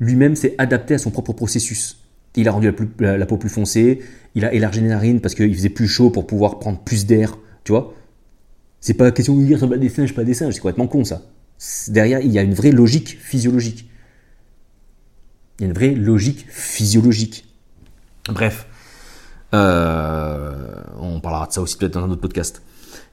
lui-même 0.00 0.36
s'est 0.36 0.54
adapté 0.58 0.94
à 0.94 0.98
son 0.98 1.10
propre 1.10 1.32
processus. 1.32 1.98
Il 2.36 2.48
a 2.48 2.52
rendu 2.52 2.70
la, 2.98 3.26
peau 3.26 3.36
plus 3.36 3.48
foncée, 3.48 4.00
il 4.34 4.44
a 4.44 4.52
élargi 4.52 4.80
les 4.80 4.88
narines 4.88 5.20
parce 5.20 5.34
qu'il 5.34 5.54
faisait 5.54 5.68
plus 5.68 5.86
chaud 5.86 6.10
pour 6.10 6.26
pouvoir 6.26 6.58
prendre 6.58 6.80
plus 6.80 7.06
d'air, 7.06 7.38
tu 7.62 7.72
vois. 7.72 7.94
C'est 8.80 8.94
pas 8.94 9.10
question 9.12 9.36
de 9.36 9.44
dire 9.44 9.60
ça 9.60 9.66
des 9.66 9.88
singes, 9.88 10.14
pas 10.14 10.24
des 10.24 10.34
singes, 10.34 10.54
c'est 10.54 10.60
complètement 10.60 10.88
con 10.88 11.04
ça. 11.04 11.22
Derrière, 11.88 12.20
il 12.20 12.32
y 12.32 12.38
a 12.38 12.42
une 12.42 12.54
vraie 12.54 12.72
logique 12.72 13.18
physiologique. 13.20 13.88
Il 15.58 15.62
y 15.62 15.64
a 15.64 15.68
une 15.68 15.74
vraie 15.74 15.94
logique 15.94 16.44
physiologique. 16.48 17.46
Bref, 18.28 18.66
on 19.54 21.20
parlera 21.20 21.46
de 21.46 21.52
ça 21.52 21.60
aussi 21.60 21.76
peut-être 21.76 21.94
dans 21.94 22.04
un 22.04 22.10
autre 22.10 22.20
podcast. 22.20 22.62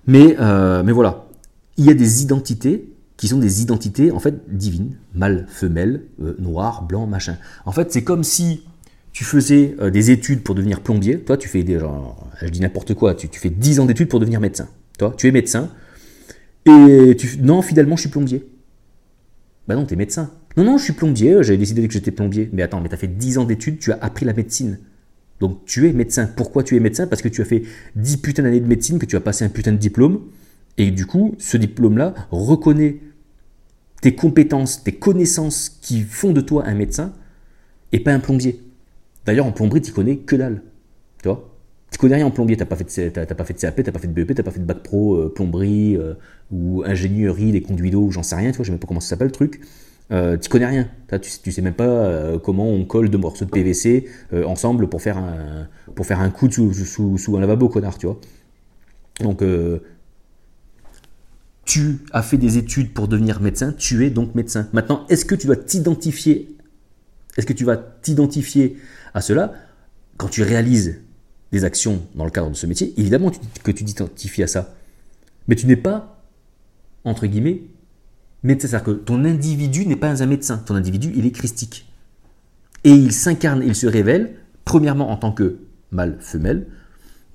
Mais, 0.08 0.36
euh, 0.40 0.84
mais 0.84 0.92
voilà, 0.92 1.26
il 1.78 1.86
y 1.86 1.90
a 1.90 1.94
des 1.94 2.22
identités 2.22 2.94
qui 3.18 3.28
sont 3.28 3.38
des 3.38 3.62
identités 3.62 4.12
en 4.12 4.20
fait 4.20 4.36
divines, 4.50 4.98
mâle, 5.14 5.46
femelle, 5.50 6.06
euh, 6.22 6.36
noir, 6.40 6.84
blanc, 6.84 7.06
machin. 7.06 7.38
En 7.66 7.72
fait, 7.72 7.92
c'est 7.92 8.04
comme 8.04 8.24
si 8.24 8.64
tu 9.14 9.24
faisais 9.24 9.76
euh, 9.80 9.92
des 9.92 10.10
études 10.10 10.42
pour 10.42 10.56
devenir 10.56 10.82
plombier. 10.82 11.20
Toi, 11.20 11.38
tu 11.38 11.48
fais 11.48 11.64
des, 11.64 11.80
je 12.42 12.48
dis 12.48 12.62
n'importe 12.62 12.94
quoi, 12.96 13.14
tu, 13.14 13.28
fais 13.32 13.50
10 13.50 13.80
ans 13.80 13.86
d'études 13.86 14.08
pour 14.08 14.20
devenir 14.20 14.40
médecin. 14.40 14.68
Toi, 14.98 15.14
tu 15.16 15.28
es 15.28 15.32
médecin. 15.32 15.70
Et 16.66 17.16
tu, 17.18 17.40
non, 17.42 17.62
finalement, 17.62 17.96
je 17.96 18.02
suis 18.02 18.10
plombier. 18.10 18.48
Bah 19.68 19.76
non, 19.76 19.86
tu 19.86 19.94
es 19.94 19.98
médecin. 19.98 20.32
Non, 20.58 20.64
non, 20.64 20.78
je 20.78 20.84
suis 20.84 20.94
plombier, 20.94 21.44
j'avais 21.44 21.58
décidé 21.58 21.88
que 21.88 21.94
j'étais 21.94 22.12
plombier. 22.12 22.50
Mais 22.54 22.62
attends, 22.62 22.82
mais 22.82 22.90
tu 22.90 22.96
as 22.96 22.98
fait 22.98 23.08
10 23.08 23.38
ans 23.38 23.46
d'études, 23.46 23.80
tu 23.80 23.92
as 23.92 24.00
appris 24.02 24.26
la 24.26 24.34
médecine. 24.34 24.80
Donc 25.42 25.66
tu 25.66 25.90
es 25.90 25.92
médecin. 25.92 26.30
Pourquoi 26.34 26.64
tu 26.64 26.78
es 26.78 26.80
médecin? 26.80 27.08
Parce 27.08 27.22
que 27.22 27.28
tu 27.28 27.42
as 27.42 27.46
fait 27.46 27.64
10 27.96 28.18
putains 28.18 28.44
d'années 28.44 28.62
de 28.62 28.68
médecine, 28.68 29.00
que 29.00 29.08
tu 29.08 29.18
as 29.18 29.20
passé 29.20 29.44
un 29.44 29.50
putain 29.50 29.74
de 29.74 29.78
diplôme. 29.78 30.22
Et 30.78 30.92
du 30.92 31.06
coup, 31.06 31.36
ce 31.40 31.58
diplôme-là 31.58 32.14
reconnaît 32.30 33.00
tes 34.02 34.16
compétences, 34.16 34.84
tes 34.84 34.94
connaissances 34.94 35.70
qui 35.82 36.02
font 36.04 36.32
de 36.32 36.42
toi 36.42 36.64
un 36.68 36.76
médecin 36.76 37.12
et 37.92 38.00
pas 38.00 38.14
un 38.14 38.20
plombier. 38.20 38.62
D'ailleurs, 39.26 39.48
en 39.48 39.52
plomberie, 39.52 39.82
tu 39.82 39.92
connais 39.92 40.18
que 40.18 40.36
dalle. 40.36 40.62
Tu 41.22 41.28
vois? 41.28 41.50
Tu 41.92 41.98
connais 41.98 42.16
rien 42.16 42.26
en 42.28 42.32
plombier, 42.32 42.56
de, 42.56 42.60
t'as, 42.62 42.66
pas 42.66 42.76
fait 42.78 42.86
de 42.86 43.60
CAP, 43.60 43.84
t'as 43.84 43.92
pas 43.92 44.00
fait 44.00 44.08
de 44.08 44.14
BEP, 44.14 44.34
t'as 44.34 44.44
pas 44.44 44.52
fait 44.52 44.60
de 44.60 44.66
bac 44.66 44.82
pro, 44.82 45.16
euh, 45.16 45.34
plomberie 45.34 45.98
ou 46.50 46.84
ingénierie, 46.86 47.52
des 47.52 47.62
conduits 47.62 47.92
d'eau, 47.92 48.12
j'en 48.12 48.24
sais 48.24 48.36
rien, 48.36 48.52
tu 48.52 48.58
vois, 48.58 48.64
je 48.64 48.68
sais 48.68 48.72
même 48.72 48.80
pas 48.80 48.88
comment 48.88 49.02
ça 49.02 49.10
s'appelle 49.10 49.28
le 49.28 49.34
truc. 49.34 49.60
Tu 50.12 50.50
connais 50.50 50.66
rien, 50.66 50.90
tu, 51.10 51.32
tu 51.42 51.52
sais 51.52 51.62
même 51.62 51.74
pas 51.74 52.38
comment 52.44 52.68
on 52.68 52.84
colle 52.86 53.10
deux 53.10 53.18
morceaux 53.18 53.46
de 53.46 53.50
PVC 53.50 54.08
ensemble 54.46 54.88
pour 54.88 55.02
faire 55.02 55.18
un, 55.18 55.68
pour 55.96 56.06
faire 56.06 56.20
un 56.20 56.30
coude 56.30 56.54
sous, 56.54 57.18
sous, 57.18 57.38
un 57.38 57.40
lavabo, 57.40 57.70
connard, 57.70 57.98
tu 57.98 58.08
vois. 58.08 58.20
Donc, 59.22 59.42
tu 61.66 62.00
as 62.12 62.22
fait 62.22 62.38
des 62.38 62.58
études 62.58 62.94
pour 62.94 63.08
devenir 63.08 63.40
médecin, 63.40 63.72
tu 63.72 64.06
es 64.06 64.10
donc 64.10 64.36
médecin. 64.36 64.68
Maintenant, 64.74 65.06
est-ce 65.08 65.24
que 65.24 65.36
tu 65.36 65.48
dois 65.48 65.56
t'identifier 65.56 66.58
Est-ce 67.38 67.46
que 67.46 67.54
tu 67.54 67.64
vas 67.64 67.78
t'identifier 67.78 68.78
à 69.14 69.22
cela 69.22 69.54
quand 70.18 70.28
tu 70.28 70.44
réalises 70.44 71.00
des 71.54 71.64
actions 71.64 72.02
dans 72.16 72.26
le 72.26 72.32
cadre 72.32 72.50
de 72.50 72.56
ce 72.56 72.66
métier? 72.66 72.94
Évidemment 72.98 73.32
que 73.64 73.72
tu 73.72 73.86
t'identifies 73.86 74.44
à 74.44 74.48
ça. 74.48 74.76
Mais 75.48 75.56
tu 75.56 75.66
n'es 75.66 75.78
pas, 75.78 76.22
entre 77.04 77.26
guillemets, 77.26 77.62
médecin. 78.44 78.68
C'est-à-dire 78.68 78.86
que 78.86 78.92
ton 78.92 79.24
individu 79.26 79.86
n'est 79.86 79.96
pas 79.96 80.24
un 80.24 80.26
médecin. 80.26 80.58
Ton 80.58 80.76
individu, 80.76 81.12
il 81.16 81.26
est 81.26 81.32
christique. 81.32 81.88
Et 82.84 82.92
il 82.92 83.12
s'incarne, 83.12 83.62
il 83.66 83.76
se 83.76 83.88
révèle, 83.88 84.36
premièrement 84.66 85.12
en 85.12 85.18
tant 85.18 85.32
que 85.32 85.58
mâle-femelle. 85.92 86.68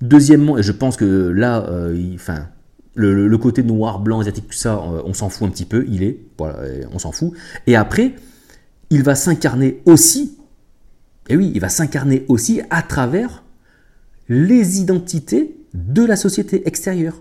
Deuxièmement, 0.01 0.57
et 0.57 0.63
je 0.63 0.71
pense 0.71 0.97
que 0.97 1.05
là, 1.05 1.65
euh, 1.69 2.13
enfin, 2.13 2.47
le, 2.95 3.35
côté 3.37 3.63
noir, 3.63 3.99
blanc, 3.99 4.19
asiatique, 4.19 4.47
tout 4.47 4.57
ça, 4.57 4.75
euh, 4.75 5.01
on 5.05 5.13
s'en 5.13 5.29
fout 5.29 5.47
un 5.47 5.51
petit 5.51 5.65
peu, 5.65 5.85
il 5.87 6.03
est, 6.03 6.19
voilà, 6.37 6.59
on 6.91 6.99
s'en 6.99 7.11
fout. 7.11 7.31
Et 7.65 7.75
après, 7.75 8.13
il 8.89 9.03
va 9.03 9.15
s'incarner 9.15 9.81
aussi, 9.85 10.37
et 11.29 11.37
oui, 11.37 11.51
il 11.53 11.61
va 11.61 11.69
s'incarner 11.69 12.25
aussi 12.27 12.61
à 12.69 12.81
travers 12.81 13.43
les 14.29 14.79
identités 14.79 15.55
de 15.73 16.03
la 16.03 16.15
société 16.15 16.67
extérieure. 16.67 17.15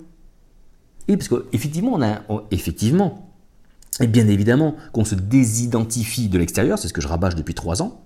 Et 1.08 1.16
parce 1.16 1.28
qu'effectivement, 1.28 1.94
on 1.94 2.02
a, 2.02 2.22
effectivement, 2.50 3.25
et 4.00 4.06
bien 4.06 4.28
évidemment, 4.28 4.76
qu'on 4.92 5.04
se 5.04 5.14
désidentifie 5.14 6.28
de 6.28 6.38
l'extérieur, 6.38 6.78
c'est 6.78 6.88
ce 6.88 6.92
que 6.92 7.00
je 7.00 7.08
rabâche 7.08 7.34
depuis 7.34 7.54
trois 7.54 7.82
ans, 7.82 8.02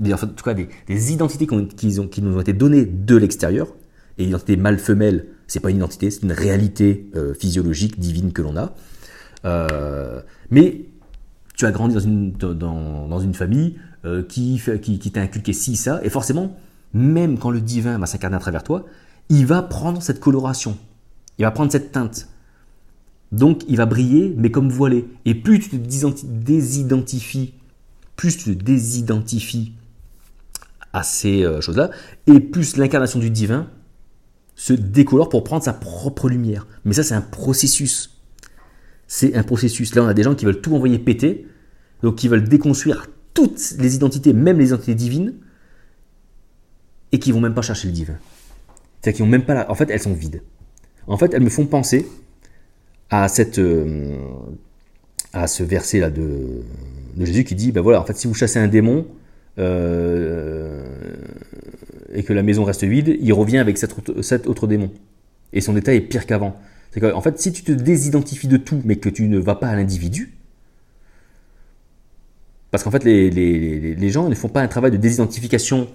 en 0.00 0.16
tout 0.16 0.44
cas 0.44 0.54
des, 0.54 1.12
identités 1.12 1.46
qui, 1.46 2.22
nous 2.22 2.36
ont 2.36 2.40
été 2.40 2.52
données 2.52 2.84
de 2.84 3.16
l'extérieur, 3.16 3.68
et 4.18 4.24
l'identité 4.24 4.56
mâle-femelle, 4.56 5.26
c'est 5.46 5.60
pas 5.60 5.70
une 5.70 5.76
identité, 5.76 6.10
c'est 6.10 6.22
une 6.22 6.32
réalité 6.32 7.10
euh, 7.16 7.34
physiologique, 7.34 7.98
divine 7.98 8.32
que 8.32 8.42
l'on 8.42 8.56
a. 8.56 8.74
Euh, 9.44 10.20
mais 10.50 10.86
tu 11.54 11.66
as 11.66 11.72
grandi 11.72 11.94
dans 11.94 12.00
une, 12.00 12.32
dans, 12.32 13.20
une 13.20 13.34
famille 13.34 13.76
euh, 14.04 14.22
qui, 14.22 14.60
qui, 14.82 14.98
qui 14.98 15.10
t'a 15.10 15.20
inculqué 15.20 15.52
ci, 15.52 15.76
ça, 15.76 16.00
et 16.02 16.10
forcément, 16.10 16.56
même 16.94 17.38
quand 17.38 17.50
le 17.50 17.60
divin 17.60 17.98
va 17.98 18.06
s'incarner 18.06 18.36
à 18.36 18.40
travers 18.40 18.62
toi, 18.62 18.86
il 19.28 19.46
va 19.46 19.62
prendre 19.62 20.02
cette 20.02 20.20
coloration, 20.20 20.76
il 21.38 21.44
va 21.44 21.50
prendre 21.50 21.72
cette 21.72 21.92
teinte. 21.92 22.28
Donc 23.32 23.62
il 23.68 23.76
va 23.76 23.86
briller, 23.86 24.34
mais 24.36 24.50
comme 24.50 24.68
voilé. 24.70 25.06
Et 25.24 25.34
plus 25.34 25.58
tu 25.58 25.70
te 25.70 25.76
désidentifies, 25.76 27.54
plus 28.14 28.36
tu 28.36 28.56
te 28.56 28.62
désidentifies 28.62 29.72
à 30.92 31.02
ces 31.02 31.42
choses-là, 31.60 31.90
et 32.26 32.40
plus 32.40 32.76
l'incarnation 32.76 33.18
du 33.18 33.30
divin 33.30 33.68
se 34.54 34.72
décolore 34.72 35.28
pour 35.28 35.44
prendre 35.44 35.62
sa 35.62 35.74
propre 35.74 36.28
lumière. 36.30 36.66
Mais 36.84 36.94
ça, 36.94 37.02
c'est 37.02 37.14
un 37.14 37.20
processus. 37.20 38.18
C'est 39.06 39.34
un 39.34 39.42
processus. 39.42 39.94
Là, 39.94 40.02
on 40.02 40.08
a 40.08 40.14
des 40.14 40.22
gens 40.22 40.34
qui 40.34 40.46
veulent 40.46 40.62
tout 40.62 40.74
envoyer 40.74 40.98
péter, 40.98 41.46
donc 42.02 42.16
qui 42.16 42.28
veulent 42.28 42.48
déconstruire 42.48 43.06
toutes 43.34 43.74
les 43.78 43.94
identités, 43.94 44.32
même 44.32 44.58
les 44.58 44.68
identités 44.68 44.94
divines, 44.94 45.34
et 47.12 47.18
qui 47.18 47.32
vont 47.32 47.40
même 47.40 47.54
pas 47.54 47.62
chercher 47.62 47.88
le 47.88 47.92
divin. 47.92 48.16
C'est-à-dire 49.00 49.16
qu'ils 49.16 49.24
ont 49.26 49.28
même 49.28 49.44
pas. 49.44 49.66
En 49.68 49.74
fait, 49.74 49.90
elles 49.90 50.00
sont 50.00 50.14
vides. 50.14 50.42
En 51.06 51.18
fait, 51.18 51.34
elles 51.34 51.42
me 51.42 51.50
font 51.50 51.66
penser 51.66 52.08
à 53.10 53.28
cette... 53.28 53.58
Euh, 53.58 54.16
à 55.32 55.46
ce 55.48 55.62
verset 55.62 56.00
là 56.00 56.08
de, 56.08 56.62
de 57.16 57.24
Jésus 57.26 57.44
qui 57.44 57.54
dit 57.54 57.70
ben 57.70 57.82
voilà 57.82 58.00
en 58.00 58.04
fait 58.06 58.16
si 58.16 58.26
vous 58.26 58.32
chassez 58.32 58.58
un 58.58 58.68
démon 58.68 59.06
euh, 59.58 60.82
et 62.12 62.22
que 62.22 62.32
la 62.32 62.42
maison 62.42 62.64
reste 62.64 62.84
vide, 62.84 63.16
il 63.20 63.32
revient 63.32 63.58
avec 63.58 63.78
cet 63.78 63.94
autre, 64.46 64.66
démon. 64.66 64.90
Et 65.52 65.60
son 65.60 65.76
état 65.76 65.94
est 65.94 66.00
pire 66.00 66.26
qu'avant. 66.26 66.56
C'est 66.90 67.00
qu'en 67.00 67.20
fait, 67.20 67.38
si 67.38 67.52
tu 67.52 67.62
te 67.62 67.72
désidentifies 67.72 68.48
de 68.48 68.56
tout, 68.56 68.80
mais 68.84 68.96
que 68.96 69.08
tu 69.08 69.28
ne 69.28 69.38
vas 69.38 69.54
pas 69.54 69.68
à 69.68 69.76
l'individu, 69.76 70.32
parce 72.70 72.84
qu'en 72.84 72.90
fait, 72.90 73.04
les, 73.04 74.10
gens 74.10 74.28
ne 74.28 74.34
font 74.34 74.48
pas 74.48 74.62
un 74.62 74.68
travail 74.68 74.90
de 74.90 74.96
désidentification 74.96 75.88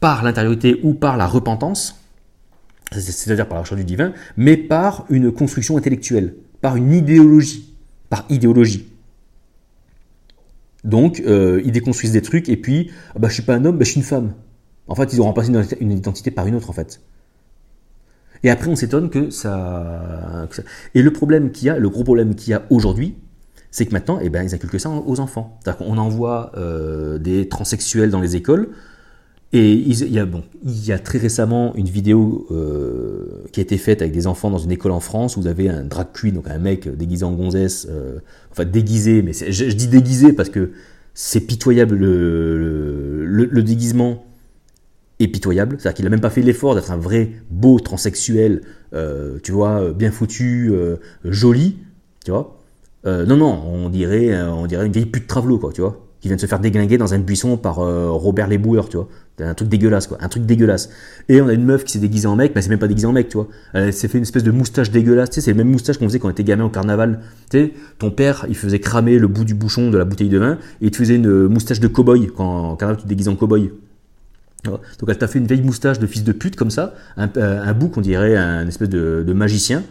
par 0.00 0.22
l'intériorité 0.22 0.80
ou 0.82 0.94
par 0.94 1.16
la 1.16 1.26
repentance, 1.26 1.99
c'est-à-dire 2.92 3.46
par 3.46 3.56
la 3.56 3.62
recherche 3.62 3.78
du 3.78 3.84
divin, 3.84 4.12
mais 4.36 4.56
par 4.56 5.06
une 5.10 5.30
construction 5.32 5.76
intellectuelle, 5.76 6.34
par 6.60 6.76
une 6.76 6.92
idéologie, 6.92 7.74
par 8.08 8.26
idéologie. 8.28 8.86
Donc, 10.84 11.22
euh, 11.26 11.60
ils 11.64 11.72
déconstruisent 11.72 12.12
des 12.12 12.22
trucs 12.22 12.48
et 12.48 12.56
puis, 12.56 12.90
ah 13.14 13.18
bah, 13.18 13.28
je 13.28 13.34
suis 13.34 13.42
pas 13.42 13.54
un 13.54 13.64
homme, 13.64 13.78
bah, 13.78 13.84
je 13.84 13.90
suis 13.90 14.00
une 14.00 14.06
femme. 14.06 14.32
En 14.88 14.94
fait, 14.94 15.12
ils 15.12 15.20
ont 15.20 15.24
remplacé 15.24 15.52
une 15.80 15.92
identité 15.92 16.30
par 16.30 16.46
une 16.46 16.54
autre, 16.54 16.70
en 16.70 16.72
fait. 16.72 17.00
Et 18.42 18.50
après, 18.50 18.68
on 18.68 18.76
s'étonne 18.76 19.10
que 19.10 19.30
ça, 19.30 20.48
Et 20.94 21.02
le 21.02 21.12
problème 21.12 21.52
qu'il 21.52 21.66
y 21.66 21.70
a, 21.70 21.78
le 21.78 21.88
gros 21.90 22.04
problème 22.04 22.34
qu'il 22.34 22.50
y 22.50 22.54
a 22.54 22.62
aujourd'hui, 22.70 23.14
c'est 23.70 23.86
que 23.86 23.92
maintenant, 23.92 24.18
eh 24.20 24.30
ben, 24.30 24.42
ils 24.42 24.54
inculquent 24.54 24.80
ça 24.80 24.90
aux 24.90 25.20
enfants. 25.20 25.60
Qu'on 25.78 25.98
envoie 25.98 26.52
euh, 26.56 27.18
des 27.18 27.48
transsexuels 27.48 28.10
dans 28.10 28.20
les 28.20 28.36
écoles. 28.36 28.70
Et 29.52 29.72
il 29.72 30.12
y, 30.12 30.18
a, 30.20 30.26
bon, 30.26 30.44
il 30.64 30.86
y 30.86 30.92
a 30.92 30.98
très 31.00 31.18
récemment 31.18 31.74
une 31.74 31.88
vidéo 31.88 32.46
euh, 32.52 33.42
qui 33.50 33.58
a 33.58 33.64
été 33.64 33.78
faite 33.78 34.00
avec 34.00 34.14
des 34.14 34.28
enfants 34.28 34.48
dans 34.48 34.58
une 34.58 34.70
école 34.70 34.92
en 34.92 35.00
France 35.00 35.36
où 35.36 35.40
vous 35.40 35.48
avez 35.48 35.68
un 35.68 35.82
drag 35.82 36.06
queen, 36.12 36.34
donc 36.34 36.46
un 36.48 36.58
mec 36.58 36.88
déguisé 36.88 37.24
en 37.24 37.32
gonzesse, 37.32 37.88
euh, 37.90 38.20
enfin 38.52 38.64
déguisé, 38.64 39.22
mais 39.22 39.32
je, 39.32 39.64
dis 39.72 39.88
déguisé 39.88 40.32
parce 40.32 40.50
que 40.50 40.70
c'est 41.14 41.40
pitoyable 41.40 41.96
le, 41.96 43.24
le 43.26 43.62
déguisement 43.64 44.24
est 45.18 45.26
pitoyable. 45.26 45.78
C'est-à-dire 45.80 45.96
qu'il 45.96 46.04
n'a 46.04 46.10
même 46.10 46.20
pas 46.20 46.30
fait 46.30 46.42
l'effort 46.42 46.76
d'être 46.76 46.92
un 46.92 46.96
vrai 46.96 47.32
beau 47.50 47.80
transsexuel, 47.80 48.62
euh, 48.94 49.38
tu 49.42 49.50
vois, 49.50 49.90
bien 49.90 50.12
foutu, 50.12 50.72
joli, 51.24 51.78
tu 52.24 52.30
vois. 52.30 52.56
Non, 53.04 53.36
non, 53.36 53.64
on 53.66 53.88
dirait, 53.88 54.40
on 54.44 54.66
dirait 54.66 54.86
une 54.86 54.92
vieille 54.92 55.06
pute 55.06 55.26
travelot, 55.26 55.58
quoi, 55.58 55.72
tu 55.72 55.80
vois, 55.80 56.06
qui 56.20 56.28
vient 56.28 56.36
de 56.36 56.40
se 56.40 56.46
faire 56.46 56.60
déglinguer 56.60 56.98
dans 56.98 57.14
un 57.14 57.18
buisson 57.18 57.56
par 57.56 57.76
Robert 57.76 58.46
Leboueur, 58.46 58.88
tu 58.88 58.96
vois. 58.96 59.08
Un 59.42 59.54
truc 59.54 59.68
dégueulasse, 59.68 60.06
quoi, 60.06 60.18
un 60.20 60.28
truc 60.28 60.46
dégueulasse. 60.46 60.90
Et 61.28 61.40
on 61.40 61.48
a 61.48 61.52
une 61.52 61.64
meuf 61.64 61.84
qui 61.84 61.92
s'est 61.92 61.98
déguisée 61.98 62.26
en 62.26 62.36
mec, 62.36 62.52
mais 62.54 62.62
c'est 62.62 62.68
même 62.68 62.78
pas 62.78 62.88
déguisée 62.88 63.06
en 63.06 63.12
mec, 63.12 63.28
tu 63.28 63.36
vois. 63.36 63.48
Elle 63.72 63.92
s'est 63.92 64.08
fait 64.08 64.18
une 64.18 64.22
espèce 64.22 64.44
de 64.44 64.50
moustache 64.50 64.90
dégueulasse, 64.90 65.30
tu 65.30 65.34
sais, 65.36 65.40
c'est 65.40 65.52
le 65.52 65.56
même 65.56 65.70
moustache 65.70 65.98
qu'on 65.98 66.06
faisait 66.06 66.18
quand 66.18 66.28
on 66.28 66.32
était 66.32 66.44
gamin 66.44 66.64
au 66.64 66.68
carnaval. 66.68 67.20
Tu 67.50 67.58
sais, 67.58 67.72
ton 67.98 68.10
père, 68.10 68.46
il 68.48 68.56
faisait 68.56 68.80
cramer 68.80 69.18
le 69.18 69.28
bout 69.28 69.44
du 69.44 69.54
bouchon 69.54 69.90
de 69.90 69.98
la 69.98 70.04
bouteille 70.04 70.28
de 70.28 70.38
vin, 70.38 70.58
et 70.80 70.86
il 70.86 70.90
te 70.90 70.96
faisait 70.96 71.16
une 71.16 71.48
moustache 71.48 71.80
de 71.80 71.88
cow-boy, 71.88 72.30
quand 72.36 72.70
en 72.70 72.76
carnaval 72.76 72.98
tu 72.98 73.04
te 73.04 73.08
déguises 73.08 73.28
en 73.28 73.34
cow-boy. 73.34 73.70
Donc 74.64 75.08
elle 75.08 75.18
t'a 75.18 75.28
fait 75.28 75.38
une 75.38 75.46
vieille 75.46 75.62
moustache 75.62 75.98
de 75.98 76.06
fils 76.06 76.24
de 76.24 76.32
pute 76.32 76.56
comme 76.56 76.70
ça, 76.70 76.94
un, 77.16 77.30
euh, 77.36 77.72
bouc 77.72 77.96
on 77.96 78.00
dirait 78.00 78.36
un 78.36 78.66
espèce 78.66 78.88
de, 78.88 79.32
magicien, 79.32 79.82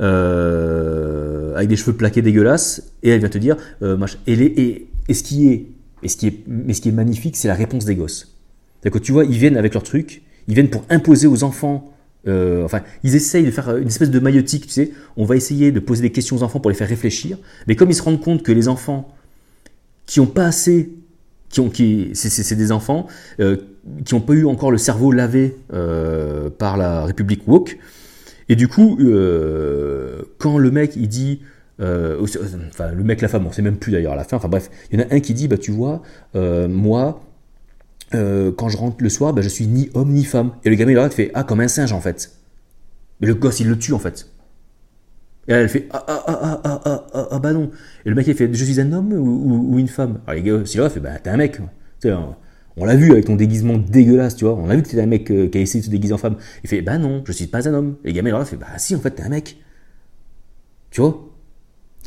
euh, 0.00 1.54
avec 1.56 1.68
des 1.68 1.76
cheveux 1.76 1.96
plaqués 1.96 2.22
dégueulasses, 2.22 2.82
et 3.02 3.10
elle 3.10 3.20
vient 3.20 3.28
te 3.28 3.38
dire, 3.38 3.56
euh, 3.82 3.96
et, 4.26 4.88
et, 5.08 5.14
ce 5.14 5.22
qui 5.22 5.48
est, 5.48 5.66
et 6.02 6.08
ce 6.08 6.16
qui 6.16 6.28
est, 6.28 6.44
mais 6.46 6.74
ce 6.74 6.80
qui 6.80 6.90
est 6.90 6.92
magnifique, 6.92 7.36
c'est 7.36 7.48
la 7.48 7.54
réponse 7.54 7.84
des 7.84 7.96
gosses. 7.96 8.35
Que 8.82 8.98
tu 8.98 9.12
vois, 9.12 9.24
ils 9.24 9.38
viennent 9.38 9.56
avec 9.56 9.74
leur 9.74 9.82
truc, 9.82 10.22
ils 10.46 10.54
viennent 10.54 10.70
pour 10.70 10.84
imposer 10.90 11.26
aux 11.26 11.42
enfants, 11.42 11.92
enfin, 12.26 12.82
ils 13.02 13.16
essayent 13.16 13.44
de 13.44 13.50
faire 13.50 13.76
une 13.76 13.88
espèce 13.88 14.10
de 14.10 14.20
maïotique, 14.20 14.66
tu 14.66 14.72
sais, 14.72 14.92
on 15.16 15.24
va 15.24 15.34
essayer 15.34 15.72
de 15.72 15.80
poser 15.80 16.02
des 16.02 16.12
questions 16.12 16.36
aux 16.36 16.42
enfants 16.44 16.60
pour 16.60 16.70
les 16.70 16.76
faire 16.76 16.88
réfléchir, 16.88 17.36
mais 17.66 17.74
comme 17.74 17.90
ils 17.90 17.94
se 17.94 18.02
rendent 18.02 18.20
compte 18.20 18.44
que 18.44 18.52
les 18.52 18.68
enfants 18.68 19.12
qui 20.06 20.20
ont 20.20 20.26
pas 20.26 20.46
assez 20.46 20.90
qui 21.48 21.60
ont, 21.60 21.70
qui, 21.70 22.10
c'est 22.14 22.54
des 22.54 22.72
enfants 22.72 23.06
euh, 23.40 23.56
qui 24.04 24.14
n'ont 24.14 24.20
pas 24.20 24.34
eu 24.34 24.46
encore 24.46 24.70
le 24.70 24.78
cerveau 24.78 25.12
lavé 25.12 25.56
euh, 25.72 26.50
par 26.50 26.76
la 26.76 27.04
République 27.04 27.46
woke. 27.46 27.78
Et 28.48 28.56
du 28.56 28.68
coup, 28.68 28.98
euh, 29.00 30.22
quand 30.38 30.58
le 30.58 30.70
mec 30.70 30.96
il 30.96 31.08
dit, 31.08 31.40
enfin 31.80 32.92
le 32.92 33.04
mec 33.04 33.20
la 33.20 33.28
femme, 33.28 33.46
on 33.46 33.52
sait 33.52 33.62
même 33.62 33.76
plus 33.76 33.92
d'ailleurs 33.92 34.12
à 34.12 34.16
la 34.16 34.24
fin. 34.24 34.36
Enfin 34.36 34.48
bref, 34.48 34.70
il 34.90 35.00
y 35.00 35.02
en 35.02 35.06
a 35.06 35.14
un 35.14 35.20
qui 35.20 35.34
dit, 35.34 35.48
bah 35.48 35.58
tu 35.58 35.70
vois, 35.70 36.02
moi, 36.34 37.22
quand 38.12 38.68
je 38.68 38.76
rentre 38.76 38.96
le 39.02 39.08
soir, 39.08 39.32
bah, 39.32 39.42
je 39.42 39.48
suis 39.48 39.66
ni 39.66 39.90
homme 39.94 40.10
ni 40.12 40.24
femme. 40.24 40.52
Et 40.64 40.70
le 40.70 40.76
gamin 40.76 40.92
il 40.92 41.10
fait, 41.10 41.30
ah 41.34 41.44
comme 41.44 41.60
un 41.60 41.68
singe 41.68 41.92
en 41.92 42.00
fait. 42.00 42.32
Mais 43.20 43.26
le 43.26 43.34
gosse 43.34 43.60
il 43.60 43.68
le 43.68 43.78
tue 43.78 43.92
en 43.92 43.98
fait. 43.98 44.30
Et 45.48 45.52
elle 45.52 45.68
fait 45.68 45.88
ah 45.90 46.04
ah 46.08 46.24
ah 46.26 46.60
ah 46.64 46.80
ah 46.84 47.06
ah 47.14 47.28
ah 47.30 47.38
bah 47.38 47.52
non. 47.52 47.70
Et 48.04 48.08
le 48.08 48.14
mec 48.14 48.26
il 48.26 48.34
fait 48.34 48.52
je 48.52 48.64
suis 48.64 48.80
un 48.80 48.92
homme 48.92 49.12
ou, 49.12 49.78
une 49.78 49.88
femme? 49.88 50.20
Alors 50.26 50.42
les 50.42 50.48
gars, 50.48 50.64
si 50.64 50.78
fait 50.78 51.00
bah 51.00 51.18
t'es 51.22 51.30
un 51.30 51.36
mec. 51.36 51.58
Tu 52.00 52.08
sais, 52.08 52.14
on 52.76 52.84
l'a 52.84 52.96
vu 52.96 53.12
avec 53.12 53.24
ton 53.24 53.36
déguisement 53.36 53.78
dégueulasse, 53.78 54.36
tu 54.36 54.44
vois. 54.44 54.54
On 54.54 54.68
a 54.68 54.76
vu 54.76 54.82
que 54.82 54.88
t'étais 54.88 55.02
un 55.02 55.06
mec 55.06 55.30
euh, 55.30 55.48
qui 55.48 55.58
a 55.58 55.60
essayé 55.60 55.80
de 55.80 55.86
se 55.86 55.90
déguiser 55.90 56.12
en 56.12 56.18
femme. 56.18 56.36
Il 56.62 56.68
fait 56.68 56.82
bah 56.82 56.98
non, 56.98 57.22
je 57.26 57.32
suis 57.32 57.46
pas 57.46 57.68
un 57.68 57.74
homme. 57.74 57.96
Et 58.04 58.08
le 58.08 58.12
gamin 58.12 58.38
il 58.38 58.44
fait 58.44 58.56
bah 58.56 58.66
si 58.76 58.94
en 58.94 59.00
fait 59.00 59.12
t'es 59.12 59.22
un 59.22 59.28
mec. 59.28 59.56
Tu 60.90 61.00
vois? 61.00 61.26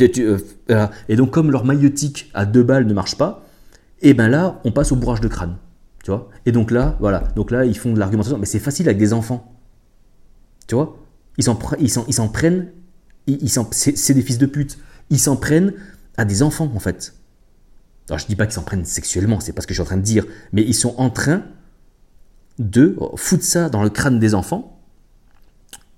Euh, 0.02 0.38
et 1.10 1.16
donc 1.16 1.32
comme 1.32 1.52
leur 1.52 1.66
maïotique 1.66 2.32
à 2.34 2.46
deux 2.46 2.64
balles 2.64 2.86
ne 2.86 2.94
marche 2.94 3.18
pas, 3.18 3.46
et 4.02 4.14
ben 4.14 4.28
là 4.28 4.62
on 4.64 4.72
passe 4.72 4.92
au 4.92 4.96
bourrage 4.96 5.22
de 5.22 5.28
crâne. 5.28 5.58
Tu 6.04 6.12
vois? 6.12 6.30
Et 6.46 6.52
donc 6.52 6.72
là, 6.72 6.98
voilà. 7.00 7.20
Donc 7.36 7.52
là, 7.52 7.66
ils 7.66 7.78
font 7.78 7.94
de 7.94 8.00
l'argumentation. 8.00 8.38
Mais 8.38 8.46
c'est 8.46 8.60
facile 8.60 8.88
avec 8.88 8.98
des 8.98 9.14
enfants. 9.14 9.56
Tu 10.68 10.76
vois? 10.76 10.98
Ils 11.38 11.44
s'en 11.44 11.58
ils 11.80 11.92
ils 12.08 12.32
prennent. 12.32 12.72
Ils, 13.28 13.38
ils 13.42 13.50
c'est 13.72 14.14
des 14.14 14.22
fils 14.22 14.38
de 14.38 14.46
pute. 14.46 14.78
Ils 15.10 15.20
s'en 15.20 15.36
prennent 15.36 15.74
à 16.18 16.26
des 16.26 16.44
enfants, 16.44 16.72
en 16.74 16.80
fait. 16.80 17.14
Alors, 18.10 18.20
je 18.20 18.26
dis 18.26 18.36
pas 18.36 18.46
qu'ils 18.46 18.56
s'en 18.56 18.64
prennent 18.64 18.86
sexuellement, 18.86 19.40
c'est 19.40 19.54
pas 19.54 19.62
ce 19.62 19.68
que 19.68 19.74
je 19.74 19.82
suis 19.82 19.84
en 19.84 19.86
train 19.86 19.98
de 19.98 20.02
dire. 20.02 20.26
Mais 20.52 20.64
ils 20.64 20.74
sont 20.74 20.96
en 20.98 21.10
train 21.10 21.44
de 22.58 22.98
foutre 23.16 23.44
ça 23.44 23.70
dans 23.70 23.84
le 23.84 23.90
crâne 23.90 24.20
des 24.20 24.34
enfants 24.34 24.82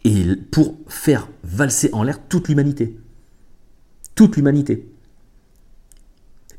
et 0.03 0.35
pour 0.51 0.75
faire 0.87 1.29
valser 1.43 1.89
en 1.93 2.03
l'air 2.03 2.19
toute 2.27 2.49
l'humanité. 2.49 2.99
Toute 4.15 4.35
l'humanité. 4.35 4.90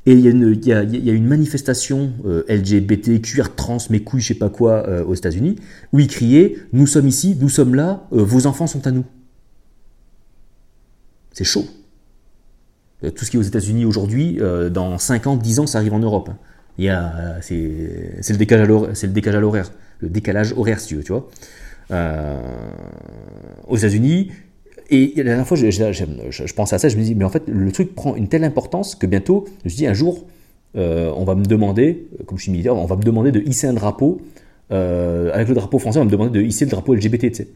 Et 0.05 0.15
il 0.15 0.21
y, 0.21 0.73
a 0.73 1.13
une- 1.13 1.27
manifestation 1.29 2.13
euh, 2.27 2.43
LGBT, 2.49 3.21
cuir, 3.23 3.55
trans, 3.55 3.79
mes 3.89 4.03
couilles, 4.03 4.21
je 4.21 4.29
sais 4.29 4.35
pas 4.35 4.49
quoi, 4.49 4.89
euh, 4.89 5.05
aux 5.05 5.15
États-Unis, 5.15 5.57
où 5.93 6.01
ils 6.01 6.09
criaient 6.09 6.57
Nous 6.73 6.89
sommes 6.89 7.07
ici, 7.07 7.37
nous 7.41 7.49
sommes 7.49 7.77
là, 7.77 8.05
euh, 8.13 8.23
vos 8.25 8.47
enfants 8.47 8.67
sont 8.67 8.85
à 8.87 8.91
nous. 8.91 9.05
C'est 11.33 11.45
chaud. 11.45 11.67
Tout 13.15 13.25
ce 13.25 13.31
qui 13.31 13.37
est 13.37 13.41
aux 13.41 13.45
États-Unis 13.45 13.85
aujourd'hui, 13.85 14.39
dans 14.71 14.97
5 14.99 15.27
ans, 15.27 15.37
10 15.37 15.59
ans, 15.61 15.67
ça 15.67 15.79
arrive 15.79 15.95
en 15.95 15.99
Europe. 15.99 16.29
hein. 16.31 16.37
C'est, 17.41 18.31
le 18.31 18.37
décalage 18.37 18.69
à 19.37 19.41
l'horaire, 19.41 19.73
le 20.01 20.09
décalage 20.09 20.53
horaire, 20.57 20.79
si 20.79 20.89
tu 20.89 20.97
veux, 20.97 21.23
aux 23.67 23.77
États-Unis, 23.77 24.31
et 24.93 25.15
la 25.17 25.25
dernière 25.25 25.47
fois, 25.47 25.57
je, 25.57 25.71
je, 25.71 26.53
pensais 26.53 26.75
à 26.77 26.79
ça, 26.79 26.91
je 26.91 26.99
me 26.99 27.03
dis, 27.03 27.15
mais 27.15 27.25
en 27.25 27.31
fait, 27.31 27.45
le 27.49 27.73
truc 27.73 27.95
prend 27.95 28.15
une 28.15 28.29
telle 28.29 28.45
importance 28.45 28.95
que 28.95 29.07
bientôt, 29.07 29.47
je 29.65 29.71
me 29.71 29.75
dis, 29.75 29.87
un 29.87 29.95
jour, 29.95 30.27
euh, 30.77 31.11
on 31.17 31.25
va 31.25 31.35
me 31.35 31.47
demander, 31.47 32.09
euh, 32.21 32.25
comme 32.25 32.37
je 32.37 32.43
suis 32.43 32.53
militaire, 32.53 32.77
on 32.77 32.85
va 32.85 32.97
me 32.97 33.03
demander 33.03 33.33
de 33.33 33.41
hisser 33.41 33.67
un 33.67 33.73
drapeau, 33.73 34.21
euh, 34.71 35.31
avec 35.33 35.49
le 35.49 35.55
drapeau 35.55 35.79
français, 35.79 35.99
on 35.99 36.03
va 36.03 36.07
me 36.07 36.11
demander 36.11 36.39
de 36.39 36.45
hisser 36.45 36.67
le 36.67 36.71
drapeau 36.71 36.95
LGBT, 36.95 37.21
tu 37.31 37.35
sais. 37.35 37.49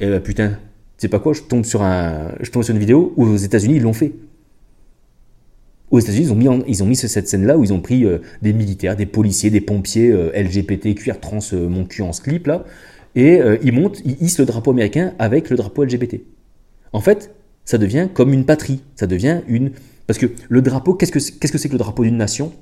Et 0.00 0.10
bah 0.10 0.18
putain, 0.18 0.48
tu 0.48 0.56
sais 0.98 1.08
pas 1.08 1.20
quoi, 1.20 1.32
je 1.32 1.42
tombe 1.42 1.64
sur, 1.64 1.82
un, 1.82 2.32
je 2.40 2.50
tombe 2.50 2.64
sur 2.64 2.74
une 2.74 2.80
vidéo 2.80 3.12
où 3.16 3.24
aux 3.24 3.36
États-Unis, 3.36 3.76
ils 3.76 3.82
l'ont 3.82 3.92
fait. 3.92 4.12
Aux 5.92 6.00
États-Unis, 6.00 6.26
ils 6.26 6.32
ont 6.32 6.34
mis, 6.34 6.64
ils 6.66 6.82
ont 6.82 6.86
mis 6.86 6.96
ce- 6.96 7.06
cette 7.06 7.28
scène-là 7.28 7.56
où 7.56 7.62
ils 7.62 7.72
ont 7.72 7.80
pris 7.80 8.04
des 8.42 8.52
militaires, 8.52 8.96
des 8.96 9.06
policiers, 9.06 9.50
des 9.50 9.60
pompiers, 9.60 10.10
LGBT, 10.34 10.96
cuir, 10.96 11.20
trans, 11.20 11.38
mon 11.52 11.84
cul 11.84 12.02
en 12.02 12.12
slip, 12.12 12.48
là, 12.48 12.64
et 13.16 13.40
euh, 13.40 13.56
ils 13.62 13.72
montent, 13.72 14.00
ils 14.04 14.22
hissent 14.22 14.38
le 14.38 14.44
drapeau 14.44 14.70
américain 14.70 15.14
avec 15.18 15.50
le 15.50 15.56
drapeau 15.56 15.82
LGBT. 15.82 16.20
En 16.92 17.00
fait, 17.00 17.34
ça 17.64 17.78
devient 17.78 18.08
comme 18.12 18.32
une 18.32 18.44
patrie, 18.44 18.82
ça 18.94 19.06
devient 19.06 19.40
une... 19.48 19.72
Parce 20.06 20.18
que 20.18 20.26
le 20.48 20.62
drapeau, 20.62 20.94
qu'est-ce 20.94 21.10
que 21.10 21.18
c'est 21.18 21.68
que, 21.68 21.72
le 21.72 21.78
drapeau 21.78 22.04
d'une 22.04 22.18
nation? 22.18 22.52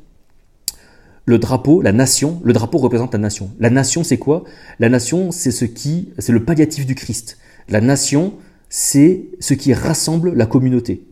Le 1.26 1.38
drapeau, 1.38 1.82
la 1.82 1.92
nation, 1.92 2.40
le 2.44 2.52
drapeau 2.52 2.78
représente 2.78 3.12
la 3.12 3.18
nation. 3.18 3.50
La 3.58 3.68
nation, 3.68 4.04
c'est 4.04 4.16
quoi? 4.16 4.44
La 4.78 4.88
nation, 4.88 5.30
c'est 5.32 5.50
ce 5.50 5.64
qui, 5.64 6.12
c'est 6.18 6.32
le 6.32 6.44
palliatif 6.44 6.86
du 6.86 6.94
Christ. 6.94 7.38
La 7.68 7.80
nation, 7.80 8.34
c'est 8.68 9.26
ce 9.40 9.54
qui 9.54 9.74
rassemble 9.74 10.34
la 10.34 10.46
communauté. 10.46 11.04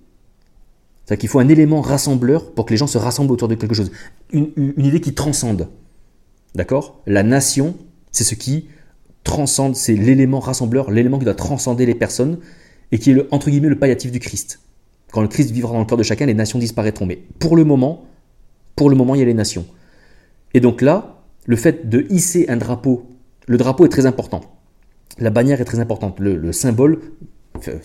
C'est-à-dire 1.05 1.21
qu'il 1.21 1.29
faut 1.29 1.41
un 1.41 1.49
élément 1.49 1.81
rassembleur 1.81 2.53
pour 2.53 2.65
que 2.65 2.71
les 2.71 2.77
gens 2.77 2.87
se 2.87 2.99
rassemblent 2.99 3.33
autour 3.33 3.49
de 3.49 3.57
quelque 3.57 3.75
chose. 3.75 3.91
Une 4.33 4.73
idée 4.79 5.01
qui 5.01 5.15
transcende. 5.15 5.69
D'accord? 6.55 7.03
La 7.07 7.23
nation, 7.23 7.75
c'est 8.13 8.25
ce 8.25 8.35
qui 8.35 8.69
transcende, 9.25 9.77
c'est 9.77 9.95
l'élément 9.95 10.41
rassembleur, 10.41 10.91
l'élément 10.91 11.19
qui 11.19 11.25
doit 11.25 11.35
transcender 11.35 11.87
les 11.87 11.95
personnes 11.95 12.39
et 12.91 12.99
qui 12.99 13.11
est, 13.11 13.15
le, 13.15 13.29
entre 13.31 13.51
guillemets, 13.51 13.69
le 13.69 13.79
palliatif 13.79 14.11
du 14.11 14.19
Christ. 14.19 14.61
Quand 15.13 15.23
le 15.23 15.29
Christ 15.29 15.51
vivra 15.51 15.73
dans 15.73 15.81
le 15.81 15.85
corps 15.85 15.99
de 15.99 16.03
chacun, 16.03 16.27
les 16.27 16.35
nations 16.35 16.59
disparaîtront. 16.59 17.07
Mais 17.07 17.19
pour 17.39 17.57
le 17.57 17.65
moment, 17.65 18.07
pour 18.77 18.91
le 18.91 18.97
moment, 18.97 19.15
il 19.15 19.19
y 19.19 19.23
a 19.23 19.27
les 19.27 19.35
nations. 19.35 19.67
Et 20.55 20.61
donc 20.61 20.83
là, 20.83 21.23
le 21.47 21.57
fait 21.57 21.89
de 21.89 22.07
hisser 22.11 22.47
un 22.49 22.57
drapeau, 22.57 23.09
le 23.47 23.57
drapeau 23.59 23.85
est 23.85 23.91
très 23.91 24.07
important. 24.07 24.41
La 25.19 25.31
bannière 25.31 25.61
est 25.61 25.65
très 25.65 25.81
importante. 25.81 26.19
Le, 26.21 26.37
le 26.37 26.53
symbole, 26.53 27.01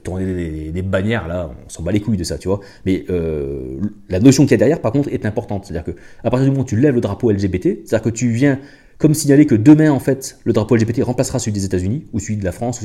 tourner 0.03 0.71
des 0.71 0.81
bannières, 0.81 1.27
là, 1.27 1.51
on 1.65 1.69
s'en 1.69 1.83
bat 1.83 1.91
les 1.91 1.99
couilles 1.99 2.17
de 2.17 2.23
ça, 2.23 2.37
tu 2.37 2.47
vois. 2.47 2.61
Mais 2.85 3.05
euh, 3.09 3.79
la 4.09 4.19
notion 4.19 4.43
qu'il 4.43 4.51
y 4.51 4.55
a 4.55 4.57
derrière, 4.57 4.81
par 4.81 4.91
contre, 4.91 5.09
est 5.09 5.25
importante. 5.25 5.65
C'est-à-dire 5.65 5.93
que 5.93 5.99
à 6.23 6.29
partir 6.29 6.45
du 6.45 6.51
moment 6.51 6.63
où 6.63 6.67
tu 6.67 6.77
lèves 6.77 6.95
le 6.95 7.01
drapeau 7.01 7.31
LGBT, 7.31 7.85
c'est-à-dire 7.85 8.01
que 8.01 8.09
tu 8.09 8.29
viens 8.29 8.59
comme 8.97 9.13
signaler 9.13 9.45
que 9.45 9.55
demain, 9.55 9.91
en 9.91 9.99
fait, 9.99 10.39
le 10.43 10.53
drapeau 10.53 10.75
LGBT 10.75 11.03
remplacera 11.03 11.39
celui 11.39 11.51
des 11.53 11.65
États-Unis 11.65 12.07
ou 12.13 12.19
celui 12.19 12.37
de 12.37 12.43
la 12.43 12.51
France, 12.51 12.81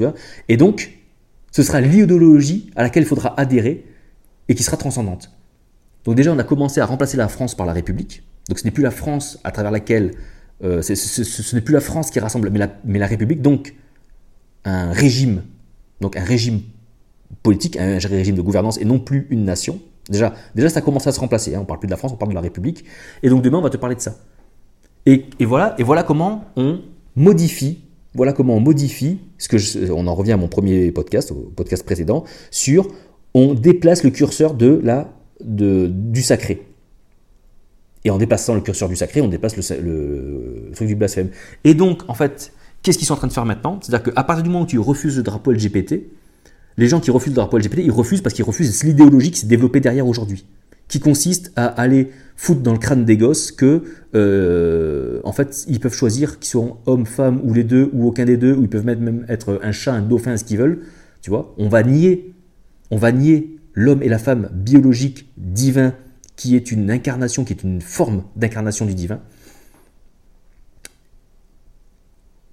et 0.48 0.56
donc, 0.56 0.98
ce 1.50 1.62
sera 1.62 1.80
l'idéologie 1.80 2.70
à 2.76 2.82
laquelle 2.82 3.02
il 3.02 3.06
faudra 3.06 3.38
adhérer 3.40 3.84
et 4.48 4.54
qui 4.54 4.62
sera 4.62 4.76
transcendante. 4.76 5.30
Donc 6.04 6.16
déjà, 6.16 6.32
on 6.32 6.38
a 6.38 6.44
commencé 6.44 6.80
à 6.80 6.86
remplacer 6.86 7.16
la 7.16 7.28
France 7.28 7.54
par 7.54 7.66
la 7.66 7.72
République. 7.72 8.22
Donc 8.48 8.58
ce 8.58 8.64
n'est 8.64 8.70
plus 8.70 8.82
la 8.82 8.90
France 8.90 9.38
à 9.44 9.52
travers 9.52 9.70
laquelle... 9.70 10.12
euh, 10.64 10.82
ce, 10.82 10.94
ce- 10.94 11.54
n'est 11.54 11.60
plus 11.62 11.74
la 11.74 11.80
France 11.80 12.10
qui 12.10 12.18
rassemble, 12.20 12.50
mais 12.50 12.58
la, 12.58 12.68
mais 12.84 12.98
la 12.98 13.06
République. 13.06 13.40
Donc 13.42 13.74
un 14.64 14.92
régime, 14.92 15.42
donc 16.00 16.16
un 16.16 16.24
régime 16.24 16.60
politique, 17.42 17.76
un 17.76 17.98
régime 17.98 18.34
de 18.36 18.42
gouvernance 18.42 18.78
et 18.78 18.84
non 18.84 18.98
plus 18.98 19.26
une 19.30 19.44
nation. 19.44 19.80
Déjà, 20.10 20.34
déjà 20.54 20.68
ça 20.68 20.80
commence 20.80 21.06
à 21.06 21.12
se 21.12 21.20
remplacer. 21.20 21.54
hein. 21.54 21.60
On 21.62 21.64
parle 21.64 21.78
plus 21.80 21.86
de 21.86 21.92
la 21.92 21.96
France, 21.96 22.12
on 22.12 22.16
parle 22.16 22.30
de 22.30 22.34
la 22.34 22.40
République. 22.40 22.84
Et 23.22 23.28
donc 23.28 23.42
demain, 23.42 23.58
on 23.58 23.62
va 23.62 23.70
te 23.70 23.76
parler 23.76 23.94
de 23.96 24.00
ça. 24.00 24.16
Et, 25.06 25.24
voilà, 25.40 25.74
et 25.78 25.82
voilà 25.82 26.02
comment 26.04 26.44
on 26.56 26.80
modifie, 27.16 27.80
voilà 28.14 28.32
comment 28.32 28.56
on 28.56 28.60
modifie, 28.60 29.18
ce 29.38 29.48
que 29.48 29.90
on 29.92 30.06
en 30.06 30.14
revient 30.14 30.32
à 30.32 30.36
mon 30.36 30.48
premier 30.48 30.92
podcast, 30.92 31.32
au 31.32 31.52
podcast 31.56 31.84
précédent, 31.84 32.24
sur 32.50 32.88
on 33.34 33.54
déplace 33.54 34.04
le 34.04 34.10
curseur 34.10 34.54
de 34.54 34.80
la, 34.84 35.12
de, 35.44 35.88
du 35.90 36.22
sacré. 36.22 36.66
Et 38.04 38.10
en 38.10 38.18
dépassant 38.18 38.54
le 38.54 38.60
curseur 38.60 38.88
du 38.88 38.96
sacré, 38.96 39.20
on 39.20 39.28
dépasse 39.28 39.56
le, 39.56 39.80
le- 39.82 40.66
le 40.68 40.74
truc 40.74 40.88
du 40.88 40.96
blasphème. 40.96 41.30
Et 41.64 41.74
donc, 41.74 42.02
en 42.08 42.14
fait, 42.14 42.52
qu'est-ce 42.82 42.98
qu'ils 42.98 43.06
sont 43.06 43.14
en 43.14 43.18
train 43.18 43.28
de 43.28 43.32
faire 43.32 43.44
maintenant? 43.46 43.78
C'est-à-dire 43.80 44.12
qu'à 44.12 44.24
partir 44.24 44.42
du 44.42 44.50
moment 44.50 44.64
où 44.64 44.66
tu 44.66 44.78
refuses 44.78 45.16
le 45.16 45.22
drapeau 45.22 45.52
LGBT, 45.52 45.94
les 46.76 46.88
gens 46.88 47.00
qui 47.00 47.10
refusent 47.10 47.32
le 47.32 47.36
drapeau 47.36 47.58
LGBT, 47.58 47.78
ils 47.84 47.90
refusent 47.92 48.20
parce 48.20 48.34
qu'ils 48.34 48.44
refusent 48.44 48.82
l'idéologie 48.84 49.30
qui 49.30 49.40
s'est 49.40 49.46
développée 49.46 49.80
derrière 49.80 50.06
aujourd'hui, 50.06 50.44
qui 50.88 50.98
consiste 51.00 51.52
à 51.56 51.66
aller 51.66 52.10
foutre 52.42 52.60
dans 52.62 52.72
le 52.72 52.78
crâne 52.78 53.04
des 53.04 53.16
gosses 53.16 53.52
que, 53.52 53.84
euh, 54.16 55.20
en 55.22 55.30
fait, 55.30 55.64
ils 55.68 55.78
peuvent 55.78 55.94
choisir 55.94 56.40
qu'ils 56.40 56.50
sont 56.50 56.78
hommes, 56.86 57.06
femmes, 57.06 57.40
ou 57.44 57.54
les 57.54 57.62
deux, 57.62 57.88
ou 57.92 58.08
aucun 58.08 58.24
des 58.24 58.36
deux, 58.36 58.52
ou 58.52 58.62
ils 58.62 58.68
peuvent 58.68 58.84
même- 58.84 59.24
être 59.28 59.60
un 59.62 59.70
chat, 59.70 59.92
un 59.92 60.02
dauphin, 60.02 60.36
ce 60.36 60.42
qu'ils 60.42 60.58
veulent. 60.58 60.80
Tu 61.20 61.30
vois, 61.30 61.54
on 61.56 61.68
va 61.68 61.84
nier, 61.84 62.34
on 62.90 62.96
va 62.96 63.12
nier 63.12 63.60
l'homme 63.74 64.02
et 64.02 64.08
la 64.08 64.18
femme 64.18 64.48
biologique, 64.52 65.30
divin, 65.36 65.94
qui 66.34 66.56
est 66.56 66.72
une 66.72 66.90
incarnation, 66.90 67.44
qui 67.44 67.52
est 67.52 67.62
une 67.62 67.80
forme 67.80 68.24
d'incarnation 68.34 68.86
du 68.86 68.94
divin. 68.96 69.20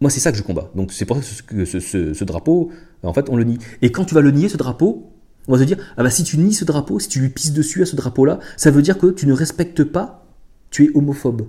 Moi, 0.02 0.12
c'est 0.12 0.20
ça 0.20 0.32
que 0.32 0.38
je 0.38 0.44
combats. 0.44 0.70
Donc, 0.76 0.92
c'est 0.94 1.06
pour 1.06 1.18
ça 1.24 1.42
que 1.48 1.66
ce- 1.66 2.14
ce 2.14 2.24
drapeau, 2.26 2.70
en 3.02 3.14
fait, 3.14 3.28
on 3.32 3.36
le 3.36 3.44
nie. 3.44 3.58
Et 3.82 3.92
quand 3.92 4.06
tu 4.06 4.14
vas 4.14 4.22
le 4.22 4.30
nier, 4.30 4.50
ce 4.50 4.58
drapeau, 4.58 5.12
on 5.50 5.54
va 5.54 5.60
se 5.60 5.64
dire, 5.64 5.78
ah 5.98 6.04
bah 6.04 6.12
si 6.12 6.24
tu 6.24 6.38
nies 6.38 6.54
ce 6.54 6.64
drapeau, 6.64 7.00
si 7.00 7.10
tu 7.10 7.20
lui 7.20 7.30
pisses 7.30 7.54
dessus 7.54 7.82
à 7.82 7.86
ce 7.88 7.96
drapeau-là, 7.96 8.40
ça 8.56 8.70
veut 8.70 8.84
dire 8.84 8.98
que 9.00 9.08
tu 9.08 9.26
ne 9.26 9.34
respectes 9.34 9.84
pas, 9.84 10.28
tu 10.70 10.86
es 10.86 10.92
homophobe. 10.96 11.48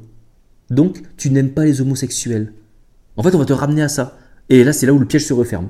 Donc, 0.70 1.02
tu 1.18 1.30
n'aimes 1.30 1.50
pas 1.50 1.64
les 1.66 1.80
homosexuels. 1.82 2.54
En 3.16 3.22
fait, 3.22 3.34
on 3.34 3.38
va 3.38 3.44
te 3.44 3.52
ramener 3.52 3.82
à 3.82 3.88
ça. 3.88 4.16
Et 4.48 4.64
là, 4.64 4.72
c'est 4.72 4.86
là 4.86 4.94
où 4.94 4.98
le 4.98 5.04
piège 5.04 5.26
se 5.26 5.34
referme. 5.34 5.68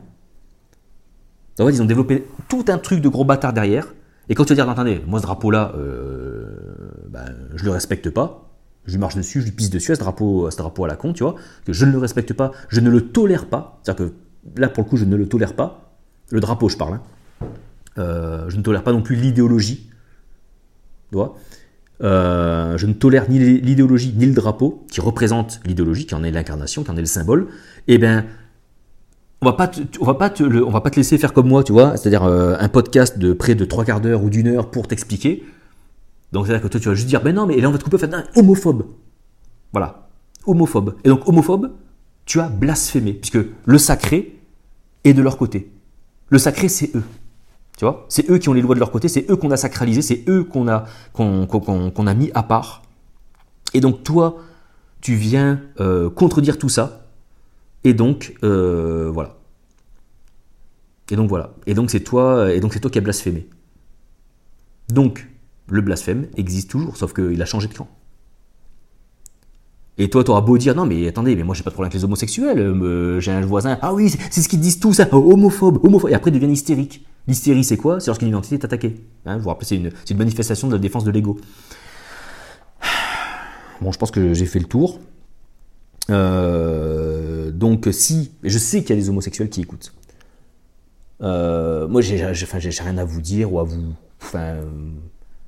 En 1.59 1.67
fait, 1.67 1.73
ils 1.73 1.83
ont 1.83 1.87
développé 1.87 2.25
tout 2.49 2.65
un 2.69 2.79
truc 2.79 3.01
de 3.01 3.09
gros 3.09 3.25
bâtard 3.25 3.53
derrière. 3.53 3.95
Et 4.29 4.35
quand 4.37 4.45
tu 4.45 4.51
vas 4.55 4.63
dire, 4.63 4.71
attendez, 4.71 5.03
moi 5.07 5.19
ce 5.19 5.25
drapeau-là, 5.25 5.73
euh, 5.77 6.45
ben, 7.09 7.35
je 7.57 7.65
le 7.65 7.73
respecte 7.73 8.11
pas. 8.11 8.47
Je 8.87 8.93
lui 8.93 9.01
marche 9.01 9.17
dessus, 9.17 9.41
je 9.41 9.47
lui 9.47 9.53
pisse 9.53 9.71
dessus 9.71 9.93
à 9.93 9.95
ce 9.97 10.01
drapeau, 10.01 10.47
à 10.47 10.51
ce 10.53 10.57
drapeau 10.57 10.85
à 10.85 10.89
la 10.89 10.97
con, 10.97 11.13
tu 11.13 11.25
vois. 11.25 11.35
Que 11.67 11.73
je 11.73 11.85
ne 11.85 11.91
le 11.91 11.99
respecte 11.99 12.33
pas, 12.33 12.53
je 12.69 12.81
ne 12.81 12.91
le 12.91 13.09
tolère 13.09 13.47
pas. 13.47 13.81
C'est-à-dire 13.83 14.07
que 14.07 14.61
là, 14.61 14.69
pour 14.69 14.85
le 14.85 14.89
coup, 14.89 14.97
je 14.97 15.05
ne 15.05 15.17
le 15.17 15.29
tolère 15.29 15.55
pas. 15.55 15.97
Le 16.31 16.39
drapeau, 16.41 16.69
je 16.69 16.77
parle. 16.77 16.95
hein. 16.95 17.03
Euh, 18.01 18.49
je 18.49 18.57
ne 18.57 18.63
tolère 18.63 18.83
pas 18.83 18.93
non 18.93 19.03
plus 19.03 19.17
l'idéologie. 19.17 19.91
Euh, 22.03 22.79
je 22.79 22.87
ne 22.87 22.93
tolère 22.95 23.29
ni 23.29 23.39
l'idéologie 23.39 24.15
ni 24.17 24.27
le 24.27 24.33
drapeau 24.33 24.87
qui 24.91 25.01
représente 25.01 25.61
l'idéologie, 25.67 26.07
qui 26.07 26.15
en 26.15 26.25
est 26.25 26.31
l'incarnation, 26.31 26.83
qui 26.83 26.91
en 26.91 26.97
est 26.97 27.01
le 27.01 27.07
symbole. 27.07 27.49
Et 27.89 27.99
ben, 27.99 28.25
on 29.43 29.47
va 29.47 29.53
pas 29.53 29.69
te, 29.69 29.81
on 30.01 30.05
va 30.05 30.15
pas 30.15 30.31
te, 30.31 30.43
on 30.43 30.71
va 30.71 30.81
pas 30.81 30.91
te 30.91 30.97
laisser 30.97 31.19
faire 31.19 31.33
comme 31.33 31.49
moi, 31.49 31.63
tu 31.63 31.73
vois, 31.73 31.97
c'est-à-dire 31.97 32.25
euh, 32.25 32.57
un 32.59 32.69
podcast 32.69 33.19
de 33.19 33.33
près 33.33 33.55
de 33.55 33.65
trois 33.65 33.85
quarts 33.85 34.01
d'heure 34.01 34.25
ou 34.25 34.31
d'une 34.31 34.49
heure 34.49 34.71
pour 34.71 34.89
t'expliquer. 34.89 35.45
Donc 36.33 36.47
c'est-à-dire 36.47 36.63
que 36.63 36.69
toi 36.69 36.81
tu 36.81 36.89
vas 36.89 36.95
juste 36.95 37.09
dire, 37.09 37.23
ben 37.23 37.35
non, 37.35 37.47
mais 37.47 37.61
là 37.61 37.69
on 37.69 37.73
va 37.73 37.79
te 37.79 37.85
couper, 37.85 37.99
faire 37.99 38.11
homophobe. 38.37 38.87
Voilà, 39.73 40.09
homophobe. 40.47 40.95
Et 41.05 41.09
donc 41.09 41.29
homophobe, 41.29 41.73
tu 42.25 42.41
as 42.41 42.49
blasphémé, 42.49 43.13
puisque 43.13 43.45
le 43.65 43.79
sacré 43.79 44.39
est 45.05 45.13
de 45.13 45.23
leur 45.23 45.37
côté. 45.37 45.71
Le 46.31 46.39
sacré, 46.39 46.69
c'est 46.69 46.95
eux. 46.95 47.03
C'est 48.09 48.31
eux 48.31 48.39
qui 48.39 48.49
ont 48.49 48.53
les 48.53 48.63
lois 48.63 48.75
de 48.75 48.81
leur 48.81 48.91
côté, 48.91 49.09
c'est 49.09 49.31
eux 49.31 49.37
qu'on 49.37 49.51
a 49.51 49.57
sacralisé, 49.57 50.03
c'est 50.03 50.25
eux 50.29 50.45
qu'on 50.45 50.69
a 50.69 52.15
mis 52.15 52.31
à 52.35 52.43
part. 52.43 52.83
Et 53.75 53.81
donc 53.81 54.03
toi, 54.03 54.37
tu 55.01 55.15
viens 55.15 55.61
euh, 55.81 56.11
contredire 56.11 56.59
tout 56.59 56.69
ça. 56.69 57.07
Et 57.85 57.95
donc, 57.95 58.35
euh, 58.43 59.11
voilà. 59.13 59.37
Et 61.11 61.17
donc 61.17 61.29
voilà. 61.29 61.55
Et 61.67 61.75
donc 61.75 61.91
c'est 61.91 62.01
toi, 62.01 62.53
et 62.53 62.61
donc 62.61 62.75
c'est 62.75 62.81
toi 62.81 62.91
qui 62.91 62.99
as 62.99 63.03
blasphémé. 63.03 63.49
Donc, 64.91 65.29
le 65.69 65.81
blasphème 65.81 66.27
existe 66.37 66.71
toujours, 66.71 66.97
sauf 66.97 67.13
qu'il 67.13 67.41
a 67.41 67.47
changé 67.47 67.69
de 67.69 67.75
camp. 67.75 67.89
Et 70.01 70.09
toi, 70.09 70.25
tu 70.25 70.31
auras 70.31 70.41
beau 70.41 70.57
dire 70.57 70.75
non, 70.75 70.87
mais 70.87 71.07
attendez, 71.09 71.37
mais 71.37 71.43
moi 71.43 71.55
j'ai 71.55 71.63
pas 71.63 71.69
de 71.69 71.75
problème 71.75 71.91
avec 71.91 72.01
les 72.01 72.05
homosexuels. 72.05 72.59
euh, 72.59 73.21
j'ai 73.21 73.33
un 73.33 73.43
voisin. 73.43 73.79
Ah 73.83 73.93
oui, 73.93 74.09
c'est- 74.09 74.41
ce 74.41 74.49
qu'ils 74.49 74.59
disent 74.59 74.81
tous, 74.81 74.99
hein, 74.99 75.07
homophobe, 75.13 75.85
homophobe. 75.85 76.09
Et 76.09 76.15
après, 76.15 76.31
ils 76.31 76.35
deviennent 76.35 76.53
hystériques. 76.53 77.05
L'hystérie, 77.29 77.65
c'est 77.65 77.77
quoi? 77.77 78.01
C'est 78.01 78.07
lorsqu'une 78.07 78.29
identité 78.29 78.55
est 78.55 78.65
attaquée. 78.65 78.97
Hein, 79.27 79.37
vous 79.37 79.43
vous 79.43 79.49
rappelez, 79.51 79.67
c'est 79.67 79.77
une, 79.77 80.17
manifestation 80.17 80.69
de 80.69 80.73
la 80.73 80.79
défense 80.79 81.05
de 81.05 81.11
l'ego. 81.11 81.39
Bon, 83.83 83.93
je 83.93 83.99
pense 83.99 84.11
que 84.11 84.33
j'ai 84.33 84.47
fait 84.47 84.59
le 84.59 84.65
tour. 84.65 85.01
Euh, 86.09 87.51
donc, 87.51 87.89
si, 87.93 88.33
je 88.43 88.59
sais 88.59 88.81
qu'il 88.81 88.91
y 88.97 88.99
a 88.99 89.03
des 89.03 89.11
homosexuels 89.11 89.51
qui 89.51 89.61
écoutent. 89.61 89.93
Euh, 91.23 91.87
moi, 91.89 92.01
j'ai 92.01 92.17
rien 92.25 92.99
à 92.99 93.05
vous 93.05 93.21
dire 93.21 93.53
ou 93.53 93.59
à 93.59 93.65
vous. 93.65 93.93
Enfin, 94.23 94.57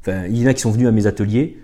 il 0.07 0.37
y 0.37 0.45
en 0.45 0.49
a 0.49 0.55
qui 0.55 0.61
sont 0.61 0.71
venus 0.73 0.89
à 0.89 0.93
mes 0.93 1.07
ateliers, 1.07 1.59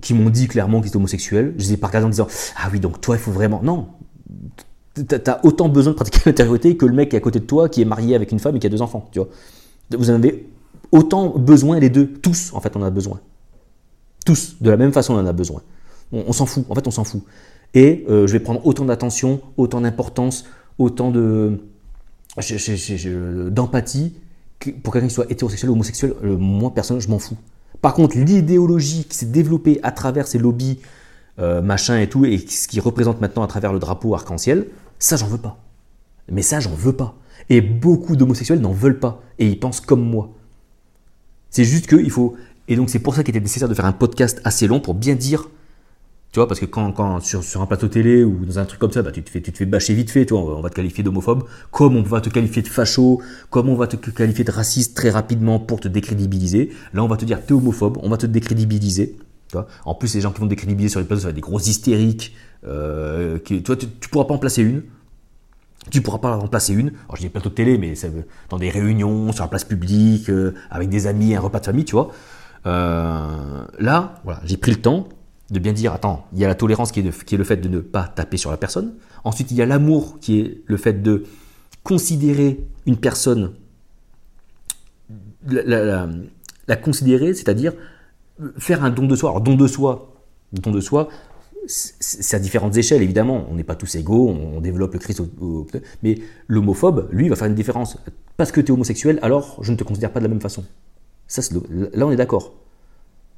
qui 0.00 0.14
m'ont 0.14 0.30
dit 0.30 0.48
clairement 0.48 0.80
qu'ils 0.80 0.88
étaient 0.88 0.96
homosexuels. 0.96 1.54
Je 1.56 1.64
les 1.64 1.72
ai 1.74 1.76
pas 1.76 1.88
regardés 1.88 2.06
en 2.06 2.10
disant 2.10 2.28
Ah 2.56 2.68
oui, 2.72 2.80
donc 2.80 3.00
toi, 3.00 3.16
il 3.16 3.20
faut 3.20 3.32
vraiment. 3.32 3.60
Non. 3.62 3.88
T'as 5.08 5.40
autant 5.42 5.68
besoin 5.68 5.92
de 5.92 5.96
pratiquer 5.96 6.20
l'intériorité 6.26 6.76
que 6.76 6.86
le 6.86 6.92
mec 6.92 7.10
qui 7.10 7.16
est 7.16 7.18
à 7.18 7.22
côté 7.22 7.40
de 7.40 7.44
toi, 7.44 7.68
qui 7.68 7.82
est 7.82 7.84
marié 7.84 8.14
avec 8.14 8.32
une 8.32 8.38
femme 8.38 8.56
et 8.56 8.58
qui 8.58 8.66
a 8.66 8.70
deux 8.70 8.82
enfants. 8.82 9.08
Tu 9.12 9.18
vois. 9.18 9.28
Vous 9.96 10.10
en 10.10 10.14
avez 10.14 10.48
autant 10.92 11.30
besoin, 11.30 11.78
les 11.78 11.90
deux. 11.90 12.06
Tous, 12.06 12.52
en 12.54 12.60
fait, 12.60 12.76
on 12.76 12.82
en 12.82 12.86
a 12.86 12.90
besoin. 12.90 13.20
Tous, 14.24 14.56
de 14.60 14.70
la 14.70 14.76
même 14.76 14.92
façon, 14.92 15.14
on 15.14 15.18
en 15.18 15.26
a 15.26 15.32
besoin. 15.32 15.62
On, 16.12 16.32
s'en 16.32 16.46
fout, 16.46 16.64
en 16.68 16.74
fait, 16.74 16.86
on 16.86 16.90
s'en 16.90 17.04
fout. 17.04 17.22
Et 17.74 18.04
euh, 18.08 18.26
je 18.26 18.32
vais 18.32 18.40
prendre 18.40 18.64
autant 18.64 18.84
d'attention, 18.84 19.40
autant 19.56 19.80
d'importance, 19.80 20.44
autant 20.78 21.10
de 21.10 21.60
d'empathie 23.50 24.12
pour 24.82 24.92
quelqu'un 24.92 25.06
qui 25.06 25.14
soit 25.14 25.30
hétérosexuel 25.30 25.70
ou 25.70 25.74
homosexuel. 25.74 26.14
moi, 26.22 26.72
personnellement, 26.74 27.04
je 27.04 27.10
m'en 27.10 27.18
fous. 27.18 27.36
Par 27.84 27.92
contre, 27.92 28.16
l'idéologie 28.16 29.04
qui 29.04 29.14
s'est 29.14 29.26
développée 29.26 29.78
à 29.82 29.92
travers 29.92 30.26
ces 30.26 30.38
lobbies, 30.38 30.78
euh, 31.38 31.60
machin 31.60 31.98
et 31.98 32.08
tout, 32.08 32.24
et 32.24 32.38
ce 32.38 32.66
qui 32.66 32.80
représente 32.80 33.20
maintenant 33.20 33.42
à 33.42 33.46
travers 33.46 33.74
le 33.74 33.78
drapeau 33.78 34.14
arc-en-ciel, 34.14 34.68
ça, 34.98 35.16
j'en 35.16 35.26
veux 35.26 35.36
pas. 35.36 35.58
Mais 36.30 36.40
ça, 36.40 36.60
j'en 36.60 36.74
veux 36.74 36.94
pas. 36.94 37.14
Et 37.50 37.60
beaucoup 37.60 38.16
d'homosexuels 38.16 38.58
n'en 38.58 38.72
veulent 38.72 39.00
pas. 39.00 39.20
Et 39.38 39.46
ils 39.46 39.60
pensent 39.60 39.82
comme 39.82 40.00
moi. 40.00 40.30
C'est 41.50 41.64
juste 41.64 41.86
qu'il 41.86 42.10
faut. 42.10 42.36
Et 42.68 42.76
donc, 42.76 42.88
c'est 42.88 43.00
pour 43.00 43.14
ça 43.14 43.22
qu'il 43.22 43.36
était 43.36 43.44
nécessaire 43.44 43.68
de 43.68 43.74
faire 43.74 43.84
un 43.84 43.92
podcast 43.92 44.40
assez 44.44 44.66
long 44.66 44.80
pour 44.80 44.94
bien 44.94 45.14
dire. 45.14 45.50
Tu 46.34 46.40
vois, 46.40 46.48
parce 46.48 46.58
que 46.58 46.66
quand, 46.66 47.20
sur, 47.20 47.62
un 47.62 47.66
plateau 47.66 47.86
télé 47.86 48.24
ou 48.24 48.44
dans 48.44 48.58
un 48.58 48.64
truc 48.64 48.80
comme 48.80 48.90
ça, 48.90 49.02
bah, 49.02 49.12
tu, 49.12 49.22
te 49.22 49.30
fais, 49.30 49.40
tu 49.40 49.66
bâcher 49.66 49.94
vite 49.94 50.10
fait, 50.10 50.26
tu 50.26 50.34
vois, 50.34 50.42
on 50.58 50.60
va- 50.60 50.68
te 50.68 50.74
qualifier 50.74 51.04
d'homophobe, 51.04 51.44
comme 51.70 51.94
on 51.96 52.02
va 52.02 52.20
te 52.20 52.28
qualifier 52.28 52.60
de 52.60 52.66
facho, 52.66 53.22
comme 53.50 53.68
on 53.68 53.76
va 53.76 53.86
te 53.86 53.94
qualifier 53.94 54.42
de 54.42 54.50
raciste 54.50 54.96
très 54.96 55.10
rapidement 55.10 55.60
pour 55.60 55.78
te 55.78 55.86
décrédibiliser. 55.86 56.72
Là, 56.92 57.04
on 57.04 57.06
va 57.06 57.16
te 57.16 57.24
dire 57.24 57.40
t'es 57.46 57.52
homophobe, 57.52 57.98
on 58.02 58.08
va 58.08 58.16
te 58.16 58.26
décrédibiliser. 58.26 59.16
Tu 59.46 59.52
vois. 59.52 59.68
En 59.84 59.94
plus, 59.94 60.12
les 60.12 60.22
gens 60.22 60.32
qui 60.32 60.40
vont 60.40 60.46
te 60.46 60.50
décrédibiliser 60.50 60.90
sur 60.90 60.98
les 60.98 61.06
plateaux, 61.06 61.20
ça 61.20 61.26
va 61.26 61.30
être 61.30 61.36
des 61.36 61.40
gros 61.40 61.60
hystériques. 61.60 62.34
Euh, 62.66 63.38
qui, 63.38 63.62
toi, 63.62 63.76
tu, 63.76 63.86
tu 64.00 64.08
pourras 64.08 64.24
pas 64.24 64.34
en 64.34 64.38
placer 64.38 64.62
une. 64.62 64.82
Tu 65.92 66.00
pourras 66.00 66.18
pas 66.18 66.36
en 66.36 66.40
remplacer 66.40 66.74
une. 66.74 66.88
Alors, 67.04 67.14
je 67.14 67.20
dis 67.20 67.28
plateau 67.28 67.50
télé, 67.50 67.78
mais 67.78 67.94
ça 67.94 68.08
dans 68.50 68.58
des 68.58 68.70
réunions, 68.70 69.30
sur 69.30 69.44
la 69.44 69.48
place 69.48 69.62
publique, 69.62 70.28
euh, 70.30 70.52
avec 70.68 70.88
des 70.88 71.06
amis, 71.06 71.36
un 71.36 71.40
repas 71.40 71.60
de 71.60 71.66
famille, 71.66 71.84
tu 71.84 71.92
vois. 71.92 72.10
Euh, 72.66 73.64
là, 73.78 74.20
voilà, 74.24 74.40
j'ai 74.44 74.56
pris 74.56 74.72
le 74.72 74.80
temps 74.80 75.06
de 75.50 75.58
bien 75.58 75.72
dire, 75.72 75.92
attends, 75.92 76.26
il 76.32 76.38
y 76.38 76.44
a 76.44 76.48
la 76.48 76.54
tolérance 76.54 76.90
qui 76.92 77.00
est, 77.00 77.32
le 77.36 77.44
fait 77.44 77.56
de 77.56 77.68
ne 77.68 77.80
pas 77.80 78.04
taper 78.04 78.36
sur 78.36 78.50
la 78.50 78.56
personne. 78.56 78.94
Ensuite, 79.24 79.50
il 79.50 79.56
y 79.56 79.62
a 79.62 79.66
l'amour 79.66 80.18
qui 80.20 80.40
est 80.40 80.62
le 80.66 80.76
fait 80.76 81.02
de 81.02 81.24
considérer 81.82 82.64
une 82.86 82.96
personne, 82.96 83.52
la, 85.46 86.76
considérer, 86.82 87.34
c'est-à-dire 87.34 87.74
faire 88.58 88.84
un 88.84 88.90
don 88.90 89.06
de 89.06 89.16
soi. 89.16 89.30
Alors, 89.30 89.42
don 89.42 89.54
de 89.54 89.66
soi, 89.66 90.14
don 90.52 90.70
de 90.70 90.80
soi, 90.80 91.08
c'est 91.66 92.36
à 92.36 92.40
différentes 92.40 92.76
échelles, 92.76 93.02
évidemment. 93.02 93.46
On 93.50 93.54
n'est 93.54 93.64
pas 93.64 93.74
tous 93.74 93.94
égaux, 93.96 94.28
on, 94.28 94.60
développe 94.60 94.94
le 94.94 94.98
Christ. 94.98 95.20
au- 95.20 95.66
mais 96.02 96.18
l'homophobe, 96.48 97.08
lui, 97.12 97.28
va 97.28 97.36
faire 97.36 97.48
une 97.48 97.54
différence. 97.54 97.98
Parce 98.36 98.50
que 98.50 98.60
tu 98.60 98.68
es 98.68 98.70
homosexuel, 98.72 99.18
alors 99.22 99.58
je 99.62 99.72
ne 99.72 99.76
te 99.76 99.84
considère 99.84 100.12
pas 100.12 100.20
de 100.20 100.24
la 100.24 100.28
même 100.28 100.40
façon. 100.40 100.64
Ça, 101.26 101.42
là, 101.70 102.06
on 102.06 102.10
est 102.10 102.16
d'accord. 102.16 102.54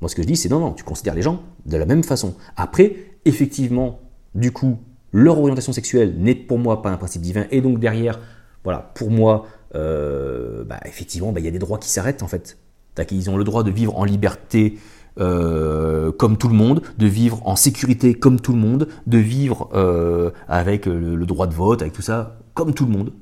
Moi, 0.00 0.08
ce 0.08 0.14
que 0.14 0.22
je 0.22 0.26
dis, 0.26 0.36
c'est 0.36 0.50
non, 0.50 0.60
non, 0.60 0.72
tu 0.72 0.84
considères 0.84 1.14
les 1.14 1.22
gens 1.22 1.42
de 1.64 1.76
la 1.76 1.86
même 1.86 2.04
façon. 2.04 2.34
Après, 2.56 2.96
effectivement, 3.24 4.00
du 4.34 4.52
coup, 4.52 4.78
leur 5.12 5.38
orientation 5.38 5.72
sexuelle 5.72 6.14
n'est 6.18 6.34
pour 6.34 6.58
moi 6.58 6.82
pas 6.82 6.90
un 6.90 6.96
principe 6.96 7.22
divin. 7.22 7.46
Et 7.50 7.60
donc, 7.60 7.78
derrière, 7.78 8.20
voilà, 8.64 8.90
pour 8.94 9.10
moi, 9.10 9.46
euh, 9.74 10.64
bah, 10.64 10.80
effectivement, 10.84 11.32
bah, 11.32 11.40
il 11.40 11.46
y 11.46 11.48
a 11.48 11.52
des 11.52 11.58
droits 11.58 11.78
qui 11.78 11.88
s'arrêtent, 11.88 12.22
en 12.22 12.28
fait. 12.28 12.58
Qu'ils 13.06 13.28
ont 13.28 13.36
le 13.36 13.44
droit 13.44 13.62
de 13.62 13.70
vivre 13.70 13.98
en 13.98 14.04
liberté 14.04 14.78
euh, 15.18 16.12
comme 16.12 16.38
tout 16.38 16.48
le 16.48 16.54
monde, 16.54 16.82
de 16.96 17.06
vivre 17.06 17.46
en 17.46 17.54
sécurité 17.54 18.14
comme 18.14 18.40
tout 18.40 18.52
le 18.52 18.58
monde, 18.58 18.88
de 19.06 19.18
vivre 19.18 19.68
euh, 19.74 20.30
avec 20.48 20.86
le, 20.86 21.26
droit 21.26 21.46
de 21.46 21.54
vote, 21.54 21.82
avec 21.82 21.92
tout 21.92 22.02
ça, 22.02 22.38
comme 22.54 22.72
tout 22.72 22.86
le 22.86 22.92
monde. 22.92 23.12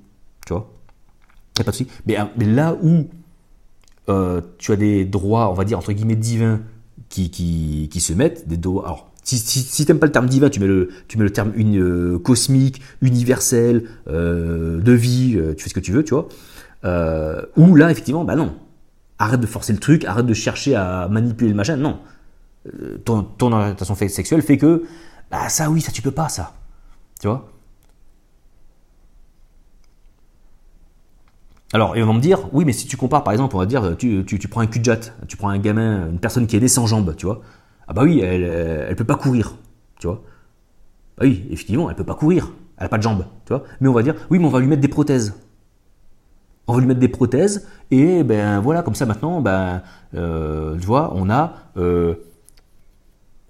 Tu 0.46 0.52
vois? 0.52 0.70
Y 1.58 1.60
a 1.60 1.64
pas 1.64 1.72
de 1.72 1.76
souci. 1.76 1.90
Mais 2.06 2.16
là 2.38 2.76
où 2.82 3.06
euh, 4.08 4.40
tu 4.58 4.72
as 4.72 4.76
des 4.76 5.04
droits, 5.04 5.50
on 5.50 5.54
va 5.54 5.64
dire, 5.64 5.78
entre 5.78 5.92
guillemets, 5.92 6.16
divins 6.16 6.60
qui, 7.08 7.30
qui, 7.30 7.88
qui 7.90 8.00
se 8.00 8.12
mettent, 8.12 8.48
des 8.48 8.56
droits. 8.56 8.84
Alors, 8.84 9.10
si, 9.22 9.38
si, 9.38 9.60
si 9.60 9.86
t'aimes 9.86 9.98
pas 9.98 10.06
le 10.06 10.12
terme 10.12 10.28
divin, 10.28 10.50
tu 10.50 10.60
mets 10.60 10.66
le, 10.66 10.90
tu 11.08 11.18
mets 11.18 11.24
le 11.24 11.30
terme 11.30 11.52
une, 11.56 11.80
euh, 11.80 12.18
cosmique, 12.18 12.82
universel, 13.00 13.88
euh, 14.08 14.80
de 14.80 14.92
vie, 14.92 15.38
tu 15.56 15.62
fais 15.62 15.70
ce 15.70 15.74
que 15.74 15.80
tu 15.80 15.92
veux, 15.92 16.04
tu 16.04 16.14
vois. 16.14 16.28
Ou 17.56 17.74
là, 17.74 17.90
effectivement, 17.90 18.24
bah 18.24 18.36
non. 18.36 18.54
Arrête 19.18 19.40
de 19.40 19.46
forcer 19.46 19.72
le 19.72 19.78
truc, 19.78 20.04
arrête 20.04 20.26
de 20.26 20.34
chercher 20.34 20.74
à 20.74 21.08
manipuler 21.08 21.50
le 21.50 21.56
machin, 21.56 21.76
non. 21.76 22.00
Ton, 23.04 23.22
ton 23.22 23.52
orientation 23.52 23.94
sexuelle 23.94 24.42
fait 24.42 24.58
que, 24.58 24.84
bah 25.30 25.48
ça 25.48 25.70
oui, 25.70 25.80
ça 25.80 25.92
tu 25.92 26.02
peux 26.02 26.10
pas, 26.10 26.28
ça. 26.28 26.54
Tu 27.20 27.28
vois? 27.28 27.53
Alors, 31.72 31.96
ils 31.96 32.04
vont 32.04 32.14
me 32.14 32.20
dire, 32.20 32.48
oui, 32.52 32.64
mais 32.64 32.72
si 32.72 32.86
tu 32.86 32.96
compares, 32.96 33.24
par 33.24 33.32
exemple, 33.32 33.56
on 33.56 33.58
va 33.58 33.66
dire, 33.66 33.96
tu, 33.96 34.24
prends 34.48 34.60
un 34.60 34.66
cul 34.66 34.82
tu 35.26 35.36
prends 35.36 35.48
un 35.48 35.58
gamin, 35.58 36.08
une 36.10 36.20
personne 36.20 36.46
qui 36.46 36.56
est 36.56 36.60
née 36.60 36.68
sans 36.68 36.86
jambes, 36.86 37.14
tu 37.16 37.26
vois. 37.26 37.40
Ah 37.88 37.92
bah 37.92 38.02
oui, 38.04 38.20
elle, 38.20 38.42
elle, 38.42 38.86
elle 38.90 38.96
peut 38.96 39.04
pas 39.04 39.16
courir, 39.16 39.56
tu 39.98 40.06
vois. 40.06 40.22
Bah 41.18 41.24
oui, 41.26 41.44
effectivement, 41.50 41.90
elle 41.90 41.96
peut 41.96 42.04
pas 42.04 42.14
courir, 42.14 42.52
elle 42.78 42.86
a 42.86 42.88
pas 42.88 42.98
de 42.98 43.02
jambes, 43.02 43.26
tu 43.44 43.52
vois. 43.52 43.64
Mais 43.80 43.88
on 43.88 43.92
va 43.92 44.02
dire, 44.02 44.14
oui, 44.30 44.38
mais 44.38 44.46
on 44.46 44.50
va 44.50 44.60
lui 44.60 44.68
mettre 44.68 44.82
des 44.82 44.88
prothèses. 44.88 45.34
On 46.66 46.74
va 46.74 46.80
lui 46.80 46.86
mettre 46.86 47.00
des 47.00 47.08
prothèses, 47.08 47.66
et 47.90 48.22
ben 48.22 48.60
voilà, 48.60 48.82
comme 48.82 48.94
ça 48.94 49.04
maintenant, 49.04 49.40
ben, 49.40 49.82
euh, 50.14 50.78
tu 50.78 50.86
vois, 50.86 51.12
on 51.14 51.28
a, 51.28 51.54
euh, 51.76 52.14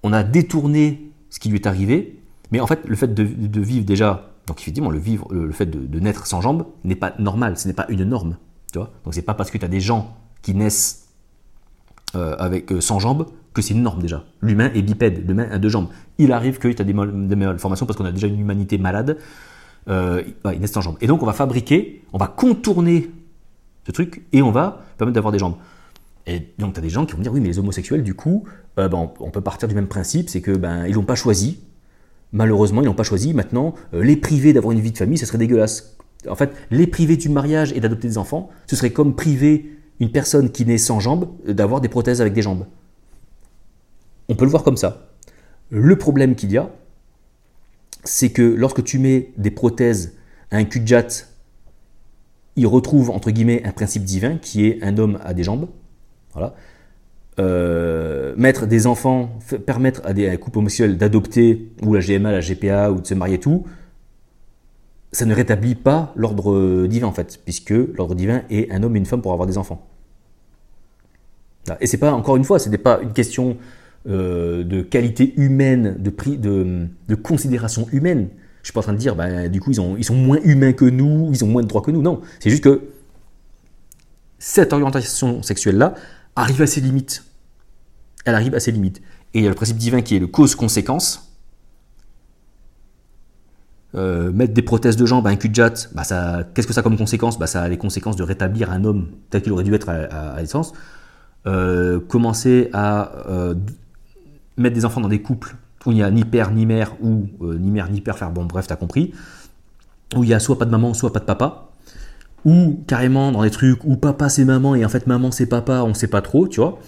on 0.02 0.12
a 0.12 0.24
détourné 0.24 1.12
ce 1.30 1.38
qui 1.38 1.48
lui 1.48 1.56
est 1.56 1.66
arrivé, 1.66 2.20
mais 2.50 2.60
en 2.60 2.66
fait, 2.66 2.80
le 2.86 2.96
fait 2.96 3.14
de 3.14 3.60
vivre 3.60 3.86
déjà 3.86 4.33
donc 4.46 4.60
effectivement, 4.60 4.90
le 4.90 4.98
vivre, 4.98 5.32
le, 5.32 5.50
fait 5.52 5.66
de, 5.66 6.00
naître 6.00 6.26
sans 6.26 6.40
jambes 6.40 6.66
n'est 6.84 6.96
pas 6.96 7.14
normal, 7.18 7.56
ce 7.56 7.66
n'est 7.66 7.74
pas 7.74 7.86
une 7.88 8.04
norme. 8.04 8.36
Tu 8.72 8.78
vois 8.78 8.90
Donc 9.04 9.18
pas 9.22 9.34
parce 9.34 9.50
que 9.50 9.58
tu 9.58 9.64
as 9.64 9.68
des 9.68 9.80
gens 9.80 10.16
qui 10.42 10.54
naissent 10.54 11.08
euh, 12.14 12.36
avec 12.38 12.70
euh, 12.72 12.80
sans 12.80 12.98
jambes 12.98 13.26
que 13.54 13.62
c'est 13.62 13.72
une 13.72 13.82
norme 13.82 14.02
déjà. 14.02 14.24
L'humain 14.42 14.70
est 14.74 14.82
bipède, 14.82 15.26
l'humain 15.26 15.48
a 15.50 15.58
deux 15.58 15.68
jambes. 15.68 15.88
Il 16.18 16.32
arrive 16.32 16.58
que 16.58 16.68
tu 16.68 16.82
as 16.82 16.84
des, 16.84 16.92
mal, 16.92 17.28
des 17.28 17.36
malformations 17.36 17.86
parce 17.86 17.96
qu'on 17.96 18.04
a 18.04 18.12
déjà 18.12 18.26
une 18.26 18.38
humanité 18.38 18.78
malade. 18.78 19.18
Euh, 19.88 20.22
sans 20.64 20.80
jambes. 20.80 20.96
Et 21.02 21.06
donc 21.06 21.22
on 21.22 21.26
va 21.26 21.34
fabriquer, 21.34 22.02
on 22.14 22.18
va 22.18 22.26
contourner 22.26 23.10
ce 23.86 23.92
truc 23.92 24.24
et 24.32 24.40
on 24.40 24.50
va 24.50 24.82
permettre 24.96 25.14
d'avoir 25.14 25.30
des 25.30 25.38
jambes. 25.38 25.56
Et 26.26 26.40
donc 26.58 26.72
tu 26.72 26.78
as 26.78 26.82
des 26.82 26.88
gens 26.88 27.04
qui 27.04 27.14
vont 27.14 27.20
dire 27.20 27.30
oui 27.30 27.40
mais 27.40 27.48
les 27.48 27.58
homosexuels 27.58 28.02
du 28.02 28.14
coup, 28.14 28.44
ben, 28.78 28.90
on 29.20 29.30
peut 29.30 29.42
partir 29.42 29.68
du 29.68 29.74
même 29.74 29.86
principe, 29.86 30.30
c'est 30.30 30.40
que 30.40 30.52
ben 30.52 30.86
ils 30.86 30.94
l'ont 30.94 31.04
pas 31.04 31.16
choisi, 31.16 31.60
Malheureusement, 32.34 32.82
ils 32.82 32.86
n'ont 32.86 32.94
pas 32.94 33.04
choisi. 33.04 33.32
Maintenant, 33.32 33.74
euh, 33.94 34.02
les 34.02 34.16
priver 34.16 34.52
d'avoir 34.52 34.72
une 34.72 34.80
vie 34.80 34.90
de 34.90 34.98
famille, 34.98 35.16
ça 35.16 35.24
serait 35.24 35.38
dégueulasse. 35.38 35.96
En 36.28 36.34
fait, 36.34 36.50
les 36.72 36.88
priver 36.88 37.16
du 37.16 37.28
mariage 37.28 37.72
et 37.72 37.80
d'adopter 37.80 38.08
des 38.08 38.18
enfants, 38.18 38.50
ce 38.66 38.74
serait 38.74 38.90
comme 38.90 39.14
priver 39.14 39.78
une 40.00 40.10
personne 40.10 40.50
qui 40.50 40.66
naît 40.66 40.76
sans 40.78 40.98
jambes 40.98 41.28
d'avoir 41.46 41.80
des 41.80 41.88
prothèses 41.88 42.20
avec 42.20 42.32
des 42.32 42.42
jambes. 42.42 42.66
On 44.28 44.34
peut 44.34 44.44
le 44.44 44.50
voir 44.50 44.64
comme 44.64 44.76
ça. 44.76 45.12
Le 45.70 45.96
problème 45.96 46.34
qu'il 46.34 46.50
y 46.50 46.58
a, 46.58 46.70
c'est 48.02 48.30
que 48.30 48.42
lorsque 48.42 48.82
tu 48.82 48.98
mets 48.98 49.30
des 49.36 49.52
prothèses 49.52 50.14
à 50.50 50.56
un 50.56 50.66
jatte, 50.84 51.28
il 52.56 52.66
retrouve 52.66 53.10
entre 53.10 53.30
guillemets 53.30 53.64
un 53.64 53.72
principe 53.72 54.02
divin 54.02 54.38
qui 54.38 54.66
est 54.66 54.82
un 54.82 54.98
homme 54.98 55.20
à 55.22 55.34
des 55.34 55.44
jambes. 55.44 55.68
Voilà. 56.32 56.56
Euh, 57.40 58.32
mettre 58.36 58.66
des 58.66 58.86
enfants, 58.86 59.38
permettre 59.66 60.02
à 60.04 60.12
des 60.12 60.36
couples 60.38 60.58
homosexuels 60.58 60.96
d'adopter, 60.96 61.68
ou 61.82 61.94
la 61.94 62.00
GMA, 62.00 62.30
la 62.30 62.40
GPA, 62.40 62.92
ou 62.92 63.00
de 63.00 63.06
se 63.06 63.14
marier 63.14 63.38
tout, 63.38 63.64
ça 65.10 65.24
ne 65.24 65.34
rétablit 65.34 65.74
pas 65.74 66.12
l'ordre 66.14 66.86
divin 66.86 67.08
en 67.08 67.12
fait, 67.12 67.40
puisque 67.44 67.70
l'ordre 67.70 68.14
divin 68.14 68.42
est 68.50 68.70
un 68.70 68.82
homme 68.82 68.94
et 68.94 68.98
une 69.00 69.06
femme 69.06 69.20
pour 69.20 69.32
avoir 69.32 69.48
des 69.48 69.58
enfants. 69.58 69.84
Et 71.80 71.86
c'est 71.86 71.98
pas, 71.98 72.12
encore 72.12 72.36
une 72.36 72.44
fois, 72.44 72.58
ce 72.58 72.68
n'est 72.68 72.78
pas 72.78 73.00
une 73.00 73.12
question 73.12 73.56
euh, 74.08 74.62
de 74.64 74.82
qualité 74.82 75.34
humaine, 75.36 75.96
de, 75.98 77.14
considération 77.16 77.88
humaine. 77.90 78.28
Je 78.62 78.68
suis 78.68 78.72
pas 78.72 78.80
en 78.80 78.84
train 78.84 78.92
de 78.92 78.98
dire, 78.98 79.16
bah, 79.16 79.48
du 79.48 79.60
coup, 79.60 79.70
ils, 79.70 79.80
ont, 79.80 79.96
ils 79.96 80.04
sont 80.04 80.14
moins 80.14 80.38
humains 80.44 80.72
que 80.72 80.84
nous, 80.84 81.30
ils 81.32 81.44
ont 81.44 81.48
moins 81.48 81.62
de 81.62 81.68
droits 81.68 81.82
que 81.82 81.90
nous. 81.90 82.02
Non, 82.02 82.20
c'est 82.38 82.50
juste 82.50 82.62
que 82.62 82.82
cette 84.38 84.72
orientation 84.72 85.42
sexuelle-là, 85.42 85.94
arrive 86.36 86.62
à 86.62 86.66
ses 86.66 86.80
limites. 86.80 87.24
Elle 88.24 88.34
arrive 88.34 88.54
à 88.54 88.60
ses 88.60 88.72
limites. 88.72 89.00
et 89.34 89.38
il 89.38 89.42
y 89.42 89.46
a 89.46 89.50
le 89.50 89.54
principe 89.54 89.76
divin 89.76 90.02
qui 90.02 90.16
est 90.16 90.20
le 90.20 90.26
cause-conséquence. 90.26 91.30
Euh, 93.94 94.32
mettre 94.32 94.54
des 94.54 94.62
prothèses 94.62 94.96
de 94.96 95.06
jambes 95.06 95.26
un 95.28 95.36
cul 95.36 95.48
de 95.48 95.54
jatte, 95.54 95.90
bah 95.94 96.02
qu'est-ce 96.52 96.66
que 96.66 96.72
ça 96.72 96.80
a 96.80 96.82
comme 96.82 96.96
conséquence? 96.96 97.38
Bah 97.38 97.46
Ça 97.46 97.62
a 97.62 97.68
les 97.68 97.78
conséquences 97.78 98.16
de 98.16 98.24
rétablir 98.24 98.72
un 98.72 98.84
homme 98.84 99.08
tel 99.30 99.42
qu'il 99.42 99.52
aurait 99.52 99.62
dû 99.62 99.72
être 99.72 99.88
à, 99.88 100.34
à, 100.34 100.40
l'essence. 100.40 100.72
Euh, 101.46 102.00
commencer 102.00 102.70
à 102.72 103.12
euh, 103.28 103.54
mettre 104.56 104.74
des 104.74 104.84
enfants 104.84 105.00
dans 105.00 105.08
des 105.08 105.22
couples 105.22 105.54
où 105.86 105.92
il 105.92 105.96
n'y 105.96 106.02
a 106.02 106.10
ni 106.10 106.24
père 106.24 106.50
ni 106.50 106.66
mère, 106.66 106.96
ou 107.02 107.28
ni 107.40 107.70
mère 107.70 107.90
ni 107.90 108.00
père, 108.00 108.16
faire 108.18 108.30
bon 108.30 108.46
bref, 108.46 108.66
t'as 108.66 108.76
compris, 108.76 109.12
où 110.16 110.24
il 110.24 110.30
y 110.30 110.34
a 110.34 110.40
soit 110.40 110.58
pas 110.58 110.64
de 110.64 110.70
maman, 110.70 110.94
soit 110.94 111.12
pas 111.12 111.20
de 111.20 111.24
papa, 111.24 111.63
ou 112.44 112.82
carrément 112.86 113.32
dans 113.32 113.42
des 113.42 113.50
trucs 113.50 113.84
où 113.84 113.96
papa 113.96 114.28
c'est 114.28 114.44
maman 114.44 114.74
et 114.74 114.84
en 114.84 114.88
fait 114.88 115.06
maman 115.06 115.30
c'est 115.30 115.46
papa, 115.46 115.82
on 115.82 115.94
sait 115.94 116.08
pas 116.08 116.22
trop, 116.22 116.48
tu 116.48 116.60
vois. 116.60 116.78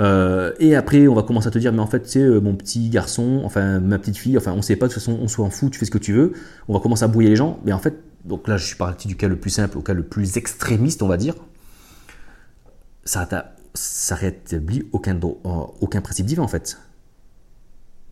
Euh, 0.00 0.52
et 0.58 0.74
après, 0.74 1.06
on 1.06 1.14
va 1.14 1.22
commencer 1.22 1.46
à 1.46 1.50
te 1.52 1.58
dire, 1.58 1.72
mais 1.72 1.78
en 1.80 1.86
fait, 1.86 2.08
c'est 2.08 2.20
euh, 2.20 2.40
mon 2.40 2.56
petit 2.56 2.88
garçon, 2.88 3.42
enfin 3.44 3.78
ma 3.78 3.98
petite 3.98 4.16
fille, 4.16 4.36
enfin 4.36 4.52
on 4.52 4.62
sait 4.62 4.76
pas, 4.76 4.88
de 4.88 4.92
toute 4.92 5.00
façon, 5.00 5.18
on 5.20 5.28
s'en 5.28 5.50
fout, 5.50 5.72
tu 5.72 5.78
fais 5.78 5.86
ce 5.86 5.90
que 5.90 5.98
tu 5.98 6.12
veux. 6.12 6.32
On 6.68 6.74
va 6.74 6.80
commencer 6.80 7.04
à 7.04 7.08
brouiller 7.08 7.30
les 7.30 7.36
gens, 7.36 7.60
mais 7.64 7.72
en 7.72 7.78
fait, 7.78 7.94
donc 8.24 8.48
là, 8.48 8.56
je 8.56 8.66
suis 8.66 8.76
parti 8.76 9.06
du 9.06 9.16
cas 9.16 9.28
le 9.28 9.36
plus 9.36 9.50
simple 9.50 9.78
au 9.78 9.82
cas 9.82 9.94
le 9.94 10.02
plus 10.02 10.36
extrémiste, 10.36 11.02
on 11.02 11.08
va 11.08 11.16
dire. 11.16 11.34
Ça, 13.04 13.28
ça 13.74 14.14
rétablit 14.14 14.88
aucun, 14.92 15.18
aucun 15.80 16.00
principe 16.00 16.26
divin, 16.26 16.42
en 16.42 16.48
fait. 16.48 16.78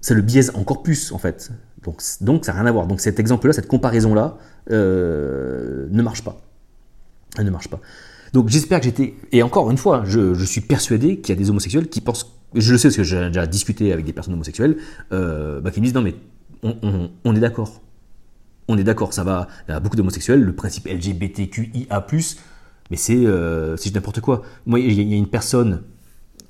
C'est 0.00 0.14
le 0.14 0.22
biaise 0.22 0.52
encore 0.54 0.82
plus, 0.82 1.12
en 1.12 1.18
fait. 1.18 1.50
Donc, 2.20 2.44
ça 2.44 2.52
n'a 2.52 2.60
rien 2.60 2.66
à 2.66 2.72
voir. 2.72 2.86
Donc 2.86 3.00
cet 3.00 3.18
exemple-là, 3.18 3.52
cette 3.52 3.68
comparaison-là, 3.68 4.36
euh, 4.70 5.88
ne 5.90 6.02
marche 6.02 6.22
pas. 6.22 6.40
Elle 7.38 7.46
ne 7.46 7.50
marche 7.50 7.68
pas. 7.68 7.80
Donc 8.32 8.48
j'espère 8.48 8.80
que 8.80 8.86
j'étais... 8.86 9.14
Et 9.32 9.42
encore 9.42 9.70
une 9.70 9.78
fois, 9.78 10.04
je, 10.06 10.44
suis 10.44 10.60
persuadé 10.60 11.18
qu'il 11.18 11.34
y 11.34 11.38
a 11.38 11.40
des 11.40 11.50
homosexuels 11.50 11.88
qui 11.88 12.00
pensent... 12.00 12.38
Je 12.54 12.72
le 12.72 12.78
sais 12.78 12.88
parce 12.88 12.96
que 12.96 13.02
j'ai 13.02 13.26
déjà 13.28 13.46
discuté 13.46 13.92
avec 13.92 14.04
des 14.04 14.12
personnes 14.12 14.34
homosexuelles, 14.34 14.76
euh, 15.12 15.60
bah, 15.60 15.70
qui 15.70 15.80
me 15.80 15.86
disent 15.86 15.94
non 15.94 16.02
mais 16.02 16.14
on, 16.62 17.34
est 17.34 17.40
d'accord. 17.40 17.80
On 18.68 18.78
est 18.78 18.84
d'accord, 18.84 19.12
ça 19.12 19.24
va. 19.24 19.48
Il 19.68 19.72
y 19.72 19.74
a 19.74 19.80
beaucoup 19.80 19.96
d'homosexuels, 19.96 20.40
le 20.40 20.54
principe 20.54 20.86
LGBTQIA+, 20.86 22.06
mais 22.90 22.96
c'est 22.96 23.24
euh, 23.26 23.76
n'importe 23.94 24.20
quoi. 24.20 24.42
Moi, 24.66 24.80
il 24.80 24.92
y 24.92 25.14
a 25.14 25.16
une 25.16 25.28
personne 25.28 25.82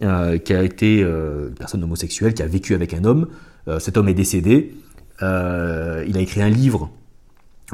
euh, 0.02 0.38
qui 0.38 0.52
a 0.52 0.62
été 0.62 1.02
euh, 1.02 1.48
une 1.48 1.54
personne 1.54 1.82
homosexuelle, 1.82 2.34
qui 2.34 2.42
a 2.42 2.46
vécu 2.46 2.74
avec 2.74 2.94
un 2.94 3.04
homme. 3.04 3.28
cet 3.78 3.96
homme 3.96 4.08
est 4.08 4.14
décédé. 4.14 4.74
il 5.20 5.26
a 5.26 6.20
écrit 6.20 6.42
un 6.42 6.50
livre 6.50 6.90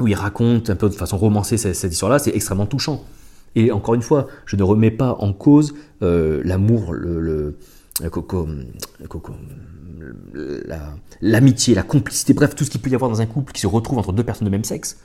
où 0.01 0.07
il 0.07 0.15
raconte 0.15 0.69
un 0.69 0.75
peu 0.75 0.89
de 0.89 0.93
façon 0.95 1.17
romancée 1.17 1.57
cette 1.57 1.91
histoire-là. 1.91 2.19
C'est 2.19 2.35
extrêmement 2.35 2.65
touchant. 2.65 3.03
Et 3.55 3.71
encore 3.71 3.95
une 3.95 4.01
fois, 4.01 4.27
je 4.45 4.55
ne 4.55 4.63
remets 4.63 4.91
pas 4.91 5.15
en 5.19 5.33
cause 5.33 5.73
euh, 6.01 6.41
l'amour, 6.45 6.93
le, 6.93 7.57
l'amitié, 11.21 11.75
la, 11.75 11.83
complicité, 11.83 12.33
bref, 12.33 12.55
tout 12.55 12.63
ce 12.63 12.69
qu'il 12.69 12.81
peut 12.81 12.89
y 12.89 12.95
avoir 12.95 13.09
dans 13.09 13.21
un 13.21 13.25
couple 13.25 13.51
qui 13.51 13.61
se 13.61 13.67
retrouve 13.67 13.97
entre 13.97 14.13
deux 14.13 14.23
personnes 14.23 14.45
de 14.45 14.51
même 14.51 14.63
sexe. 14.63 14.99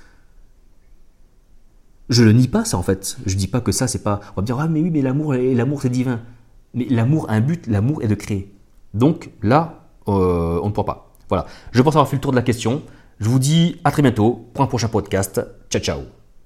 Je 2.11 2.22
le 2.22 2.32
nie 2.32 2.49
pas 2.49 2.66
ça 2.66 2.76
en 2.76 2.82
fait. 2.82 3.16
Je 3.24 3.34
dis 3.34 3.47
pas 3.47 3.62
que 3.62 3.72
ça 3.72 3.88
c'est 3.88 4.03
pas. 4.03 4.20
On 4.32 4.36
va 4.36 4.42
me 4.42 4.47
dire 4.47 4.59
ah 4.61 4.68
mais 4.68 4.80
oui 4.80 4.90
mais 4.90 5.01
l'amour 5.01 5.32
l'amour 5.32 5.80
c'est 5.80 5.88
divin. 5.88 6.20
Mais 6.74 6.86
l'amour 6.90 7.30
a 7.30 7.32
un 7.32 7.40
but, 7.40 7.66
l'amour 7.66 8.03
est 8.03 8.09
de 8.09 8.14
créer. 8.14 8.53
Donc 8.92 9.30
là 9.42 9.86
euh, 10.09 10.61
on 10.62 10.66
ne 10.66 10.72
pourra 10.72 10.84
pas. 10.84 11.12
Voilà. 11.30 11.47
Je 11.72 11.80
pense 11.80 11.95
avoir 11.95 12.09
fait 12.09 12.16
le 12.16 12.20
tour 12.20 12.32
de 12.32 12.36
la 12.36 12.42
question. 12.42 12.82
Je 13.21 13.29
vous 13.29 13.39
dis 13.39 13.81
à 13.85 13.91
très 13.91 14.03
bientôt 14.03 14.49
pour 14.53 14.65
un 14.65 14.67
prochain 14.67 14.89
podcast. 14.89 15.41
Ciao 15.71 15.83
ciao. 15.83 16.24